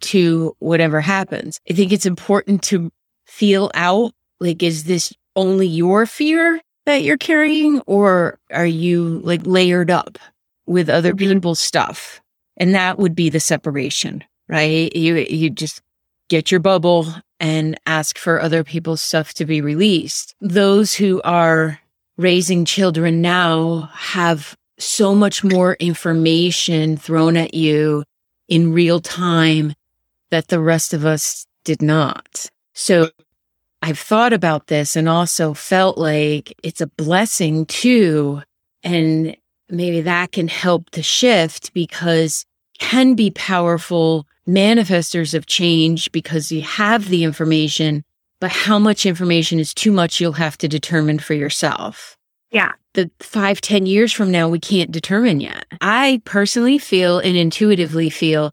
to 0.00 0.56
whatever 0.58 1.00
happens. 1.00 1.60
I 1.70 1.74
think 1.74 1.92
it's 1.92 2.06
important 2.06 2.62
to 2.64 2.90
feel 3.26 3.70
out 3.74 4.12
like, 4.40 4.64
is 4.64 4.84
this 4.84 5.12
only 5.36 5.68
your 5.68 6.06
fear 6.06 6.60
that 6.86 7.02
you're 7.02 7.18
carrying 7.18 7.80
or 7.80 8.38
are 8.50 8.66
you 8.66 9.20
like 9.22 9.42
layered 9.44 9.90
up 9.90 10.18
with 10.66 10.88
other 10.88 11.12
mm-hmm. 11.12 11.34
people's 11.34 11.60
stuff? 11.60 12.20
And 12.56 12.74
that 12.74 12.98
would 12.98 13.14
be 13.14 13.28
the 13.28 13.40
separation, 13.40 14.24
right? 14.48 14.94
You, 14.96 15.16
you 15.16 15.50
just 15.50 15.82
get 16.28 16.50
your 16.50 16.60
bubble 16.60 17.06
and 17.38 17.78
ask 17.86 18.18
for 18.18 18.40
other 18.40 18.64
people's 18.64 19.02
stuff 19.02 19.34
to 19.34 19.44
be 19.44 19.60
released. 19.60 20.34
Those 20.40 20.94
who 20.94 21.20
are 21.22 21.80
raising 22.16 22.64
children 22.64 23.20
now 23.20 23.90
have 23.92 24.56
so 24.78 25.14
much 25.14 25.44
more 25.44 25.74
information 25.74 26.96
thrown 26.96 27.36
at 27.36 27.54
you 27.54 28.04
in 28.48 28.72
real 28.72 29.00
time 29.00 29.74
that 30.30 30.48
the 30.48 30.60
rest 30.60 30.94
of 30.94 31.04
us 31.04 31.46
did 31.64 31.82
not. 31.82 32.46
So 32.74 33.10
I've 33.86 34.00
thought 34.00 34.32
about 34.32 34.66
this 34.66 34.96
and 34.96 35.08
also 35.08 35.54
felt 35.54 35.96
like 35.96 36.52
it's 36.64 36.80
a 36.80 36.88
blessing 36.88 37.66
too. 37.66 38.42
And 38.82 39.36
maybe 39.68 40.00
that 40.00 40.32
can 40.32 40.48
help 40.48 40.90
to 40.90 41.04
shift 41.04 41.72
because 41.72 42.44
can 42.80 43.14
be 43.14 43.30
powerful 43.30 44.26
manifestors 44.48 45.34
of 45.34 45.46
change 45.46 46.10
because 46.10 46.50
you 46.50 46.62
have 46.62 47.10
the 47.10 47.22
information, 47.22 48.02
but 48.40 48.50
how 48.50 48.80
much 48.80 49.06
information 49.06 49.60
is 49.60 49.72
too 49.72 49.92
much 49.92 50.20
you'll 50.20 50.32
have 50.32 50.58
to 50.58 50.66
determine 50.66 51.20
for 51.20 51.34
yourself. 51.34 52.16
Yeah. 52.50 52.72
The 52.94 53.08
five, 53.20 53.60
ten 53.60 53.86
years 53.86 54.12
from 54.12 54.32
now, 54.32 54.48
we 54.48 54.58
can't 54.58 54.90
determine 54.90 55.38
yet. 55.38 55.64
I 55.80 56.22
personally 56.24 56.78
feel 56.78 57.20
and 57.20 57.36
intuitively 57.36 58.10
feel 58.10 58.50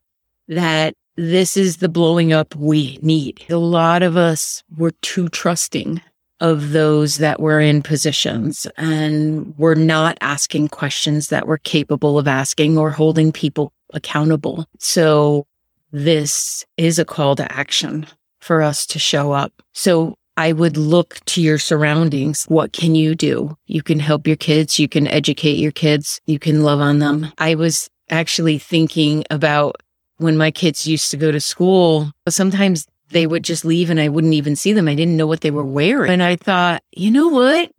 that 0.47 0.93
this 1.15 1.57
is 1.57 1.77
the 1.77 1.89
blowing 1.89 2.33
up 2.33 2.55
we 2.55 2.97
need. 3.01 3.43
A 3.49 3.57
lot 3.57 4.03
of 4.03 4.17
us 4.17 4.63
were 4.77 4.91
too 5.01 5.29
trusting 5.29 6.01
of 6.39 6.71
those 6.71 7.17
that 7.17 7.39
were 7.39 7.59
in 7.59 7.81
positions 7.81 8.67
and 8.77 9.57
we're 9.57 9.75
not 9.75 10.17
asking 10.19 10.67
questions 10.67 11.29
that 11.29 11.47
we're 11.47 11.59
capable 11.59 12.19
of 12.19 12.27
asking 12.27 12.77
or 12.77 12.89
holding 12.89 13.31
people 13.31 13.71
accountable. 13.93 14.65
So 14.79 15.45
this 15.91 16.65
is 16.75 16.99
a 16.99 17.05
call 17.05 17.35
to 17.35 17.51
action 17.51 18.07
for 18.41 18.61
us 18.61 18.85
to 18.87 18.99
show 18.99 19.31
up. 19.31 19.53
So 19.71 20.15
I 20.35 20.51
would 20.51 20.75
look 20.75 21.19
to 21.25 21.41
your 21.41 21.59
surroundings. 21.59 22.45
What 22.45 22.73
can 22.73 22.95
you 22.95 23.13
do? 23.13 23.55
You 23.67 23.83
can 23.83 23.99
help 23.99 24.25
your 24.27 24.35
kids. 24.35 24.79
You 24.79 24.89
can 24.89 25.07
educate 25.07 25.59
your 25.59 25.71
kids. 25.71 26.19
You 26.25 26.39
can 26.39 26.63
love 26.63 26.79
on 26.79 26.99
them. 26.99 27.31
I 27.37 27.55
was 27.55 27.89
actually 28.09 28.57
thinking 28.57 29.23
about 29.29 29.82
when 30.23 30.37
my 30.37 30.51
kids 30.51 30.87
used 30.87 31.11
to 31.11 31.17
go 31.17 31.31
to 31.31 31.39
school, 31.39 32.11
sometimes 32.29 32.87
they 33.09 33.27
would 33.27 33.43
just 33.43 33.63
leave 33.65 33.89
and 33.89 33.99
I 33.99 34.09
wouldn't 34.09 34.33
even 34.33 34.55
see 34.55 34.73
them. 34.73 34.87
I 34.87 34.95
didn't 34.95 35.17
know 35.17 35.27
what 35.27 35.41
they 35.41 35.51
were 35.51 35.63
wearing. 35.63 36.11
And 36.11 36.23
I 36.23 36.35
thought, 36.35 36.83
you 36.91 37.11
know 37.11 37.27
what? 37.27 37.71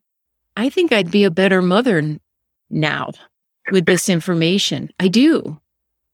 I 0.57 0.71
think 0.71 0.93
I'd 0.93 1.11
be 1.11 1.25
a 1.25 1.31
better 1.31 1.61
mother 1.61 2.19
now 2.71 3.11
with 3.71 3.87
this 3.87 4.09
information. 4.09 4.91
I 5.01 5.09
do. 5.09 5.61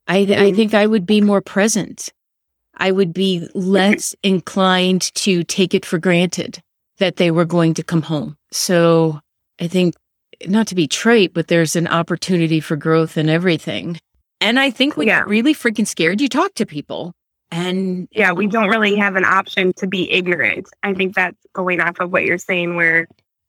I, 0.07 0.19
I 0.19 0.25
mm-hmm. 0.25 0.57
think 0.57 0.75
I 0.75 0.87
would 0.87 1.07
be 1.07 1.21
more 1.21 1.41
present. 1.41 2.13
I 2.75 2.91
would 2.91 3.13
be 3.13 3.47
less 3.55 4.15
inclined 4.23 5.03
to 5.17 5.45
take 5.45 5.75
it 5.75 5.85
for 5.85 5.99
granted 5.99 6.63
that 6.99 7.17
they 7.17 7.31
were 7.31 7.45
going 7.45 7.75
to 7.75 7.83
come 7.83 8.03
home. 8.03 8.37
So 8.53 9.21
I 9.61 9.69
think 9.69 9.95
not 10.47 10.67
to 10.69 10.75
be 10.75 10.87
trite, 10.87 11.35
but 11.35 11.49
there's 11.49 11.77
an 11.77 11.87
opportunity 11.87 12.61
for 12.61 12.77
growth 12.77 13.19
in 13.19 13.29
everything. 13.29 13.99
And 14.41 14.59
I 14.59 14.71
think 14.71 14.97
when 14.97 15.07
Yeah. 15.09 15.19
you're 15.21 15.29
really 15.29 15.55
freaking 15.55 15.87
scared, 15.87 16.21
you 16.21 16.29
talk 16.29 16.55
to 16.55 16.67
people. 16.67 17.13
And 17.51 18.09
yeah, 18.13 18.33
we 18.33 18.47
don't 18.47 18.69
really 18.69 18.97
have 18.97 19.17
an 19.17 19.25
option 19.25 19.73
to 19.75 19.87
be 19.87 20.11
ignorant. 20.11 20.69
I 20.83 20.95
think 20.95 21.15
that's 21.15 21.37
going 21.53 21.81
off 21.81 21.99
of 22.01 22.13
what 22.13 22.25
you're 22.25 22.39
saying, 22.39 22.77
where 22.77 23.09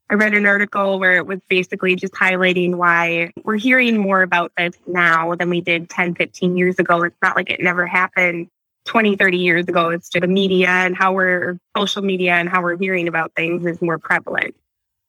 I 0.10 0.16
read 0.16 0.34
an 0.34 0.46
article 0.46 1.00
where 1.00 1.18
it 1.18 1.26
was 1.28 1.40
basically 1.48 1.96
just 1.96 2.14
highlighting 2.14 2.76
why 2.76 3.32
we're 3.44 3.58
hearing 3.58 3.98
more 3.98 4.24
about 4.24 4.52
this 4.58 4.74
now 4.88 5.36
than 5.36 5.50
we 5.50 5.62
did 5.62 5.90
10, 5.90 6.16
15 6.16 6.58
years 6.58 6.80
ago. 6.80 7.04
It's 7.04 7.16
not 7.22 7.36
like 7.36 7.50
it 7.50 7.62
never 7.62 7.86
happened 7.86 8.48
20, 8.86 9.16
30 9.16 9.38
years 9.38 9.66
ago. 9.68 9.90
It's 9.90 10.10
just 10.10 10.22
the 10.22 10.28
media 10.28 10.68
and 10.68 10.98
how 10.98 11.14
we're 11.14 11.58
social 11.78 12.02
media 12.02 12.34
and 12.34 12.50
how 12.50 12.62
we're 12.64 12.78
hearing 12.78 13.08
about 13.08 13.32
things 13.36 13.66
is 13.66 13.82
more 13.82 14.00
prevalent. 14.00 14.56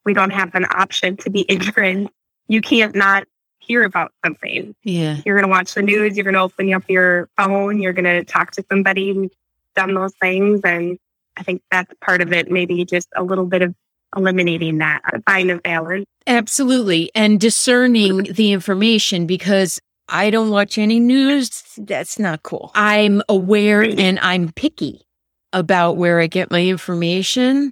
We 0.05 0.13
don't 0.13 0.29
have 0.31 0.53
an 0.55 0.65
option 0.69 1.17
to 1.17 1.29
be 1.31 1.45
ignorant. 1.49 2.11
You 2.47 2.61
can't 2.61 2.95
not 2.95 3.25
hear 3.65 3.83
about 3.83 4.11
something 4.23 4.75
yeah, 4.83 5.17
you're 5.25 5.35
going 5.37 5.47
to 5.47 5.51
watch 5.51 5.73
the 5.73 5.81
news, 5.81 6.15
you're 6.15 6.23
going 6.23 6.33
to 6.33 6.41
open 6.41 6.73
up 6.73 6.83
your 6.89 7.29
phone, 7.37 7.81
you're 7.81 7.93
going 7.93 8.05
to 8.05 8.23
talk 8.23 8.51
to 8.51 8.63
somebody 8.69 9.13
who's 9.13 9.31
done 9.75 9.93
those 9.93 10.13
things. 10.21 10.61
And 10.63 10.97
I 11.37 11.43
think 11.43 11.61
that's 11.71 11.91
part 12.01 12.21
of 12.21 12.31
it, 12.33 12.51
maybe 12.51 12.85
just 12.85 13.09
a 13.15 13.23
little 13.23 13.45
bit 13.45 13.61
of 13.61 13.73
eliminating 14.15 14.77
that, 14.77 15.01
find 15.25 15.49
of 15.49 15.63
balance. 15.63 16.05
absolutely. 16.27 17.09
And 17.15 17.39
discerning 17.39 18.23
the 18.31 18.51
information 18.51 19.25
because 19.25 19.79
I 20.07 20.29
don't 20.29 20.49
watch 20.49 20.77
any 20.77 20.99
news. 20.99 21.63
That's 21.77 22.19
not 22.19 22.43
cool. 22.43 22.71
I'm 22.75 23.23
aware 23.29 23.81
and 23.81 24.19
I'm 24.19 24.51
picky 24.51 25.07
about 25.51 25.97
where 25.97 26.19
I 26.19 26.27
get 26.27 26.51
my 26.51 26.63
information. 26.63 27.71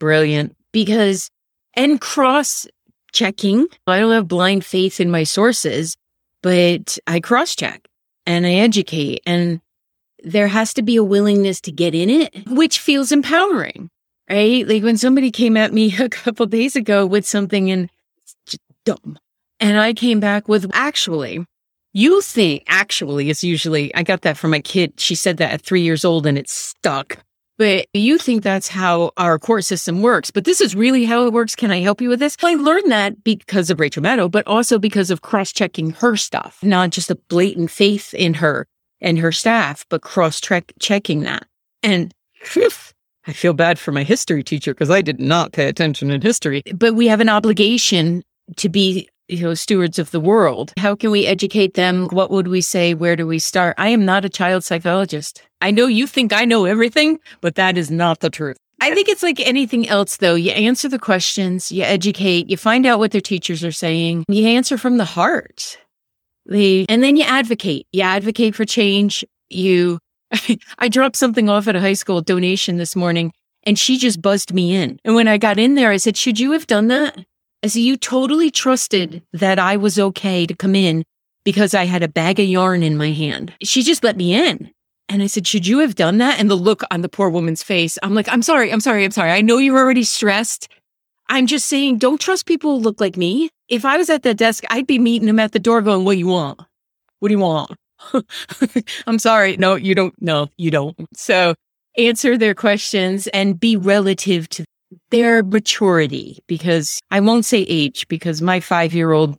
Brilliant. 0.00 0.56
Because, 0.72 1.30
and 1.74 2.00
cross 2.00 2.66
checking. 3.12 3.66
I 3.86 4.00
don't 4.00 4.12
have 4.12 4.28
blind 4.28 4.64
faith 4.64 5.00
in 5.00 5.10
my 5.10 5.24
sources, 5.24 5.96
but 6.42 6.98
I 7.06 7.20
cross 7.20 7.54
check 7.56 7.88
and 8.26 8.46
I 8.46 8.54
educate. 8.54 9.22
And 9.26 9.60
there 10.22 10.48
has 10.48 10.74
to 10.74 10.82
be 10.82 10.96
a 10.96 11.04
willingness 11.04 11.60
to 11.62 11.72
get 11.72 11.94
in 11.94 12.10
it, 12.10 12.34
which 12.48 12.78
feels 12.78 13.12
empowering, 13.12 13.90
right? 14.28 14.66
Like 14.66 14.82
when 14.82 14.96
somebody 14.96 15.30
came 15.30 15.56
at 15.56 15.72
me 15.72 15.96
a 16.00 16.08
couple 16.08 16.46
days 16.46 16.76
ago 16.76 17.06
with 17.06 17.26
something 17.26 17.70
and 17.70 17.90
dumb. 18.84 19.18
And 19.60 19.78
I 19.78 19.92
came 19.92 20.20
back 20.20 20.48
with 20.48 20.70
actually, 20.72 21.44
you 21.92 22.20
think 22.20 22.62
actually 22.68 23.30
is 23.30 23.42
usually, 23.42 23.94
I 23.94 24.02
got 24.02 24.22
that 24.22 24.36
from 24.36 24.52
my 24.52 24.60
kid. 24.60 25.00
She 25.00 25.14
said 25.14 25.38
that 25.38 25.52
at 25.52 25.62
three 25.62 25.82
years 25.82 26.04
old 26.04 26.26
and 26.26 26.38
it 26.38 26.48
stuck. 26.48 27.18
But 27.58 27.86
you 27.92 28.18
think 28.18 28.42
that's 28.42 28.68
how 28.68 29.10
our 29.16 29.38
court 29.38 29.64
system 29.64 30.00
works. 30.00 30.30
But 30.30 30.44
this 30.44 30.60
is 30.60 30.76
really 30.76 31.04
how 31.04 31.26
it 31.26 31.32
works. 31.32 31.56
Can 31.56 31.70
I 31.70 31.80
help 31.80 32.00
you 32.00 32.08
with 32.08 32.20
this? 32.20 32.36
I 32.42 32.54
learned 32.54 32.90
that 32.92 33.24
because 33.24 33.68
of 33.68 33.80
Rachel 33.80 34.02
Maddow, 34.02 34.30
but 34.30 34.46
also 34.46 34.78
because 34.78 35.10
of 35.10 35.22
cross 35.22 35.52
checking 35.52 35.90
her 35.90 36.16
stuff, 36.16 36.58
not 36.62 36.90
just 36.90 37.10
a 37.10 37.16
blatant 37.16 37.70
faith 37.70 38.14
in 38.14 38.34
her 38.34 38.66
and 39.00 39.18
her 39.18 39.32
staff, 39.32 39.84
but 39.90 40.02
cross 40.02 40.40
checking 40.40 41.20
that. 41.20 41.46
And 41.82 42.14
phew, 42.42 42.70
I 43.26 43.32
feel 43.32 43.52
bad 43.52 43.78
for 43.78 43.92
my 43.92 44.04
history 44.04 44.42
teacher 44.42 44.72
because 44.72 44.90
I 44.90 45.02
did 45.02 45.20
not 45.20 45.52
pay 45.52 45.68
attention 45.68 46.10
in 46.10 46.22
history. 46.22 46.62
But 46.74 46.94
we 46.94 47.08
have 47.08 47.20
an 47.20 47.28
obligation 47.28 48.22
to 48.56 48.68
be 48.68 49.08
you 49.28 49.42
know 49.42 49.52
stewards 49.52 49.98
of 49.98 50.10
the 50.10 50.20
world 50.20 50.72
how 50.78 50.94
can 50.96 51.10
we 51.10 51.26
educate 51.26 51.74
them 51.74 52.08
what 52.08 52.30
would 52.30 52.48
we 52.48 52.62
say 52.62 52.94
where 52.94 53.14
do 53.14 53.26
we 53.26 53.38
start 53.38 53.74
i 53.76 53.88
am 53.90 54.06
not 54.06 54.24
a 54.24 54.28
child 54.30 54.64
psychologist 54.64 55.42
i 55.60 55.70
know 55.70 55.86
you 55.86 56.06
think 56.06 56.32
i 56.32 56.44
know 56.44 56.64
everything 56.64 57.18
but 57.40 57.54
that 57.54 57.76
is 57.76 57.90
not 57.90 58.20
the 58.20 58.30
truth. 58.30 58.56
I 58.80 58.94
think 58.94 59.08
it's 59.08 59.24
like 59.24 59.40
anything 59.40 59.88
else 59.88 60.18
though. 60.18 60.36
You 60.36 60.52
answer 60.52 60.88
the 60.88 60.98
questions 60.98 61.72
you 61.72 61.82
educate 61.82 62.48
you 62.48 62.56
find 62.56 62.86
out 62.86 62.98
what 62.98 63.10
their 63.10 63.20
teachers 63.20 63.64
are 63.64 63.72
saying 63.72 64.24
you 64.28 64.46
answer 64.46 64.78
from 64.78 64.98
the 64.98 65.04
heart. 65.04 65.78
They, 66.46 66.86
and 66.88 67.02
then 67.02 67.18
you 67.18 67.24
advocate. 67.24 67.86
You 67.92 68.02
advocate 68.02 68.54
for 68.54 68.64
change. 68.64 69.24
You 69.50 69.98
i 70.78 70.88
dropped 70.88 71.16
something 71.16 71.48
off 71.48 71.68
at 71.68 71.76
a 71.76 71.80
high 71.80 71.94
school 71.94 72.20
donation 72.20 72.76
this 72.76 72.94
morning 72.94 73.32
and 73.64 73.78
she 73.78 73.98
just 73.98 74.22
buzzed 74.22 74.54
me 74.54 74.74
in. 74.74 74.98
And 75.04 75.14
when 75.14 75.28
i 75.28 75.38
got 75.38 75.58
in 75.58 75.74
there 75.74 75.90
i 75.90 75.96
said 75.96 76.16
should 76.16 76.38
you 76.38 76.52
have 76.52 76.66
done 76.66 76.88
that? 76.88 77.18
I 77.62 77.66
said, 77.66 77.80
you 77.80 77.96
totally 77.96 78.50
trusted 78.50 79.22
that 79.32 79.58
I 79.58 79.76
was 79.76 79.98
okay 79.98 80.46
to 80.46 80.54
come 80.54 80.76
in 80.76 81.04
because 81.44 81.74
I 81.74 81.86
had 81.86 82.02
a 82.02 82.08
bag 82.08 82.38
of 82.38 82.46
yarn 82.46 82.82
in 82.82 82.96
my 82.96 83.10
hand. 83.10 83.52
She 83.62 83.82
just 83.82 84.04
let 84.04 84.16
me 84.16 84.32
in. 84.32 84.70
And 85.08 85.22
I 85.22 85.26
said, 85.26 85.46
should 85.46 85.66
you 85.66 85.78
have 85.78 85.94
done 85.94 86.18
that? 86.18 86.38
And 86.38 86.50
the 86.50 86.54
look 86.54 86.82
on 86.90 87.00
the 87.00 87.08
poor 87.08 87.30
woman's 87.30 87.62
face, 87.62 87.98
I'm 88.02 88.14
like, 88.14 88.28
I'm 88.28 88.42
sorry, 88.42 88.70
I'm 88.70 88.80
sorry, 88.80 89.04
I'm 89.04 89.10
sorry. 89.10 89.30
I 89.30 89.40
know 89.40 89.58
you're 89.58 89.78
already 89.78 90.04
stressed. 90.04 90.68
I'm 91.28 91.46
just 91.46 91.66
saying, 91.66 91.98
don't 91.98 92.20
trust 92.20 92.46
people 92.46 92.76
who 92.76 92.82
look 92.82 93.00
like 93.00 93.16
me. 93.16 93.50
If 93.68 93.84
I 93.84 93.96
was 93.96 94.10
at 94.10 94.22
that 94.22 94.36
desk, 94.36 94.64
I'd 94.70 94.86
be 94.86 94.98
meeting 94.98 95.26
them 95.26 95.38
at 95.38 95.52
the 95.52 95.58
door 95.58 95.82
going, 95.82 96.04
what 96.04 96.12
do 96.12 96.18
you 96.18 96.26
want? 96.26 96.60
What 97.20 97.28
do 97.28 97.34
you 97.34 97.40
want? 97.40 97.72
I'm 99.06 99.18
sorry. 99.18 99.56
No, 99.56 99.74
you 99.74 99.94
don't. 99.94 100.14
No, 100.20 100.48
you 100.56 100.70
don't. 100.70 100.96
So 101.14 101.54
answer 101.96 102.38
their 102.38 102.54
questions 102.54 103.26
and 103.28 103.58
be 103.58 103.76
relative 103.76 104.48
to 104.50 104.64
their 105.10 105.42
maturity 105.42 106.38
because 106.46 107.00
I 107.10 107.20
won't 107.20 107.44
say 107.44 107.62
age 107.68 108.06
because 108.08 108.40
my 108.40 108.60
five 108.60 108.94
year 108.94 109.12
old, 109.12 109.36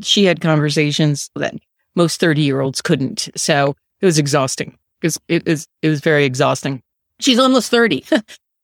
she 0.00 0.24
had 0.24 0.40
conversations 0.40 1.28
that 1.34 1.54
most 1.94 2.20
30 2.20 2.42
year 2.42 2.60
olds 2.60 2.80
couldn't. 2.80 3.28
So 3.36 3.74
it 4.00 4.06
was 4.06 4.18
exhausting 4.18 4.78
because 5.00 5.18
it 5.28 5.46
was, 5.46 5.66
it 5.82 5.88
was 5.88 6.00
very 6.00 6.24
exhausting. 6.24 6.82
She's 7.20 7.38
almost 7.38 7.70
30. 7.70 8.04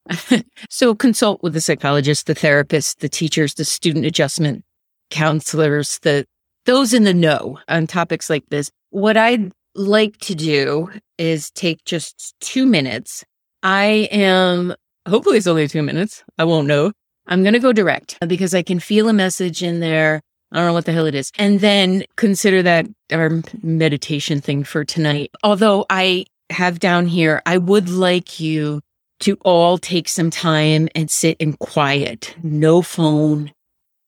so 0.70 0.94
consult 0.94 1.42
with 1.42 1.54
the 1.54 1.60
psychologist, 1.60 2.26
the 2.26 2.34
therapist, 2.34 3.00
the 3.00 3.08
teachers, 3.08 3.54
the 3.54 3.64
student 3.64 4.04
adjustment 4.04 4.64
counselors, 5.10 5.98
the, 6.00 6.24
those 6.66 6.94
in 6.94 7.04
the 7.04 7.14
know 7.14 7.58
on 7.68 7.86
topics 7.86 8.30
like 8.30 8.44
this. 8.50 8.70
What 8.90 9.16
I'd 9.16 9.52
like 9.74 10.18
to 10.18 10.34
do 10.34 10.90
is 11.18 11.50
take 11.50 11.84
just 11.84 12.34
two 12.40 12.66
minutes. 12.66 13.24
I 13.62 14.08
am 14.10 14.74
hopefully 15.08 15.38
it's 15.38 15.46
only 15.46 15.68
two 15.68 15.82
minutes. 15.82 16.22
I 16.38 16.44
won't 16.44 16.66
know. 16.66 16.92
I'm 17.26 17.42
going 17.42 17.54
to 17.54 17.60
go 17.60 17.72
direct 17.72 18.18
because 18.26 18.54
I 18.54 18.62
can 18.62 18.78
feel 18.80 19.08
a 19.08 19.12
message 19.12 19.62
in 19.62 19.80
there. 19.80 20.20
I 20.54 20.58
don't 20.58 20.68
know 20.68 20.72
what 20.72 20.84
the 20.84 20.92
hell 20.92 21.06
it 21.06 21.16
is. 21.16 21.32
And 21.36 21.58
then 21.58 22.04
consider 22.14 22.62
that 22.62 22.86
our 23.12 23.42
meditation 23.62 24.40
thing 24.40 24.62
for 24.62 24.84
tonight. 24.84 25.32
Although 25.42 25.84
I 25.90 26.26
have 26.50 26.78
down 26.78 27.06
here, 27.06 27.42
I 27.44 27.58
would 27.58 27.88
like 27.88 28.38
you 28.38 28.80
to 29.20 29.36
all 29.44 29.78
take 29.78 30.08
some 30.08 30.30
time 30.30 30.88
and 30.94 31.10
sit 31.10 31.36
in 31.38 31.54
quiet. 31.54 32.36
No 32.42 32.82
phone, 32.82 33.52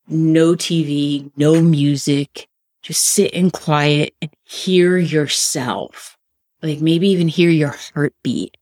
no 0.07 0.55
TV, 0.55 1.31
no 1.37 1.61
music. 1.61 2.47
Just 2.81 3.03
sit 3.03 3.33
in 3.33 3.51
quiet 3.51 4.15
and 4.23 4.31
hear 4.45 4.97
yourself. 4.97 6.17
Like 6.63 6.81
maybe 6.81 7.09
even 7.09 7.27
hear 7.27 7.51
your 7.51 7.75
heartbeat 7.95 8.57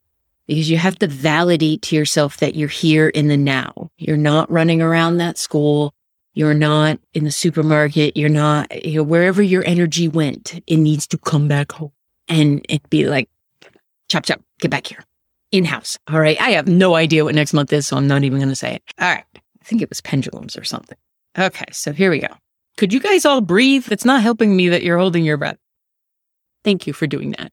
because 0.47 0.70
you 0.70 0.78
have 0.78 0.99
to 1.01 1.07
validate 1.07 1.82
to 1.82 1.97
yourself 1.97 2.39
that 2.39 2.55
you're 2.55 2.68
here 2.68 3.09
in 3.09 3.28
the 3.28 3.37
now. 3.37 3.91
You're 3.99 4.16
not 4.16 4.51
running 4.51 4.80
around 4.80 5.18
that 5.18 5.37
school. 5.37 5.93
You're 6.35 6.55
not 6.55 6.99
in 7.12 7.24
the 7.24 7.30
supermarket. 7.30 8.16
You're 8.16 8.28
not, 8.28 8.85
you 8.85 8.97
know, 8.97 9.03
wherever 9.05 9.43
your 9.43 9.64
energy 9.64 10.09
went, 10.09 10.61
it 10.66 10.76
needs 10.76 11.07
to 11.09 11.18
come 11.18 11.47
back 11.47 11.72
home 11.72 11.93
and 12.28 12.64
it 12.68 12.89
be 12.91 13.07
like, 13.07 13.28
chop, 14.09 14.24
chop, 14.24 14.43
get 14.61 14.70
back 14.70 14.87
here 14.87 15.05
in 15.53 15.64
house. 15.64 15.97
All 16.09 16.18
right. 16.18 16.41
I 16.41 16.51
have 16.51 16.66
no 16.66 16.97
idea 16.97 17.24
what 17.24 17.37
next 17.37 17.53
month 17.53 17.72
is, 17.72 17.87
so 17.87 17.97
I'm 17.97 18.09
not 18.09 18.24
even 18.24 18.39
going 18.39 18.49
to 18.49 18.57
say 18.57 18.74
it. 18.74 18.82
All 19.01 19.09
right. 19.09 19.24
I 19.35 19.64
think 19.64 19.80
it 19.80 19.89
was 19.89 20.01
pendulums 20.01 20.57
or 20.57 20.64
something. 20.64 20.99
Okay. 21.39 21.66
So 21.70 21.93
here 21.93 22.11
we 22.11 22.18
go. 22.18 22.28
Could 22.76 22.93
you 22.93 22.99
guys 22.99 23.24
all 23.24 23.41
breathe? 23.41 23.91
It's 23.93 24.05
not 24.05 24.20
helping 24.20 24.57
me 24.57 24.68
that 24.70 24.82
you're 24.82 24.99
holding 24.99 25.24
your 25.24 25.37
breath. 25.37 25.59
Thank 26.64 26.89
you 26.89 26.93
for 26.93 27.07
doing 27.07 27.30
that. 27.39 27.53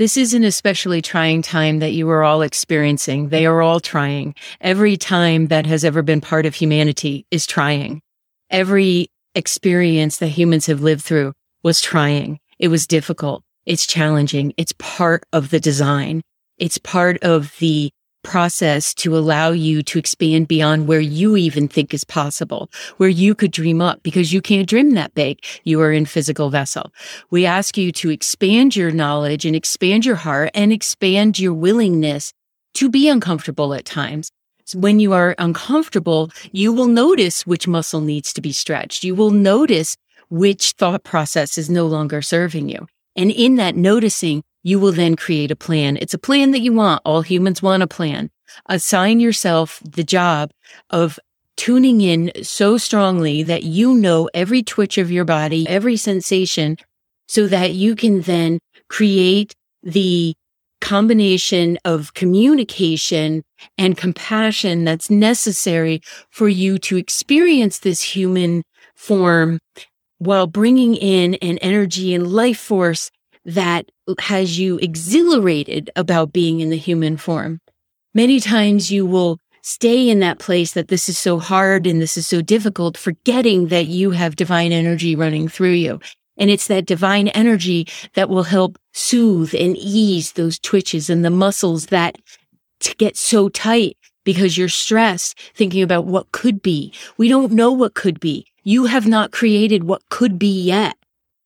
This 0.00 0.16
is 0.16 0.32
an 0.32 0.44
especially 0.44 1.02
trying 1.02 1.42
time 1.42 1.80
that 1.80 1.92
you 1.92 2.08
are 2.08 2.24
all 2.24 2.40
experiencing. 2.40 3.28
They 3.28 3.44
are 3.44 3.60
all 3.60 3.80
trying. 3.80 4.34
Every 4.58 4.96
time 4.96 5.48
that 5.48 5.66
has 5.66 5.84
ever 5.84 6.00
been 6.00 6.22
part 6.22 6.46
of 6.46 6.54
humanity 6.54 7.26
is 7.30 7.46
trying. 7.46 8.00
Every 8.48 9.10
experience 9.34 10.16
that 10.16 10.28
humans 10.28 10.64
have 10.64 10.80
lived 10.80 11.02
through 11.02 11.34
was 11.62 11.82
trying. 11.82 12.40
It 12.58 12.68
was 12.68 12.86
difficult. 12.86 13.42
It's 13.66 13.86
challenging. 13.86 14.54
It's 14.56 14.72
part 14.78 15.24
of 15.34 15.50
the 15.50 15.60
design. 15.60 16.22
It's 16.56 16.78
part 16.78 17.18
of 17.22 17.54
the 17.58 17.90
process 18.22 18.94
to 18.94 19.16
allow 19.16 19.50
you 19.50 19.82
to 19.82 19.98
expand 19.98 20.48
beyond 20.48 20.86
where 20.86 21.00
you 21.00 21.36
even 21.36 21.68
think 21.68 21.94
is 21.94 22.04
possible, 22.04 22.70
where 22.96 23.08
you 23.08 23.34
could 23.34 23.50
dream 23.50 23.80
up 23.80 24.02
because 24.02 24.32
you 24.32 24.40
can't 24.40 24.68
dream 24.68 24.92
that 24.92 25.14
big. 25.14 25.38
You 25.64 25.80
are 25.80 25.92
in 25.92 26.06
physical 26.06 26.50
vessel. 26.50 26.92
We 27.30 27.46
ask 27.46 27.76
you 27.76 27.92
to 27.92 28.10
expand 28.10 28.76
your 28.76 28.90
knowledge 28.90 29.44
and 29.44 29.56
expand 29.56 30.04
your 30.04 30.16
heart 30.16 30.50
and 30.54 30.72
expand 30.72 31.38
your 31.38 31.54
willingness 31.54 32.32
to 32.74 32.88
be 32.88 33.08
uncomfortable 33.08 33.74
at 33.74 33.84
times. 33.84 34.30
When 34.74 35.00
you 35.00 35.12
are 35.14 35.34
uncomfortable, 35.38 36.30
you 36.52 36.72
will 36.72 36.86
notice 36.86 37.46
which 37.46 37.66
muscle 37.66 38.00
needs 38.00 38.32
to 38.34 38.40
be 38.40 38.52
stretched. 38.52 39.02
You 39.02 39.14
will 39.16 39.30
notice 39.30 39.96
which 40.28 40.72
thought 40.72 41.02
process 41.02 41.58
is 41.58 41.68
no 41.68 41.86
longer 41.86 42.22
serving 42.22 42.68
you. 42.68 42.86
And 43.16 43.32
in 43.32 43.56
that 43.56 43.74
noticing, 43.74 44.44
you 44.62 44.78
will 44.78 44.92
then 44.92 45.16
create 45.16 45.50
a 45.50 45.56
plan. 45.56 45.96
It's 46.00 46.14
a 46.14 46.18
plan 46.18 46.50
that 46.52 46.60
you 46.60 46.72
want. 46.72 47.02
All 47.04 47.22
humans 47.22 47.62
want 47.62 47.82
a 47.82 47.86
plan. 47.86 48.30
Assign 48.66 49.20
yourself 49.20 49.80
the 49.84 50.04
job 50.04 50.50
of 50.90 51.18
tuning 51.56 52.00
in 52.00 52.32
so 52.42 52.78
strongly 52.78 53.42
that 53.42 53.62
you 53.62 53.94
know 53.94 54.28
every 54.34 54.62
twitch 54.62 54.98
of 54.98 55.10
your 55.10 55.24
body, 55.24 55.68
every 55.68 55.96
sensation, 55.96 56.76
so 57.28 57.46
that 57.46 57.74
you 57.74 57.94
can 57.94 58.22
then 58.22 58.58
create 58.88 59.54
the 59.82 60.34
combination 60.80 61.78
of 61.84 62.14
communication 62.14 63.42
and 63.76 63.96
compassion 63.96 64.84
that's 64.84 65.10
necessary 65.10 66.00
for 66.30 66.48
you 66.48 66.78
to 66.78 66.96
experience 66.96 67.78
this 67.78 68.00
human 68.00 68.62
form 68.96 69.58
while 70.18 70.46
bringing 70.46 70.94
in 70.96 71.34
an 71.36 71.58
energy 71.58 72.14
and 72.14 72.26
life 72.26 72.58
force 72.58 73.10
that 73.44 73.90
has 74.18 74.58
you 74.58 74.78
exhilarated 74.78 75.90
about 75.96 76.32
being 76.32 76.60
in 76.60 76.70
the 76.70 76.76
human 76.76 77.16
form. 77.16 77.60
Many 78.14 78.40
times 78.40 78.90
you 78.90 79.06
will 79.06 79.38
stay 79.62 80.08
in 80.08 80.20
that 80.20 80.38
place 80.38 80.72
that 80.72 80.88
this 80.88 81.08
is 81.08 81.18
so 81.18 81.38
hard 81.38 81.86
and 81.86 82.00
this 82.00 82.16
is 82.16 82.26
so 82.26 82.40
difficult, 82.42 82.96
forgetting 82.96 83.68
that 83.68 83.86
you 83.86 84.10
have 84.10 84.36
divine 84.36 84.72
energy 84.72 85.14
running 85.14 85.48
through 85.48 85.72
you. 85.72 86.00
And 86.36 86.50
it's 86.50 86.68
that 86.68 86.86
divine 86.86 87.28
energy 87.28 87.86
that 88.14 88.30
will 88.30 88.44
help 88.44 88.78
soothe 88.92 89.54
and 89.54 89.76
ease 89.76 90.32
those 90.32 90.58
twitches 90.58 91.10
and 91.10 91.24
the 91.24 91.30
muscles 91.30 91.86
that 91.86 92.16
get 92.96 93.16
so 93.16 93.48
tight 93.48 93.96
because 94.24 94.56
you're 94.56 94.68
stressed 94.68 95.38
thinking 95.54 95.82
about 95.82 96.06
what 96.06 96.32
could 96.32 96.62
be. 96.62 96.92
We 97.18 97.28
don't 97.28 97.52
know 97.52 97.72
what 97.72 97.94
could 97.94 98.20
be. 98.20 98.46
You 98.62 98.86
have 98.86 99.06
not 99.06 99.32
created 99.32 99.84
what 99.84 100.02
could 100.08 100.38
be 100.38 100.62
yet. 100.62 100.96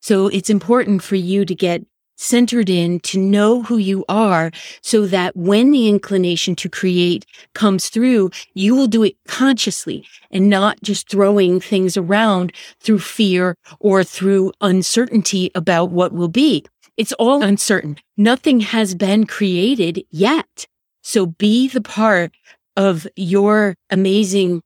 So 0.05 0.27
it's 0.27 0.51
important 0.51 1.03
for 1.03 1.17
you 1.17 1.47
to 1.47 1.55
get 1.55 1.83
centered 2.19 2.69
in 2.69 3.01
to 3.01 3.19
know 3.19 3.63
who 3.63 3.79
you 3.79 4.05
are 4.07 4.51
so 4.83 5.07
that 5.07 5.35
when 5.35 5.71
the 5.71 5.89
inclination 5.89 6.55
to 6.57 6.69
create 6.69 7.25
comes 7.55 7.89
through, 7.89 8.31
you 8.53 8.75
will 8.75 8.87
do 8.87 9.03
it 9.03 9.17
consciously 9.27 10.07
and 10.31 10.51
not 10.51 10.83
just 10.83 11.09
throwing 11.09 11.59
things 11.59 11.97
around 11.97 12.53
through 12.81 12.99
fear 12.99 13.57
or 13.81 14.05
through 14.05 14.53
uncertainty 14.61 15.51
about 15.55 15.91
what 15.91 16.13
will 16.13 16.29
be. 16.29 16.67
It's 16.99 17.15
all 17.15 17.43
uncertain. 17.43 17.97
Nothing 18.15 18.61
has 18.61 18.95
been 18.95 19.25
created 19.25 20.05
yet. 20.11 20.67
So 21.03 21.25
be 21.25 21.67
the 21.67 21.81
part 21.81 22.33
of 22.77 23.07
your 23.17 23.75
amazing 23.89 24.61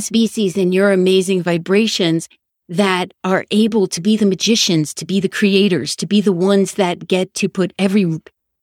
species 0.00 0.56
and 0.56 0.74
your 0.74 0.90
amazing 0.90 1.44
vibrations 1.44 2.28
that 2.68 3.12
are 3.22 3.44
able 3.50 3.86
to 3.88 4.00
be 4.00 4.16
the 4.16 4.26
magicians, 4.26 4.94
to 4.94 5.04
be 5.04 5.20
the 5.20 5.28
creators, 5.28 5.94
to 5.96 6.06
be 6.06 6.20
the 6.20 6.32
ones 6.32 6.74
that 6.74 7.06
get 7.06 7.34
to 7.34 7.48
put 7.48 7.72
every 7.78 8.18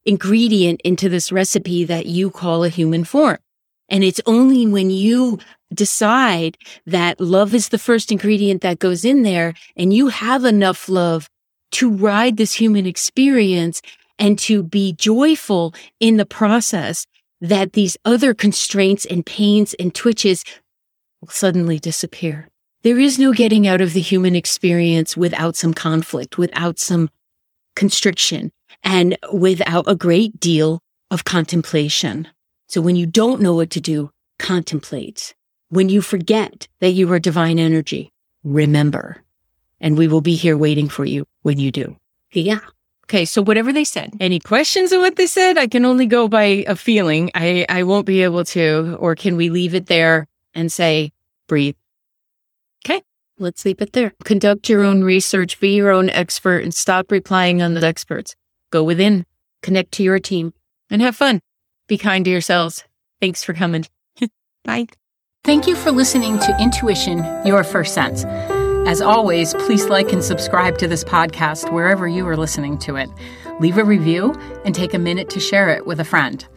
ingredient 0.05 0.81
into 0.83 1.09
this 1.09 1.31
recipe 1.31 1.83
that 1.85 2.07
you 2.07 2.31
call 2.31 2.63
a 2.63 2.69
human 2.69 3.03
form. 3.03 3.37
And 3.89 4.03
it's 4.03 4.21
only 4.25 4.65
when 4.65 4.89
you 4.89 5.39
decide 5.73 6.57
that 6.85 7.19
love 7.19 7.53
is 7.53 7.69
the 7.69 7.77
first 7.77 8.11
ingredient 8.11 8.61
that 8.61 8.79
goes 8.79 9.05
in 9.05 9.23
there 9.23 9.53
and 9.75 9.93
you 9.93 10.07
have 10.07 10.45
enough 10.45 10.89
love 10.89 11.29
to 11.73 11.89
ride 11.89 12.37
this 12.37 12.53
human 12.53 12.85
experience 12.85 13.81
and 14.17 14.37
to 14.39 14.63
be 14.63 14.93
joyful 14.93 15.73
in 15.99 16.17
the 16.17 16.25
process 16.25 17.05
that 17.41 17.73
these 17.73 17.97
other 18.05 18.33
constraints 18.33 19.05
and 19.05 19.25
pains 19.25 19.73
and 19.75 19.93
twitches 19.95 20.43
will 21.19 21.29
suddenly 21.29 21.79
disappear. 21.79 22.50
There 22.83 22.99
is 22.99 23.19
no 23.19 23.31
getting 23.31 23.67
out 23.67 23.79
of 23.79 23.93
the 23.93 24.01
human 24.01 24.35
experience 24.35 25.15
without 25.15 25.55
some 25.55 25.73
conflict, 25.73 26.39
without 26.39 26.79
some 26.79 27.09
constriction, 27.75 28.51
and 28.83 29.17
without 29.31 29.85
a 29.87 29.95
great 29.95 30.39
deal 30.39 30.81
of 31.11 31.23
contemplation. 31.23 32.27
So 32.67 32.81
when 32.81 32.95
you 32.95 33.05
don't 33.05 33.41
know 33.41 33.53
what 33.53 33.69
to 33.71 33.81
do, 33.81 34.09
contemplate. 34.39 35.35
When 35.69 35.89
you 35.89 36.01
forget 36.01 36.67
that 36.79 36.91
you 36.91 37.11
are 37.13 37.19
divine 37.19 37.59
energy, 37.59 38.11
remember. 38.43 39.17
And 39.79 39.95
we 39.97 40.07
will 40.07 40.21
be 40.21 40.35
here 40.35 40.57
waiting 40.57 40.89
for 40.89 41.05
you 41.05 41.27
when 41.43 41.59
you 41.59 41.71
do. 41.71 41.97
Yeah. 42.31 42.61
Okay, 43.05 43.25
so 43.25 43.43
whatever 43.43 43.71
they 43.73 43.83
said, 43.83 44.13
any 44.19 44.39
questions 44.39 44.91
on 44.93 45.01
what 45.01 45.17
they 45.17 45.27
said? 45.27 45.57
I 45.57 45.67
can 45.67 45.85
only 45.85 46.05
go 46.07 46.27
by 46.27 46.63
a 46.65 46.75
feeling. 46.75 47.29
I, 47.35 47.65
I 47.69 47.83
won't 47.83 48.05
be 48.05 48.23
able 48.23 48.45
to, 48.45 48.95
or 48.99 49.15
can 49.15 49.35
we 49.35 49.49
leave 49.49 49.75
it 49.75 49.85
there 49.87 50.27
and 50.55 50.71
say, 50.71 51.11
breathe? 51.47 51.75
Let's 53.41 53.65
leave 53.65 53.81
it 53.81 53.93
there. 53.93 54.13
Conduct 54.23 54.69
your 54.69 54.83
own 54.83 55.03
research, 55.03 55.59
be 55.59 55.75
your 55.75 55.89
own 55.89 56.11
expert, 56.11 56.63
and 56.63 56.71
stop 56.71 57.11
replying 57.11 57.59
on 57.59 57.73
the 57.73 57.83
experts. 57.83 58.35
Go 58.69 58.83
within, 58.83 59.25
connect 59.63 59.93
to 59.93 60.03
your 60.03 60.19
team, 60.19 60.53
and 60.91 61.01
have 61.01 61.15
fun. 61.15 61.41
Be 61.87 61.97
kind 61.97 62.23
to 62.25 62.31
yourselves. 62.31 62.83
Thanks 63.19 63.43
for 63.43 63.55
coming. 63.55 63.87
Bye. 64.63 64.85
Thank 65.43 65.65
you 65.65 65.75
for 65.75 65.91
listening 65.91 66.37
to 66.37 66.55
Intuition, 66.61 67.25
Your 67.43 67.63
First 67.63 67.95
Sense. 67.95 68.25
As 68.87 69.01
always, 69.01 69.55
please 69.55 69.87
like 69.87 70.13
and 70.13 70.23
subscribe 70.23 70.77
to 70.77 70.87
this 70.87 71.03
podcast 71.03 71.73
wherever 71.73 72.07
you 72.07 72.27
are 72.27 72.37
listening 72.37 72.77
to 72.79 72.95
it. 72.95 73.09
Leave 73.59 73.79
a 73.79 73.83
review 73.83 74.33
and 74.65 74.75
take 74.75 74.93
a 74.93 74.99
minute 74.99 75.31
to 75.31 75.39
share 75.39 75.69
it 75.69 75.87
with 75.87 75.99
a 75.99 76.05
friend. 76.05 76.47